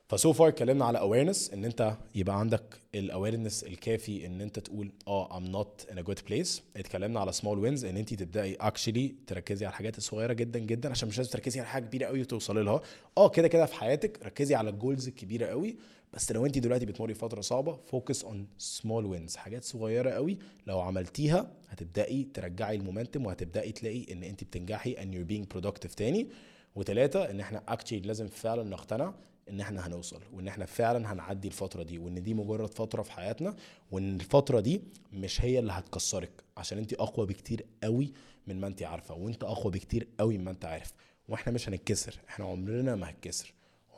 ف 0.08 0.16
so 0.16 0.32
far 0.32 0.48
اتكلمنا 0.48 0.84
على 0.84 0.98
awareness 0.98 1.52
إن 1.52 1.64
أنت 1.64 1.96
يبقى 2.14 2.40
عندك 2.40 2.62
ال 2.94 3.01
awareness 3.01 3.64
الكافي 3.64 4.26
إن 4.26 4.40
أنت 4.40 4.58
تقول 4.58 4.92
آه 5.08 5.38
I'm 5.40 5.44
not 5.52 5.92
in 5.92 5.98
a 5.98 6.02
good 6.02 6.18
place. 6.30 6.60
اتكلمنا 6.76 7.20
على 7.20 7.32
small 7.32 7.56
wins 7.64 7.84
إن 7.84 7.96
أنت 7.96 8.14
تبدأي 8.14 8.56
actually 8.62 9.10
تركزي 9.26 9.66
على 9.66 9.72
الحاجات 9.72 9.98
الصغيرة 9.98 10.32
جدا 10.32 10.58
جدا 10.58 10.90
عشان 10.90 11.08
مش 11.08 11.18
لازم 11.18 11.30
تركزي 11.30 11.60
على 11.60 11.68
حاجة 11.68 11.84
كبيرة 11.84 12.06
قوي 12.06 12.20
وتوصلي 12.20 12.62
لها. 12.62 12.80
آه 13.18 13.28
كده 13.28 13.48
كده 13.48 13.66
في 13.66 13.74
حياتك 13.74 14.26
ركزي 14.26 14.54
على 14.54 14.70
ال 14.70 14.76
goals 14.76 15.08
الكبيره 15.08 15.46
قوي 15.46 15.76
بس 16.12 16.32
لو 16.32 16.46
أنت 16.46 16.58
دلوقتي 16.58 16.86
بتمري 16.86 17.14
فترة 17.14 17.40
صعبة 17.40 17.78
focus 17.86 18.24
on 18.24 18.46
small 18.58 19.06
wins 19.06 19.36
حاجات 19.36 19.64
صغيرة 19.64 20.10
قوي 20.10 20.38
لو 20.66 20.80
عملتيها 20.80 21.52
هتبدأي 21.68 22.28
ترجعي 22.34 22.76
المومنتم 22.76 23.26
وهتبدأي 23.26 23.72
تلاقي 23.72 24.12
إن 24.12 24.22
أنت 24.22 24.44
بتنجحي 24.44 24.94
and 24.96 24.98
you're 25.14 25.32
being 25.32 25.56
productive 25.58 25.94
تاني. 25.94 26.28
وثلاثة 26.74 27.30
إن 27.30 27.40
إحنا 27.40 27.62
اكشلي 27.68 28.00
لازم 28.00 28.28
فعلا 28.28 28.62
نقتنع 28.62 29.14
إن 29.50 29.60
إحنا 29.60 29.86
هنوصل 29.86 30.20
وإن 30.32 30.48
إحنا 30.48 30.66
فعلا 30.66 31.12
هنعدي 31.12 31.48
الفترة 31.48 31.82
دي 31.82 31.98
وإن 31.98 32.22
دي 32.22 32.34
مجرد 32.34 32.74
فترة 32.74 33.02
في 33.02 33.12
حياتنا 33.12 33.56
وإن 33.90 34.14
الفترة 34.20 34.60
دي 34.60 34.82
مش 35.12 35.40
هي 35.40 35.58
اللي 35.58 35.72
هتكسرك 35.72 36.30
عشان 36.56 36.78
انت 36.78 36.92
أقوى 36.92 37.26
بكتير 37.26 37.66
قوي 37.82 38.12
من 38.46 38.60
ما 38.60 38.66
انت 38.66 38.82
عارفة 38.82 39.14
وأنت 39.14 39.44
أقوى 39.44 39.72
بكتير 39.72 40.08
قوي 40.18 40.38
من 40.38 40.44
ما 40.44 40.50
أنت 40.50 40.64
عارف. 40.64 40.92
وإحنا 41.28 41.52
مش 41.52 41.68
هنتكسر 41.68 42.18
إحنا 42.28 42.44
عمرنا 42.44 42.96
ما 42.96 43.10
هتكسر. 43.10 43.52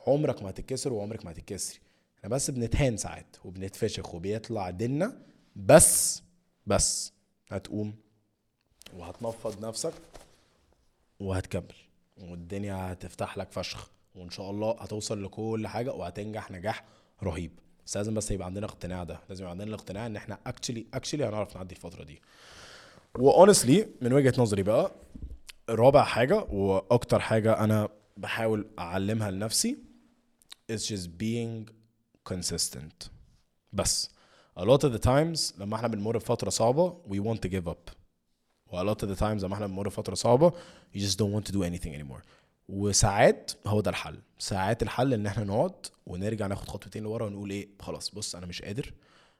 عمرك 0.07 0.43
ما 0.43 0.49
هتتكسر 0.49 0.93
وعمرك 0.93 1.25
ما 1.25 1.31
هتتكسري. 1.31 1.79
إحنا 2.17 2.29
بس 2.29 2.51
بنتهان 2.51 2.97
ساعات 2.97 3.35
وبنتفشخ 3.45 4.15
وبيطلع 4.15 4.69
ديننا 4.69 5.21
بس 5.55 6.23
بس. 6.67 7.13
هتقوم 7.49 7.93
وهتنفض 8.93 9.65
نفسك 9.65 9.93
وهتكمل 11.19 11.75
والدنيا 12.17 12.93
هتفتح 12.93 13.37
لك 13.37 13.51
فشخ. 13.51 13.91
وإن 14.15 14.29
شاء 14.29 14.49
الله 14.51 14.71
هتوصل 14.79 15.23
لكل 15.23 15.67
حاجة 15.67 15.93
وهتنجح 15.93 16.51
نجاح 16.51 16.83
رهيب. 17.23 17.59
بس 17.85 17.97
لازم 17.97 18.13
بس 18.13 18.31
يبقى 18.31 18.45
عندنا 18.45 18.65
اقتناع 18.65 19.03
ده. 19.03 19.19
لازم 19.29 19.41
يبقى 19.43 19.51
عندنا 19.51 19.67
الاقتناع 19.67 20.05
إن 20.05 20.15
إحنا 20.15 20.39
actually 20.47 20.85
actually 20.93 21.25
هنعرف 21.25 21.55
نعدي 21.57 21.75
الفترة 21.75 22.03
دي. 22.03 22.21
و 23.19 23.27
honestly 23.27 23.87
من 24.01 24.13
وجهة 24.13 24.33
نظري 24.37 24.63
بقى 24.63 24.91
رابع 25.69 26.03
حاجة 26.03 26.43
وأكتر 26.43 27.19
حاجة 27.19 27.63
أنا 27.63 27.89
بحاول 28.17 28.67
أعلمها 28.79 29.31
لنفسي 29.31 29.77
is 30.71 30.79
just 30.79 31.07
being 31.23 31.69
consistent. 32.33 33.09
بس. 33.73 34.09
A 34.59 34.61
lot 34.61 34.83
of 34.83 34.91
the 34.93 34.99
times 35.05 35.59
لما 35.59 35.75
إحنا 35.75 35.87
بنمر 35.87 36.17
بفترة 36.17 36.49
صعبة 36.49 36.97
we 37.09 37.19
want 37.19 37.39
to 37.39 37.49
give 37.51 37.67
up. 37.71 37.91
و 38.67 38.81
a 38.83 38.93
lot 38.93 38.97
of 38.97 39.07
the 39.09 39.19
times 39.19 39.43
لما 39.43 39.53
إحنا 39.53 39.67
بنمر 39.67 39.87
بفترة 39.87 40.15
صعبة 40.15 40.51
you 40.95 40.99
just 40.99 41.17
don't 41.17 41.33
want 41.33 41.51
to 41.51 41.53
do 41.53 41.63
anything 41.63 41.93
anymore. 41.95 42.21
وساعات 42.69 43.51
هو 43.67 43.81
ده 43.81 43.89
الحل. 43.89 44.19
ساعات 44.39 44.83
الحل 44.83 45.13
إن 45.13 45.25
إحنا 45.25 45.43
نقعد 45.43 45.85
ونرجع 46.05 46.47
ناخد 46.47 46.67
خطوتين 46.69 47.03
لورا 47.03 47.25
ونقول 47.25 47.49
إيه 47.51 47.67
خلاص 47.79 48.09
بص 48.09 48.35
أنا 48.35 48.45
مش 48.45 48.61
قادر. 48.61 48.93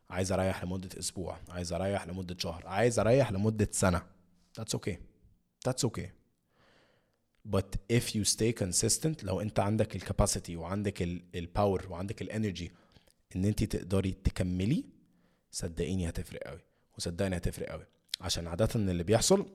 عايز 0.10 0.32
أريح 0.32 0.64
لمدة 0.64 1.00
أسبوع 1.00 1.38
عايز 1.50 1.74
أريح 1.74 2.08
لمدة 2.08 2.36
شهر 2.40 2.68
عايز 2.68 3.00
أريح 3.00 3.32
لمدة 3.32 3.68
سنة. 3.72 4.02
That's 4.60 4.76
okay. 4.76 4.96
That's 5.68 5.84
okay. 5.84 6.10
But 7.50 7.76
if 7.98 8.16
you 8.16 8.24
stay 8.26 8.52
consistent 8.64 9.24
لو 9.24 9.42
أنت 9.42 9.60
عندك 9.60 9.96
ال 9.96 10.03
capacity 10.03 10.56
وعندك 10.56 11.02
ال 11.36 11.44
power 11.44 11.86
وعندك 11.90 12.22
ال 12.22 12.29
energy 12.29 12.72
إن 13.36 13.46
أنت 13.46 13.64
تقدري 13.64 14.12
تكملي 14.12 14.86
صدقيني 15.52 16.10
هتفرق 16.10 16.44
قوي 16.44 16.62
وصدقني 16.98 17.38
هتفرق 17.38 17.70
قوي 17.70 17.86
عشان 18.22 18.48
عادة 18.48 18.70
اللي 18.76 19.04
بيحصل 19.04 19.46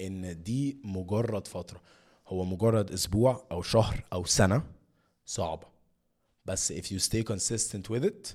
إن 0.00 0.42
دي 0.42 0.80
مجرد 0.84 1.46
فترة. 1.46 1.80
هو 2.28 2.44
مجرد 2.44 2.92
أسبوع 2.92 3.46
أو 3.52 3.62
شهر 3.62 4.04
أو 4.12 4.24
سنة 4.24 4.62
صعبه 5.26 5.66
بس 6.46 6.72
if 6.72 6.84
you 6.84 6.98
stay 6.98 7.22
consistent 7.32 7.90
with 7.90 8.04
it 8.04 8.34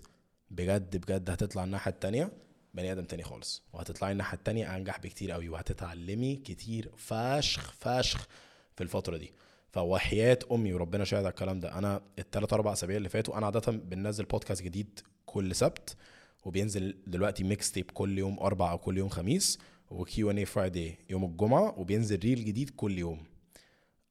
بجد 0.51 0.97
بجد 0.97 1.29
هتطلع 1.29 1.63
الناحية 1.63 1.91
التانية 1.91 2.31
بني 2.73 2.91
آدم 2.91 3.05
تاني 3.05 3.23
خالص. 3.23 3.63
وهتطلعي 3.73 4.11
الناحية 4.11 4.37
التانية 4.37 4.75
أنجح 4.75 4.99
بكتير 4.99 5.31
قوي 5.31 5.49
وهتتعلمي 5.49 6.35
كتير 6.35 6.91
فشخ 6.97 7.73
فشخ 7.79 8.27
في 8.75 8.83
الفترة 8.83 9.17
دي. 9.17 9.33
فوحياة 9.71 10.39
أمي 10.51 10.73
وربنا 10.73 11.03
شاهد 11.03 11.23
على 11.23 11.29
الكلام 11.29 11.59
ده. 11.59 11.77
أنا 11.77 12.01
الثلاث 12.19 12.53
أربع 12.53 12.73
أسابيع 12.73 12.97
اللي 12.97 13.09
فاتوا 13.09 13.37
أنا 13.37 13.45
عادة 13.45 13.71
بننزل 13.71 14.25
بودكاست 14.25 14.61
جديد 14.61 14.99
كل 15.25 15.55
سبت 15.55 15.95
وبينزل 16.43 16.97
دلوقتي 17.07 17.43
mixtape 17.43 17.91
كل 17.91 18.17
يوم 18.17 18.39
أربع 18.39 18.71
أو 18.71 18.77
كل 18.77 18.97
يوم 18.97 19.09
خميس 19.09 19.59
و 19.89 20.00
Q&A 20.00 20.31
Friday 20.31 20.97
يوم 21.09 21.23
الجمعة 21.25 21.79
وبينزل 21.79 22.19
reel 22.19 22.45
جديد 22.45 22.69
كل 22.69 22.97
يوم. 22.97 23.23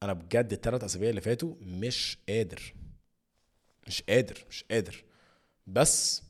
أنا 0.03 0.13
بجد 0.13 0.53
الثلاث 0.53 0.83
أسابيع 0.83 1.09
اللي 1.09 1.21
فاتوا 1.21 1.55
مش 1.61 2.17
قادر 2.29 2.73
مش 3.87 4.01
قادر 4.09 4.45
مش 4.49 4.65
قادر. 4.71 5.03
بس 5.67 6.23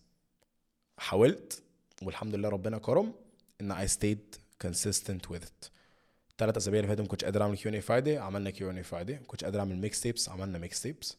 حاولت 0.97 1.63
والحمد 2.01 2.36
لله 2.36 2.49
ربنا 2.49 2.77
كرم 2.77 3.13
إن 3.62 3.88
I 3.88 3.89
stayed 3.89 4.38
consistent 4.67 5.29
with 5.34 5.43
it. 5.43 5.69
الثلاث 6.31 6.57
أسابيع 6.57 6.79
اللي 6.79 6.88
فاتوا 6.88 7.03
ما 7.03 7.10
كنتش 7.10 7.23
قادر 7.25 7.41
أعمل 7.41 7.57
Q&A 7.58 7.69
Friday 7.69 8.17
عملنا 8.17 8.49
Q&A 8.49 8.69
Friday 8.69 9.15
ما 9.15 9.25
كنتش 9.25 9.43
قادر 9.43 9.60
أعمل 9.60 9.75
mixtapes 9.77 10.30
عملنا 10.29 10.57
mixtapes 10.60 11.17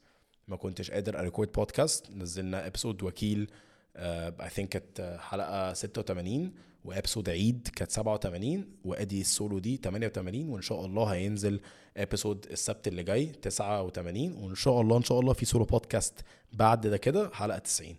ما 0.49 0.57
كنتش 0.57 0.91
قادر 0.91 1.19
ا 1.19 1.24
record 1.24 1.53
بودكاست 1.53 2.11
نزلنا 2.11 2.67
episode 2.67 3.03
وكيل 3.03 3.51
I 3.97 4.51
think 4.51 4.69
كانت 4.69 5.19
حلقة 5.21 5.73
86 5.73 6.53
و 6.85 6.90
episode 6.90 7.29
عيد 7.31 7.69
كانت 7.77 7.91
87 7.91 8.65
وإدي 8.85 9.21
السولو 9.21 9.59
دي 9.59 9.77
88 9.77 10.49
وإن 10.49 10.63
شاء 10.63 10.87
الله 10.87 11.05
هينزل 11.05 11.61
إبسود 11.97 12.47
السبت 12.51 12.89
اللي 12.89 13.03
جاي 13.03 13.27
89 13.27 14.33
وإن 14.33 14.55
شاء 14.55 14.81
الله 14.81 14.97
إن 14.97 15.03
شاء 15.03 15.21
الله 15.21 15.33
في 15.33 15.45
سولو 15.45 15.65
بودكاست 15.65 16.15
بعد 16.53 16.87
ده 16.87 16.97
كده 16.97 17.31
حلقة 17.33 17.59
90 17.59 17.97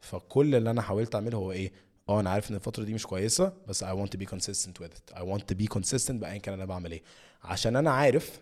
فكل 0.00 0.54
اللي 0.54 0.70
أنا 0.70 0.82
حاولت 0.82 1.14
أعمله 1.14 1.38
هو 1.38 1.52
إيه؟ 1.52 1.72
آه 2.08 2.20
أنا 2.20 2.30
عارف 2.30 2.50
إن 2.50 2.56
الفترة 2.56 2.84
دي 2.84 2.94
مش 2.94 3.06
كويسة 3.06 3.52
بس 3.68 3.84
I 3.84 3.86
want 3.88 4.08
to 4.16 4.18
be 4.22 4.26
consistent 4.34 4.82
with 4.84 4.92
it. 4.92 5.14
I 5.16 5.20
want 5.22 5.42
to 5.52 5.56
be 5.62 5.66
consistent 5.78 6.10
بايا 6.12 6.36
كان 6.38 6.54
أنا 6.54 6.64
بعمل 6.64 6.92
إيه. 6.92 7.02
عشان 7.42 7.76
أنا 7.76 7.90
عارف 7.90 8.40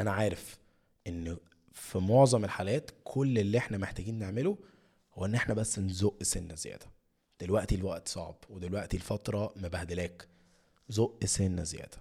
أنا 0.00 0.10
عارف 0.12 0.58
إن 1.06 1.36
في 1.72 1.98
معظم 1.98 2.44
الحالات 2.44 2.90
كل 3.04 3.38
اللي 3.38 3.58
إحنا 3.58 3.78
محتاجين 3.78 4.18
نعمله 4.18 4.58
هو 5.14 5.24
إن 5.24 5.34
إحنا 5.34 5.54
بس 5.54 5.78
نزق 5.78 6.22
سنة 6.22 6.54
زيادة. 6.54 6.86
دلوقتي 7.40 7.74
الوقت 7.74 8.08
صعب 8.08 8.34
ودلوقتي 8.50 8.96
الفترة 8.96 9.52
مبهدلاك. 9.56 10.28
زق 10.88 11.24
سنه 11.24 11.62
زيادة. 11.62 11.98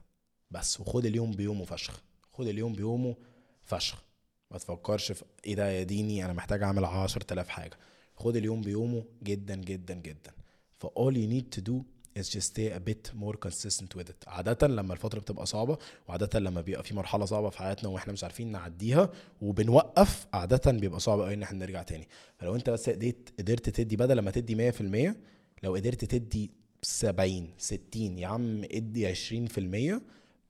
بس 0.52 0.80
وخد 0.80 1.06
اليوم 1.06 1.32
بيومه 1.32 1.66
فشخ. 1.66 2.02
خد 2.34 2.48
اليوم 2.48 2.74
بيومه 2.74 3.16
فشخ. 3.62 4.04
ما 4.52 4.58
تفكرش 4.58 5.12
في 5.12 5.26
إيه 5.46 5.56
ده 5.56 5.72
يا 5.72 5.84
ديني 5.84 6.26
أنا 6.26 6.34
محتاج 6.34 6.64
أعمل 6.64 6.86
10000 6.86 7.48
حاجة. 7.48 7.78
خد 8.16 8.36
اليوم 8.36 8.62
بيومه 8.62 9.04
جدا 9.24 9.56
جدا 9.56 9.94
جدا. 9.94 10.32
ف 10.78 10.86
all 10.86 11.14
you 11.14 11.30
need 11.34 11.60
to 11.60 11.62
do 11.70 11.74
is 12.20 12.24
just 12.24 12.48
stay 12.54 12.72
a 12.78 12.80
bit 12.90 13.12
more 13.22 13.36
consistent 13.48 13.96
with 14.00 14.10
it. 14.10 14.28
عادة 14.28 14.68
لما 14.68 14.94
الفترة 14.94 15.20
بتبقى 15.20 15.46
صعبة 15.46 15.78
وعادة 16.08 16.40
لما 16.40 16.62
بيبقى 16.62 16.84
في 16.84 16.94
مرحلة 16.96 17.26
صعبة 17.26 17.50
في 17.50 17.58
حياتنا 17.58 17.90
وإحنا 17.90 18.14
مش 18.14 18.24
عارفين 18.24 18.52
نعديها 18.52 19.10
وبنوقف 19.42 20.28
عادة 20.34 20.72
بيبقى 20.72 21.00
صعب 21.00 21.20
قوي 21.22 21.34
إن 21.34 21.44
إحنا 21.44 21.58
نرجع 21.60 21.84
تاني. 21.84 22.08
فلو 22.38 22.56
أنت 22.56 22.70
بس 22.70 22.90
قدرت 22.90 23.34
قدرت 23.40 23.70
تدي 23.70 23.96
بدل 23.96 24.20
ما 24.20 24.32
تدي 24.32 24.72
100% 24.72 25.16
لو 25.64 25.76
قدرت 25.76 26.06
تدي 26.06 26.52
70 26.82 27.50
60 27.58 28.20
يا 28.20 28.28
عم 28.28 28.64
ادي 28.64 29.16
20% 29.16 30.02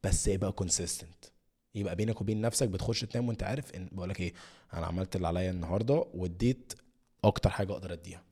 بس 0.04 0.28
يبقى 0.28 0.54
consistent. 0.64 1.30
يبقى 1.76 1.96
بينك 1.96 2.22
وبين 2.22 2.42
نفسك 2.42 2.68
بتخش 2.70 3.02
تنام 3.02 3.28
وأنت 3.28 3.44
عارف 3.44 3.76
ان 3.76 3.90
بقول 3.92 4.10
لك 4.10 4.20
إيه 4.20 4.34
أنا 4.74 4.86
عملت 4.86 5.16
اللي 5.16 5.28
عليا 5.28 5.52
النهارده 5.52 6.06
واديت 6.14 6.74
أكتر 7.24 7.50
حاجة 7.50 7.72
أقدر 7.72 7.94
أديها. 7.94 8.24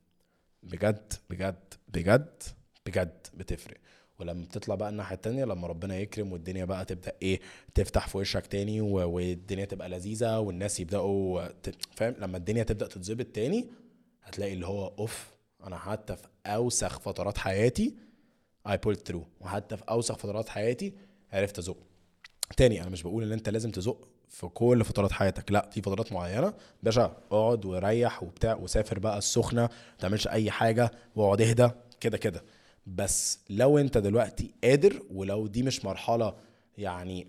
بجد 0.64 1.14
بجد 1.30 1.74
بجد 1.88 2.44
بجد 2.88 3.28
بتفرق. 3.34 3.78
ولما 4.20 4.44
بتطلع 4.44 4.76
بقى 4.76 4.90
الناحية 4.90 5.16
التانية 5.16 5.46
لما 5.46 5.68
ربنا 5.68 5.98
يكرم 6.00 6.32
والدنيا 6.32 6.66
بقى 6.66 6.86
تبدأ 6.86 7.12
إيه 7.22 7.40
تفتح 7.76 8.08
في 8.08 8.18
وشك 8.18 8.46
تاني 8.48 8.82
والدنيا 8.82 9.66
تبقى 9.66 9.90
لذيذة 9.90 10.40
والناس 10.40 10.80
يبدأوا 10.80 11.48
فاهم؟ 11.96 12.16
لما 12.20 12.38
الدنيا 12.38 12.64
تبدأ 12.64 12.88
تتظبط 12.88 13.26
تاني 13.26 13.68
هتلاقي 14.24 14.54
اللي 14.54 14.68
هو 14.68 14.88
أوف 15.00 15.28
أنا 15.64 15.78
حتى 15.78 16.16
في 16.16 16.28
أوسخ 16.46 17.00
فترات 17.00 17.38
حياتي 17.38 17.96
I 18.68 18.72
pulled 18.72 19.12
through. 19.12 19.26
وحتى 19.42 19.78
في 19.78 19.84
أوسخ 19.90 20.18
فترات 20.18 20.50
حياتي 20.50 20.94
عرفت 21.34 21.58
أزق. 21.60 21.78
تاني 22.58 22.82
أنا 22.82 22.90
مش 22.90 23.04
بقول 23.04 23.24
إن 23.24 23.32
أنت 23.32 23.50
لازم 23.50 23.72
تزق 23.72 24.08
في 24.30 24.48
كل 24.48 24.84
فترات 24.86 25.12
حياتك. 25.12 25.52
لأ 25.52 25.70
في 25.72 25.82
فترات 25.82 26.14
معينة 26.14 26.54
باشا 26.84 27.18
اقعد 27.32 27.66
وريح 27.66 28.24
وبتاع 28.24 28.56
وسافر 28.56 29.00
بقى 29.00 29.18
السخنة 29.18 29.62
ما 29.62 29.70
تعملش 30.00 30.28
أي 30.28 30.52
حاجة 30.52 30.92
واقعد 31.16 31.42
اهدى 31.42 31.70
كده 32.00 32.18
كده. 32.18 32.44
بس 32.96 33.40
لو 33.50 33.78
انت 33.78 33.98
دلوقتي 33.98 34.52
قادر 34.64 35.04
ولو 35.12 35.48
دي 35.48 35.64
مش 35.64 35.86
مرحلة 35.86 36.34
يعني 36.78 37.28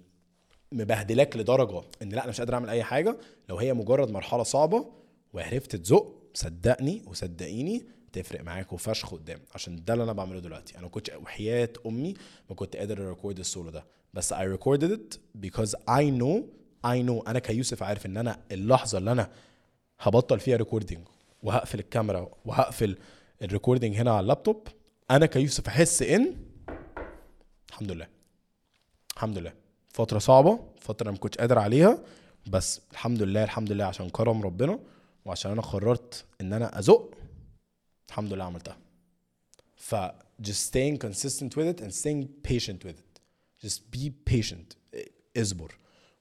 مبهدلاك 0.72 1.36
لدرجة 1.36 1.82
إن 2.02 2.08
لأ 2.08 2.22
أنا 2.22 2.28
مش 2.28 2.38
قادر 2.40 2.54
أعمل 2.54 2.68
أي 2.70 2.82
حاجة 2.82 3.16
لو 3.48 3.58
هي 3.58 3.74
مجرد 3.74 4.10
مرحلة 4.10 4.42
صعبة 4.42 4.86
وعرفت 5.32 5.76
تزق 5.76 6.14
صدقني 6.34 7.02
وصدقيني 7.06 7.86
تفرق 8.12 8.40
معاك 8.40 8.72
وفشخ 8.72 9.14
قدام. 9.14 9.40
عشان 9.54 9.84
ده 9.84 9.92
اللي 9.92 10.04
أنا 10.04 10.12
بعمله 10.12 10.40
دلوقتي. 10.40 10.78
أنا 10.78 10.88
كنت 10.88 11.10
وحياة 11.22 11.68
أمي 11.86 12.14
ما 12.50 12.56
كنت 12.56 12.76
قادر 12.76 13.06
ا 13.06 13.11
record 13.11 13.38
ال 13.38 13.45
solo 13.45 13.70
ده. 13.70 13.84
بس 14.14 14.34
I 14.34 14.36
recorded 14.36 14.90
it 14.90 15.18
because 15.46 15.70
I 15.90 16.02
know 16.20 16.42
I 16.86 17.08
know 17.08 17.28
أنا 17.28 17.38
كيوسف 17.38 17.82
عارف 17.82 18.06
إن 18.06 18.16
أنا 18.16 18.40
اللحظة 18.52 18.98
اللي 18.98 19.12
أنا 19.12 19.30
هبطل 20.00 20.40
فيها 20.40 20.56
recording 20.56 21.08
وهقفل 21.42 21.78
الكاميرا 21.78 22.30
وهقفل 22.44 22.98
ال 23.42 23.48
recording 23.48 23.96
هنا 23.96 24.10
على 24.10 24.20
اللابتوب. 24.20 24.68
أنا 25.10 25.26
كيوسف 25.26 25.66
أحس 25.68 26.02
إن 26.02 26.36
الحمد 27.70 27.92
لله. 27.92 28.08
الحمد 29.16 29.38
لله. 29.38 29.52
فترة 29.88 30.18
صعبة 30.18 30.60
فترة 30.80 31.10
ما 31.10 31.16
كنتش 31.16 31.38
قادر 31.38 31.58
عليها 31.58 31.98
بس 32.46 32.80
الحمد 32.92 33.22
لله 33.22 33.44
الحمد 33.44 33.72
لله 33.72 33.84
عشان 33.84 34.10
كرم 34.10 34.42
ربنا 34.42 34.78
وعشان 35.24 35.50
أنا 35.50 35.62
قررت 35.62 36.24
إن 36.40 36.52
أنا 36.52 36.78
أزق. 36.78 37.10
الحمد 38.08 38.32
لله 38.32 38.44
عملتها. 38.44 38.76
ف 39.76 39.94
just 40.42 40.70
staying 40.70 40.98
consistent 41.06 41.52
with 41.56 41.68
it 41.74 41.80
and 41.80 41.92
staying 41.92 42.26
patient 42.48 42.84
with 42.84 42.98
it. 42.98 43.20
Just 43.66 43.80
be 43.96 44.10
patient. 44.30 44.76
اصبر 45.36 45.74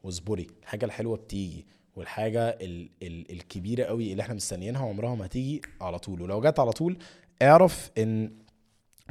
واصبري. 0.04 0.48
الحاجة 0.62 0.86
الحلوة 0.86 1.18
بتيجي 1.18 1.66
والحاجة 1.96 2.50
ال 2.50 2.90
ال 3.04 3.32
الكبيرة 3.32 3.84
قوي 3.84 4.12
اللي 4.12 4.22
إحنا 4.24 4.34
مستنيينها 4.34 4.86
عمرها 4.88 5.16
ما 5.16 5.26
هتيجي 5.26 5.62
على 5.82 6.00
طول. 6.00 6.22
ولو 6.22 6.42
جت 6.42 6.60
على 6.60 6.72
طول 6.72 6.98
اعرف 7.42 7.92
إن 7.98 8.47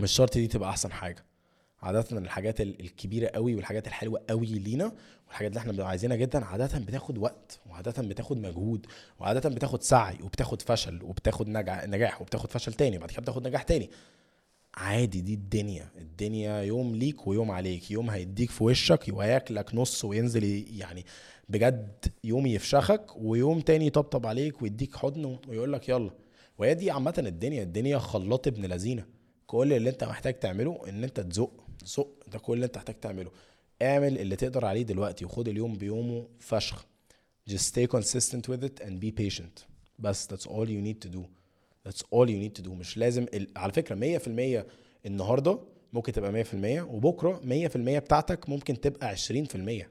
مش 0.00 0.12
شرط 0.12 0.34
دي 0.34 0.46
تبقى 0.46 0.70
أحسن 0.70 0.92
حاجة. 0.92 1.24
عادة 1.82 2.04
الحاجات 2.12 2.60
ال- 2.60 2.80
الكبيرة 2.80 3.28
قوي 3.28 3.54
والحاجات 3.54 3.86
الحلوة 3.86 4.22
قوي 4.30 4.46
لينا 4.46 4.92
والحاجات 5.26 5.50
اللي 5.50 5.60
إحنا 5.60 5.72
بنبقى 5.72 5.88
عايزينها 5.88 6.16
جدا 6.16 6.44
عادة 6.44 6.78
بتاخد 6.78 7.18
وقت 7.18 7.60
وعادة 7.66 8.02
بتاخد 8.02 8.38
مجهود 8.38 8.86
وعادة 9.20 9.48
بتاخد 9.50 9.82
سعي 9.82 10.18
وبتاخد 10.22 10.62
فشل 10.62 11.02
وبتاخد 11.02 11.48
نجاح 11.48 12.20
وبتاخد 12.22 12.50
فشل 12.52 12.72
تاني 12.72 12.96
وبعد 12.96 13.10
كده 13.10 13.22
بتاخد 13.22 13.48
نجاح 13.48 13.62
تاني. 13.62 13.90
عادي 14.74 15.20
دي 15.20 15.34
الدنيا 15.34 15.88
الدنيا 15.98 16.60
يوم 16.62 16.96
ليك 16.96 17.26
ويوم 17.26 17.50
عليك 17.50 17.90
يوم 17.90 18.10
هيديك 18.10 18.50
في 18.50 18.64
وشك 18.64 19.04
وياكلك 19.12 19.74
نص 19.74 20.04
وينزل 20.04 20.44
يعني 20.78 21.04
بجد 21.48 22.06
يوم 22.24 22.46
يفشخك 22.46 23.06
ويوم 23.16 23.60
تاني 23.60 23.86
يطبطب 23.86 24.26
عليك 24.26 24.62
ويديك 24.62 24.96
حضن 24.96 25.38
ويقول 25.48 25.72
لك 25.72 25.88
يلا. 25.88 26.10
وهي 26.58 26.74
دي 26.74 26.90
عامة 26.90 27.14
الدنيا 27.18 27.62
الدنيا 27.62 27.98
خلاط 27.98 28.46
ابن 28.46 28.66
لذينة. 28.66 29.15
كل 29.46 29.72
اللي 29.72 29.90
انت 29.90 30.04
محتاج 30.04 30.38
تعمله 30.38 30.80
ان 30.88 31.04
انت 31.04 31.20
تزق 31.20 31.50
زق 31.84 32.08
ده 32.32 32.38
كل 32.38 32.52
اللي 32.54 32.66
انت 32.66 32.76
محتاج 32.76 33.00
تعمله. 33.00 33.30
اعمل 33.82 34.18
اللي 34.18 34.36
تقدر 34.36 34.64
عليه 34.64 34.82
دلوقتي 34.82 35.24
وخد 35.24 35.48
اليوم 35.48 35.74
بيومه 35.74 36.28
فشخ. 36.38 36.86
Just 37.50 37.72
stay 37.72 37.86
consistent 37.96 38.48
with 38.52 38.64
it 38.64 38.84
and 38.86 38.92
be 39.04 39.10
patient. 39.22 39.64
بس 39.98 40.26
that's 40.26 40.46
all 40.46 40.66
you 40.66 40.82
need 40.88 41.08
to 41.08 41.12
do. 41.16 41.20
That's 41.88 42.00
all 42.02 42.26
you 42.28 42.38
need 42.48 42.60
to 42.62 42.66
do. 42.66 42.68
مش 42.68 42.96
لازم 42.98 43.26
ال... 43.34 43.48
على 43.56 43.72
فكرة 43.72 44.18
100% 44.18 44.64
النهاردة 45.06 45.58
ممكن 45.92 46.12
تبقى 46.12 46.44
100% 46.44 46.54
وبكرة 46.88 47.40
100% 47.68 47.76
بتاعتك 47.76 48.48
ممكن 48.48 48.80
تبقى 48.80 49.16
20% 49.16 49.84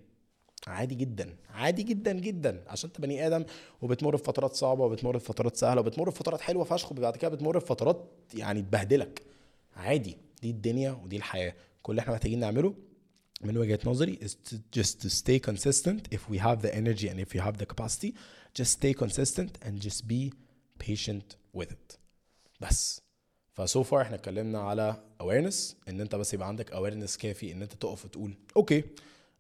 عادي 0.67 0.95
جدا 0.95 1.35
عادي 1.49 1.83
جدا 1.83 2.13
جدا. 2.13 2.63
عشان 2.67 2.89
انت 2.89 3.01
بني 3.01 3.27
آدم 3.27 3.45
وبتمر 3.81 4.15
بفترات 4.15 4.53
صعبة 4.53 4.83
وبتمر 4.85 5.15
بفترات 5.17 5.55
سهلة 5.57 5.81
وبتمر 5.81 6.09
بفترات 6.09 6.41
حلوة 6.41 6.63
فشخ 6.63 6.91
وبعد 6.91 7.15
كده 7.17 7.29
بتمر 7.29 7.57
بفترات 7.57 8.05
يعني 8.33 8.61
تبهدلك. 8.61 9.21
عادي 9.75 10.17
دي 10.41 10.49
الدنيا 10.49 10.91
ودي 10.91 11.17
الحياة. 11.17 11.55
كل 11.81 11.91
اللي 11.91 12.01
إحنا 12.01 12.13
محتاجين 12.13 12.39
نعمله 12.39 12.75
من 13.41 13.57
وجهة 13.57 13.79
نظري 13.85 14.19
is 14.21 14.31
to 14.49 14.55
just 14.79 15.01
to 15.01 15.09
stay 15.09 15.39
consistent 15.39 16.15
if 16.15 16.29
we 16.29 16.37
have 16.37 16.61
the 16.61 16.75
energy 16.75 17.07
and 17.09 17.19
if 17.19 17.33
we 17.33 17.39
have 17.39 17.57
the 17.57 17.65
capacity. 17.65 18.13
Just 18.59 18.71
stay 18.79 18.93
consistent 18.93 19.51
and 19.65 19.81
just 19.87 20.07
be 20.07 20.31
patient 20.79 21.35
with 21.57 21.71
it. 21.71 21.97
بس. 22.61 23.01
ف 23.53 23.63
so 23.63 23.83
far 23.83 24.01
إحنا 24.01 24.15
اتكلمنا 24.15 24.59
على 24.59 25.03
awareness 25.23 25.75
إن 25.89 26.01
أنت 26.01 26.15
بس 26.15 26.33
يبقى 26.33 26.47
عندك 26.47 26.69
awareness 26.73 27.17
كافي 27.17 27.51
إن 27.51 27.61
أنت 27.61 27.73
تقف 27.73 28.05
وتقول 28.05 28.37
okay 28.57 28.83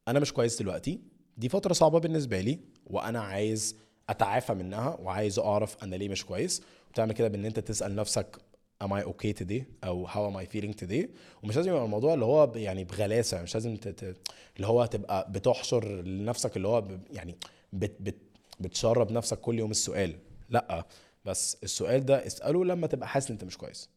أنا 0.07 0.19
مش 0.19 0.33
كويس 0.33 0.59
دلوقتي 0.59 0.99
دي 1.37 1.49
فترة 1.49 1.73
صعبة 1.73 1.99
بالنسبة 1.99 2.39
لي 2.41 2.59
وأنا 2.85 3.19
عايز 3.21 3.75
أتعافى 4.09 4.53
منها 4.53 4.89
وعايز 4.89 5.39
أعرف 5.39 5.83
أنا 5.83 5.95
ليه 5.95 6.09
مش 6.09 6.25
كويس. 6.25 6.61
وتعمل 6.89 7.13
كده 7.13 7.27
بإن 7.27 7.45
أنت 7.45 7.59
تسأل 7.59 7.95
نفسك 7.95 8.37
am 8.83 8.87
I 8.87 9.03
okay 9.07 9.33
today? 9.43 9.63
أو 9.83 10.07
how 10.07 10.31
am 10.33 10.37
I 10.37 10.45
feeling 10.55 10.85
today? 10.85 11.05
ومش 11.43 11.55
لازم 11.55 11.69
يبقى 11.69 11.85
الموضوع 11.85 12.13
اللي 12.13 12.25
هو 12.25 12.51
يعني 12.55 12.83
بغلاسة. 12.83 13.41
مش 13.41 13.53
لازم 13.53 13.75
ت... 13.75 13.87
ت... 13.87 14.17
اللي 14.55 14.67
هو 14.67 14.85
تبقى 14.85 15.31
بتحشر 15.31 16.01
لنفسك 16.01 16.57
اللي 16.57 16.67
هو 16.67 16.81
ب... 16.81 16.99
يعني 17.11 17.35
بت... 17.73 17.95
بت... 17.99 18.15
بتشرب 18.59 19.11
نفسك 19.11 19.39
كل 19.39 19.59
يوم 19.59 19.71
السؤال. 19.71 20.15
لأ. 20.49 20.85
بس 21.25 21.57
السؤال 21.63 22.05
ده 22.05 22.27
اسأله 22.27 22.65
لما 22.65 22.87
تبقى 22.87 23.07
حاسس 23.07 23.27
إن 23.27 23.33
أنت 23.33 23.43
مش 23.43 23.57
كويس. 23.57 23.89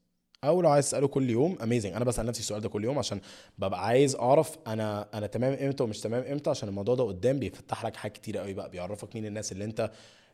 أو 0.45 0.63
لو 0.63 0.69
عايز 0.69 0.87
تسأله 0.87 1.09
كل 1.09 1.31
يوم 1.31 1.59
اميزنج 1.63 1.93
أنا 1.93 2.05
بسأل 2.05 2.27
نفسي 2.27 2.41
السؤال 2.41 2.61
ده 2.61 2.69
كل 2.69 2.85
يوم 2.85 2.99
عشان 2.99 3.21
ببقى 3.59 3.87
عايز 3.87 4.17
أعرف 4.17 4.57
أنا 4.67 5.09
أنا 5.15 5.27
تمام 5.27 5.53
إمتى 5.53 5.83
ومش 5.83 6.01
تمام 6.01 6.23
إمتى 6.23 6.51
عشان 6.51 6.69
الموضوع 6.69 6.95
ده 6.95 7.05
قدام 7.05 7.39
بيفتح 7.39 7.85
لك 7.85 7.97
حاجات 7.97 8.17
كتير 8.17 8.39
قوي 8.39 8.55
بقى 8.55 8.71
بيعرفك 8.71 9.15
مين 9.15 9.27
الناس 9.27 9.53
اللي 9.53 9.65
أنت 9.65 9.91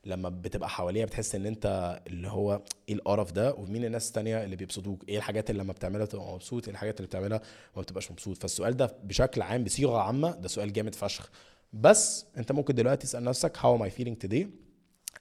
لما 0.06 0.28
بتبقى 0.28 0.68
حواليها 0.68 1.04
بتحس 1.06 1.34
إن 1.34 1.46
أنت 1.46 2.00
اللي 2.06 2.28
هو 2.28 2.62
إيه 2.88 2.94
القرف 2.94 3.32
ده؟ 3.32 3.54
ومين 3.54 3.84
الناس 3.84 4.08
التانية 4.08 4.44
اللي 4.44 4.56
بيبسطوك؟ 4.56 5.08
إيه 5.08 5.16
الحاجات 5.18 5.50
اللي 5.50 5.62
لما 5.62 5.72
بتعملها 5.72 6.04
بتبقى 6.06 6.32
مبسوط؟ 6.34 6.64
إيه 6.64 6.72
الحاجات 6.72 6.96
اللي 6.96 7.06
بتعملها 7.06 7.40
ما 7.76 7.82
بتبقاش 7.82 8.10
مبسوط؟ 8.10 8.38
فالسؤال 8.38 8.76
ده 8.76 8.96
بشكل 9.04 9.42
عام 9.42 9.64
بصيغة 9.64 9.98
عامة 9.98 10.30
ده 10.30 10.48
سؤال 10.48 10.72
جامد 10.72 10.94
فشخ. 10.94 11.30
بس 11.72 12.26
أنت 12.36 12.52
ممكن 12.52 12.74
دلوقتي 12.74 13.06
تسأل 13.06 13.24
نفسك 13.24 13.56
how 13.56 13.78
am 13.78 13.82
I 13.82 14.00
feeling 14.00 14.28
today 14.28 14.46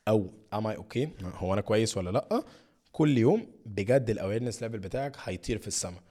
أو 0.07 0.31
am 0.55 0.63
I 0.63 0.77
okay 0.77 1.07
هو 1.36 1.53
أنا 1.53 1.61
كويس 1.61 1.97
ولا 1.97 2.09
لأ؟ 2.09 2.43
كل 2.91 3.17
يوم 3.17 3.47
بجد 3.65 4.09
ال 4.09 4.15
awareness 4.15 4.63
level 4.63 4.79
بتاعك 4.79 5.15
هيطير 5.23 5.57
في 5.57 5.67
السماء 5.67 6.01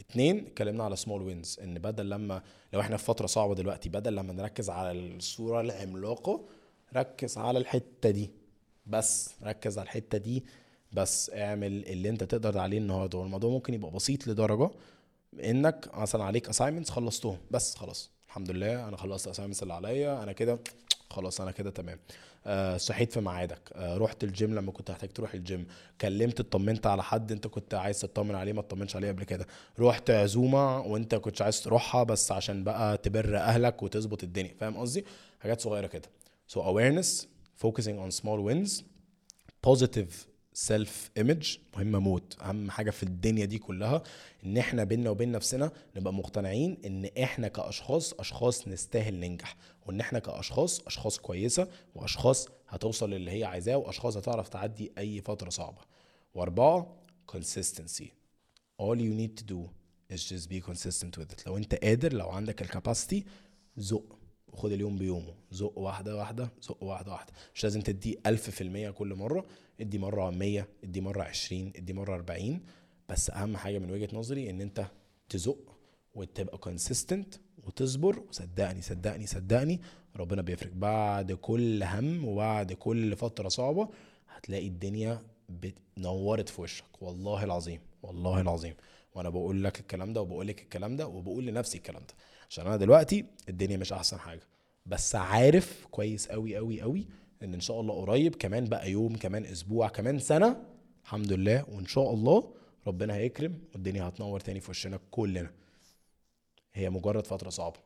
اتنين 0.00 0.46
اتكلمنا 0.46 0.84
على 0.84 0.96
small 0.96 1.22
wins 1.22 1.58
إن 1.62 1.78
بدل 1.78 2.10
لما 2.10 2.42
لو 2.72 2.80
إحنا 2.80 2.96
في 2.96 3.04
فترة 3.04 3.26
صعبة 3.26 3.54
دلوقتي 3.54 3.88
بدل 3.88 4.16
لما 4.16 4.32
نركز 4.32 4.70
على 4.70 4.90
الصورة 4.92 5.60
العملاقة 5.60 6.44
ركز 6.96 7.38
على 7.38 7.58
الحتة 7.58 8.10
دي. 8.10 8.30
بس 8.86 9.30
ركز 9.42 9.78
على 9.78 9.84
الحتة 9.86 10.18
دي. 10.18 10.44
بس 10.92 11.30
اعمل 11.30 11.86
اللي 11.86 12.08
انت 12.08 12.24
تقدر 12.24 12.58
عليه 12.58 12.78
النهارده. 12.78 13.18
والموضوع 13.18 13.50
ممكن 13.50 13.74
يبقى 13.74 13.90
بسيط 13.90 14.26
لدرجة 14.28 14.70
انك 15.44 15.90
مثلا 15.94 16.24
عليك 16.24 16.48
assignments 16.48 16.90
خلصتهم. 16.90 17.38
بس 17.50 17.74
خلاص. 17.74 18.10
الحمد 18.26 18.50
لله. 18.50 18.88
أنا 18.88 18.96
خلصت 18.96 19.26
ال 19.26 19.29
assignments 19.29 19.62
اللي 19.62 19.74
عليا. 19.74 20.22
أنا 20.22 20.32
كده 20.32 20.58
خلاص. 21.10 21.40
أنا 21.40 21.50
كده 21.50 21.70
تمام. 21.70 21.98
آه 22.46 22.76
صحيت 22.76 23.12
في 23.12 23.20
ميعادك. 23.20 23.70
آه 23.72 23.96
رحت 23.96 24.24
الجيم 24.24 24.54
لما 24.54 24.72
كنت 24.72 24.90
محتاج 24.90 25.08
تروح 25.10 25.34
الجيم. 25.34 25.66
كلمت 26.00 26.40
اطمنت 26.40 26.86
على 26.86 27.02
حد 27.02 27.32
انت 27.32 27.46
كنت 27.46 27.74
عايز 27.74 28.00
تطمن 28.00 28.34
عليه 28.34 28.52
ما 28.52 28.60
اطمنش 28.60 28.96
عليه 28.96 29.08
قبل 29.08 29.24
كده. 29.24 29.46
رحت 29.78 30.10
عزومة 30.10 30.80
وانت 30.80 31.14
كنتش 31.14 31.42
عايز 31.42 31.62
تروحها 31.62 32.02
بس 32.02 32.32
عشان 32.32 32.64
بقى 32.64 32.96
تبر 32.96 33.36
أهلك 33.36 33.82
وتظبط 33.82 34.22
الدنيا. 34.22 34.54
فاهم 34.60 34.76
قصدي؟ 34.76 35.04
حاجات 35.40 35.60
صغيرة 35.60 35.86
كده. 35.86 36.08
So 36.52 36.56
awareness 36.60 37.26
focusing 37.62 37.98
on 37.98 38.10
small 38.10 38.40
wins 38.48 38.82
positive 39.66 40.12
self 40.56 41.10
image 41.16 41.58
مهمة 41.76 41.98
موت. 41.98 42.36
أهم 42.40 42.70
حاجة 42.70 42.90
في 42.90 43.02
الدنيا 43.02 43.44
دي 43.44 43.58
كلها 43.58 44.02
إن 44.44 44.56
إحنا 44.56 44.84
بينا 44.84 45.10
وبين 45.10 45.32
نفسنا 45.32 45.72
نبقى 45.96 46.12
مقتنعين 46.12 46.76
إن 46.84 47.10
إحنا 47.22 47.48
كأشخاص 47.48 48.12
أشخاص 48.12 48.68
نستاهل 48.68 49.14
ننجح. 49.14 49.56
وإن 49.86 50.00
إحنا 50.00 50.18
كأشخاص 50.18 50.80
أشخاص 50.80 51.18
كويسة 51.18 51.68
وأشخاص 51.94 52.48
هتوصل 52.68 53.10
للي 53.10 53.30
هي 53.30 53.44
عايزاه 53.44 53.76
وأشخاص 53.76 54.16
هتعرف 54.16 54.48
تعدي 54.48 54.92
أي 54.98 55.20
فترة 55.20 55.50
صعبة. 55.50 55.80
وأربعة 56.34 56.96
consistency. 57.32 58.06
All 58.82 58.96
you 58.96 59.14
need 59.14 59.36
to 59.40 59.44
do 59.44 59.70
is 60.14 60.24
just 60.24 60.48
be 60.48 60.60
consistent 60.60 61.18
with 61.18 61.32
it. 61.32 61.46
لو 61.46 61.56
أنت 61.56 61.74
قادر 61.74 62.12
لو 62.12 62.28
عندك 62.28 62.62
الكاباسيتي 62.62 63.24
زق. 63.76 64.18
وخد 64.54 64.72
اليوم 64.72 64.96
بيومه. 64.96 65.34
زق 65.50 65.78
واحدة 65.78 66.16
واحدة 66.16 66.50
زق 66.62 66.82
واحدة 66.82 67.12
واحدة. 67.12 67.32
مش 67.54 67.64
لازم 67.64 67.80
تدي 67.80 68.18
ألف 68.26 68.50
في 68.50 68.60
المية 68.60 68.90
كل 68.90 69.14
مرة. 69.14 69.46
ادي 69.80 69.98
مرة 69.98 70.30
مية 70.30 70.68
ادي 70.84 71.00
مرة 71.00 71.22
عشرين 71.22 71.72
ادي 71.76 71.92
مرة 71.92 72.14
أربعين. 72.14 72.62
بس 73.08 73.30
أهم 73.30 73.56
حاجة 73.56 73.78
من 73.78 73.90
وجهة 73.90 74.08
نظري 74.12 74.50
إن 74.50 74.60
أنت 74.60 74.86
تزق 75.28 75.76
وتبقى 76.14 76.58
consistent 76.58 77.38
وتصبر. 77.64 78.20
وصدقني 78.28 78.82
صدقني 78.82 79.26
صدقني 79.26 79.80
ربنا 80.16 80.42
بيفرق. 80.42 80.72
بعد 80.72 81.32
كل 81.32 81.82
هم 81.82 82.24
وبعد 82.24 82.72
كل 82.72 83.16
فترة 83.16 83.48
صعبة 83.48 83.88
هتلاقي 84.28 84.66
الدنيا 84.68 85.22
نورت 85.98 86.48
في 86.48 86.60
وشك. 86.60 87.02
والله 87.02 87.44
العظيم 87.44 87.80
والله 88.02 88.40
العظيم. 88.40 88.74
وأنا 89.14 89.28
بقول 89.28 89.64
لك 89.64 89.80
الكلام 89.80 90.12
ده 90.12 90.20
وبقول 90.20 90.46
لك 90.48 90.62
الكلام 90.62 90.96
ده 90.96 91.06
وبقول 91.06 91.46
لنفسي 91.46 91.78
الكلام 91.78 92.02
ده. 92.02 92.14
عشان 92.50 92.66
أنا 92.66 92.76
دلوقتي 92.76 93.24
الدنيا 93.48 93.76
مش 93.76 93.92
أحسن 93.92 94.18
حاجة. 94.18 94.42
بس 94.86 95.14
عارف 95.14 95.86
كويس 95.90 96.28
قوي 96.28 96.56
قوي 96.56 96.80
قوي 96.80 97.06
إن 97.42 97.54
إن 97.54 97.60
شاء 97.60 97.80
الله 97.80 97.94
قريب 97.94 98.34
كمان 98.34 98.64
بقى 98.64 98.90
يوم 98.90 99.16
كمان 99.16 99.44
أسبوع 99.44 99.88
كمان 99.88 100.18
سنة 100.18 100.62
الحمد 101.04 101.32
لله 101.32 101.64
وإن 101.72 101.86
شاء 101.86 102.14
الله 102.14 102.54
ربنا 102.86 103.14
هيكرم 103.14 103.58
والدنيا 103.74 104.08
هتنور 104.08 104.40
تاني 104.40 104.60
في 104.60 104.70
وشنا 104.70 104.98
كلنا. 105.10 105.50
هي 106.74 106.90
مجرد 106.90 107.26
فترة 107.26 107.50
صعبة. 107.50 107.78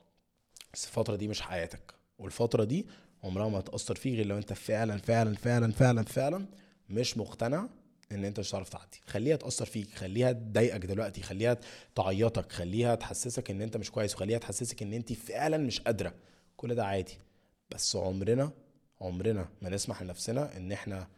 بس 0.72 0.84
الفترة 0.84 1.16
دي 1.16 1.28
مش 1.28 1.40
حياتك. 1.40 1.94
والفترة 2.18 2.64
دي 2.64 2.86
عمرها 3.24 3.48
ما 3.48 3.58
هتأثر 3.58 3.94
فيك 3.94 4.14
غير 4.14 4.26
لو 4.26 4.38
أنت 4.38 4.52
فعلا 4.52 4.98
فعلا 4.98 5.34
فعلا 5.34 5.72
فعلا 5.72 6.02
فعلا 6.02 6.46
مش 6.90 7.18
مقتنع 7.18 7.68
إن 8.12 8.24
أنت 8.24 8.40
مش 8.40 8.50
هتعرف 8.50 8.68
تعدي. 8.68 9.00
خليها 9.06 9.36
تأثر 9.36 9.64
فيك 9.64 9.94
خليها 9.94 10.32
تضايقك 10.32 10.86
دلوقتي 10.86 11.22
خليها 11.22 11.56
تعيطك 11.94 12.52
خليها 12.52 12.94
تحسسك 12.94 13.50
إن 13.50 13.62
أنت 13.62 13.76
مش 13.76 13.90
كويس 13.90 14.14
وخليها 14.14 14.38
تحسسك 14.38 14.82
إن 14.82 14.92
أنت 14.92 15.12
فعلا 15.12 15.58
مش 15.58 15.80
قادرة. 15.80 16.14
كل 16.56 16.74
ده 16.74 16.84
عادي. 16.86 17.18
بس 17.70 17.96
عمرنا 17.96 18.50
عمرنا 19.00 19.48
ما 19.62 19.68
نسمح 19.70 20.02
لنفسنا 20.02 20.56
إن 20.56 20.72
إحنا 20.72 21.08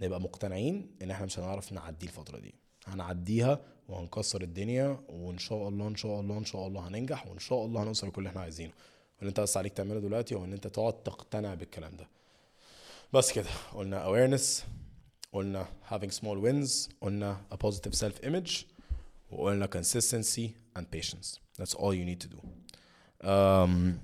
نبقى 0.00 0.20
مقتنعين 0.20 0.90
إن 1.02 1.10
إحنا 1.10 1.26
مش 1.26 1.38
هنعرف 1.38 1.72
نعدي 1.72 2.06
الفترة 2.06 2.38
دي. 2.38 2.54
هنعديها 2.86 3.60
وهنكسر 3.88 4.42
الدنيا 4.42 5.00
وإن 5.08 5.38
شاء 5.38 5.68
الله 5.68 5.88
إن 5.88 5.96
شاء 5.96 6.20
الله 6.20 6.38
إن 6.38 6.44
شاء 6.44 6.66
الله 6.66 6.88
هننجح 6.88 7.26
وإن 7.26 7.38
شاء 7.38 7.64
الله 7.64 7.82
هنوصل 7.82 8.08
لكل 8.08 8.18
اللي 8.20 8.28
إحنا 8.30 8.40
عايزينه. 8.40 8.72
واللي 9.18 9.28
أنت 9.28 9.40
بس 9.40 9.56
عليك 9.56 9.72
تعمله 9.72 10.00
دلوقتي 10.00 10.34
هو 10.34 10.44
إن 10.44 10.52
أنت 10.52 10.66
تقعد 10.66 11.02
تقتنع 11.02 11.54
بالكلام 11.54 11.96
ده. 11.96 12.08
بس 13.12 13.32
كده. 13.32 13.48
قلنا 13.74 14.04
awareness. 14.06 14.62
قلنا 15.32 15.68
having 15.90 16.10
small 16.10 16.38
wins 16.38 16.88
قلنا 17.00 17.40
a 17.52 17.56
positive 17.56 17.94
self 17.94 18.24
image 18.26 18.64
وقلنا 19.30 19.66
consistency 19.76 20.50
and 20.78 20.82
patience 20.96 21.38
that's 21.60 21.74
all 21.74 21.94
you 21.94 22.04
need 22.04 22.20
to 22.20 22.28
do 22.28 22.38
um, 23.24 23.98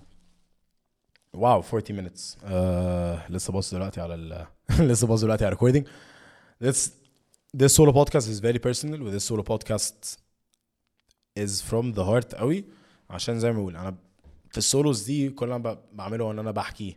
wow 1.34 1.62
40 1.62 1.92
minutes 1.92 2.36
uh, 2.42 3.30
لسه 3.30 3.52
باص 3.52 3.74
دلوقتي 3.74 4.00
على 4.00 4.14
ال 4.14 4.46
لسه 4.90 5.06
باص 5.06 5.20
دلوقتي 5.20 5.44
على 5.46 5.56
recording 5.56 5.84
this 6.64 6.90
this 7.56 7.72
solo 7.76 7.92
podcast 7.92 8.26
is 8.28 8.40
very 8.40 8.58
personal 8.58 9.00
و 9.00 9.18
this 9.18 9.24
solo 9.24 9.42
podcast 9.42 10.16
is 11.38 11.62
from 11.70 11.92
the 11.94 12.04
heart 12.04 12.34
قوي 12.34 12.64
عشان 13.10 13.40
زي 13.40 13.52
ما 13.52 13.58
بقول 13.58 13.76
أنا 13.76 13.96
في 14.50 14.58
ال 14.58 14.66
solos 14.66 15.02
دي 15.02 15.30
كل 15.30 15.44
اللي 15.44 15.56
أنا 15.56 15.78
بعمله 15.92 16.30
ان 16.30 16.38
أنا 16.38 16.50
بحكي 16.50 16.96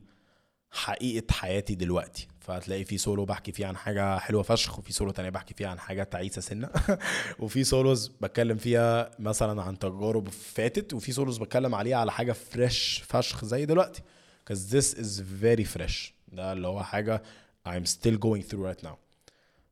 حقيقة 0.71 1.33
حياتي 1.33 1.75
دلوقتي 1.75 2.27
فهتلاقي 2.47 2.83
في 2.85 2.97
سولو 2.97 3.25
بحكي 3.25 3.51
فيه 3.51 3.65
عن 3.65 3.77
حاجة 3.77 4.17
حلوة 4.17 4.43
فشخ 4.43 4.79
وفي 4.79 4.93
سولو 4.93 5.11
تانية 5.11 5.29
بحكي 5.29 5.53
فيها 5.53 5.67
عن 5.67 5.79
حاجة 5.79 6.03
تعيسة 6.03 6.41
سنة. 6.41 6.69
وفي 7.39 7.63
solos 7.63 8.07
بتكلم 8.07 8.57
فيها 8.57 9.11
مثلا 9.19 9.61
عن 9.61 9.79
تجارب 9.79 10.29
فاتت 10.29 10.93
وفي 10.93 11.11
solos 11.11 11.37
بتكلم 11.37 11.75
عليها 11.75 11.97
على 11.97 12.11
حاجة 12.11 12.31
fresh 12.31 13.03
فشخ 13.07 13.45
زي 13.45 13.65
دلوقتي. 13.65 14.01
Because 14.45 14.59
this 14.71 14.97
is 14.97 15.21
very 15.43 15.65
fresh. 15.77 16.11
ده 16.27 16.53
اللي 16.53 16.67
هو 16.67 16.83
حاجة 16.83 17.23
I'm 17.67 17.85
still 17.85 18.17
going 18.17 18.43
through 18.49 18.73
right 18.73 18.83
now. 18.87 18.95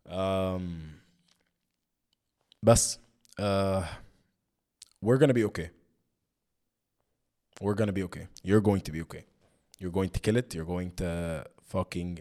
um, 0.10 0.62
بس 2.64 3.00
uh, 3.42 3.84
we're 5.06 5.18
gonna 5.18 5.34
be 5.34 5.46
okay. 5.46 5.70
We're 7.62 7.76
gonna 7.76 7.94
be 7.94 8.04
okay. 8.04 8.28
You're 8.44 8.62
going 8.62 8.82
to 8.82 8.92
be 8.92 9.02
okay. 9.02 9.24
You're 9.80 9.96
going 10.00 10.10
to 10.10 10.20
kill 10.20 10.38
it. 10.38 10.54
You're 10.56 10.72
going 10.76 10.92
to 11.02 11.10
fucking 11.74 12.20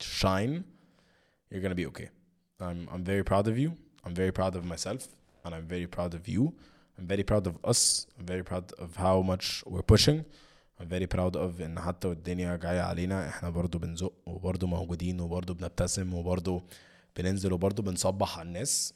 shine 0.00 0.54
you're 1.50 1.62
gonna 1.64 1.80
be 1.82 1.86
okay 1.92 2.08
i'm 2.60 2.80
i'm 2.92 3.04
very 3.12 3.24
proud 3.30 3.46
of 3.48 3.56
you 3.62 3.70
i'm 4.04 4.14
very 4.22 4.32
proud 4.38 4.54
of 4.58 4.64
myself 4.64 5.02
and 5.44 5.54
i'm 5.54 5.66
very 5.76 5.88
proud 5.96 6.12
of 6.18 6.22
you 6.34 6.42
i'm 6.98 7.06
very 7.06 7.24
proud 7.30 7.44
of 7.50 7.54
us 7.72 8.06
i'm 8.18 8.26
very 8.34 8.44
proud 8.50 8.66
of 8.84 8.96
how 8.96 9.16
much 9.32 9.46
we're 9.66 9.88
pushing 9.94 10.20
I'm 10.80 10.88
very 10.88 11.06
proud 11.06 11.36
of 11.36 11.60
ان 11.60 11.80
حتى 11.80 12.08
والدنيا 12.08 12.56
جاية 12.56 12.80
علينا 12.80 13.28
احنا 13.28 13.50
برضو 13.50 13.78
بنزق 13.78 14.12
وبرضو 14.26 14.66
موجودين 14.66 15.20
وبرضو 15.20 15.54
بنبتسم 15.54 16.14
وبرضو 16.14 16.62
بننزل 17.16 17.52
وبرضو 17.52 17.82
بنصبح 17.82 18.38
على 18.38 18.48
الناس 18.48 18.94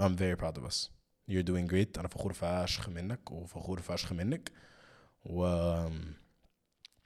I'm 0.00 0.16
very 0.16 0.36
proud 0.42 0.58
of 0.58 0.64
us 0.70 0.88
you're 1.30 1.46
doing 1.50 1.66
great 1.72 1.98
انا 1.98 2.08
فخور 2.08 2.32
فشخ 2.32 2.88
منك 2.88 3.30
وفخور 3.30 3.80
فشخ 3.80 4.12
منك 4.12 4.52
و 5.24 5.46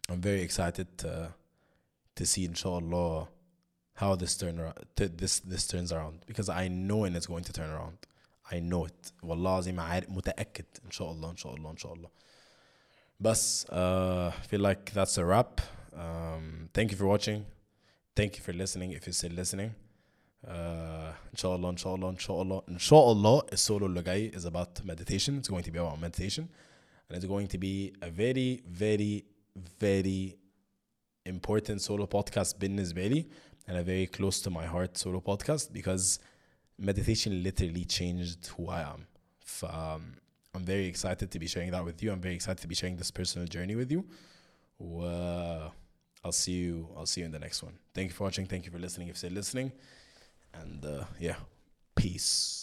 I'm 0.09 0.21
very 0.21 0.43
excited 0.43 0.87
to, 0.99 1.33
to 2.17 2.25
see 2.25 2.47
إن 2.47 2.55
شاء 2.55 2.79
الله 2.79 3.29
how 3.95 4.15
this 4.15 4.37
turn 4.37 4.61
around, 4.61 4.75
this 4.97 5.41
this 5.41 5.67
turns 5.67 5.93
around 5.93 6.21
because 6.27 6.49
I 6.49 6.69
know 6.69 7.05
and 7.05 7.17
it's 7.17 7.27
going 7.27 7.45
to 7.45 7.53
turn 7.53 7.71
around 7.71 7.99
I 8.51 8.61
know 8.61 8.85
it 8.87 9.13
والله 9.23 9.51
العظيم 9.51 9.81
عارف 9.81 10.11
متأكد 10.11 10.65
إن 10.85 10.91
شاء 10.91 11.11
الله 11.13 11.31
إن 11.31 11.37
شاء 11.37 11.55
الله 11.55 11.71
إن 11.71 11.77
شاء 11.77 11.93
الله 11.93 12.11
بس 13.21 13.67
uh, 13.71 14.31
I 14.31 14.47
feel 14.47 14.61
like 14.61 14.93
that's 14.93 15.19
a 15.19 15.25
wrap 15.25 15.61
um, 15.95 16.69
thank 16.75 16.91
you 16.91 16.97
for 16.97 17.07
watching 17.07 17.45
thank 18.15 18.37
you 18.37 18.43
for 18.43 18.53
listening 18.53 18.93
if 18.93 19.07
you're 19.07 19.13
still 19.15 19.33
listening 19.33 19.73
uh, 20.47 21.13
إن 21.33 21.37
شاء 21.37 21.57
الله 21.57 21.71
إن 21.71 21.77
شاء 21.77 21.95
الله 21.95 22.11
إن 22.11 22.19
شاء 22.19 22.43
الله 22.43 22.63
إن 22.69 22.79
شاء 22.79 23.13
الله 23.13 23.47
السولو 23.53 23.87
اللي 23.87 24.03
جاي 24.03 24.31
is 24.33 24.45
about 24.45 24.85
meditation 24.85 25.39
it's 25.39 25.49
going 25.49 25.63
to 25.65 25.71
be 25.71 25.79
about 25.79 25.99
meditation 26.01 26.49
and 27.09 27.17
it's 27.17 27.27
going 27.27 27.49
to 27.49 27.59
be 27.59 27.93
a 28.03 28.11
very 28.11 28.63
very 28.67 29.25
very 29.81 30.37
important 31.25 31.81
solo 31.81 32.07
podcast 32.07 32.59
بالنسبة 32.59 33.07
لي 33.07 33.27
and 33.69 33.77
a 33.77 33.83
very 33.83 34.07
close 34.07 34.41
to 34.41 34.51
my 34.51 34.67
heart 34.67 34.97
solo 34.97 35.21
podcast 35.21 35.73
because 35.73 36.19
meditation 36.79 37.43
literally 37.43 37.85
changed 37.85 38.47
who 38.57 38.69
I 38.69 38.83
am. 38.83 39.07
F- 39.43 39.65
um, 39.65 40.17
I'm 40.55 40.65
very 40.65 40.87
excited 40.87 41.31
to 41.31 41.39
be 41.39 41.47
sharing 41.47 41.71
that 41.73 41.85
with 41.85 42.03
you. 42.03 42.13
I'm 42.13 42.21
very 42.21 42.35
excited 42.35 42.61
to 42.63 42.69
be 42.69 42.75
sharing 42.75 42.97
this 42.97 43.11
personal 43.11 43.47
journey 43.49 43.75
with 43.75 43.91
you. 43.91 44.05
Uh, 44.81 45.71
I'll 46.25 46.33
see 46.33 46.53
you. 46.53 46.89
I'll 46.97 47.07
see 47.07 47.21
you 47.21 47.27
in 47.27 47.33
the 47.33 47.39
next 47.39 47.63
one. 47.63 47.75
Thank 47.95 48.09
you 48.11 48.15
for 48.15 48.25
watching. 48.25 48.47
Thank 48.47 48.65
you 48.67 48.71
for 48.71 48.79
listening. 48.79 49.09
If 49.09 49.15
you're 49.15 49.31
still 49.31 49.33
listening, 49.33 49.73
and 50.55 50.85
uh, 50.85 51.05
yeah, 51.21 51.37
peace. 51.95 52.60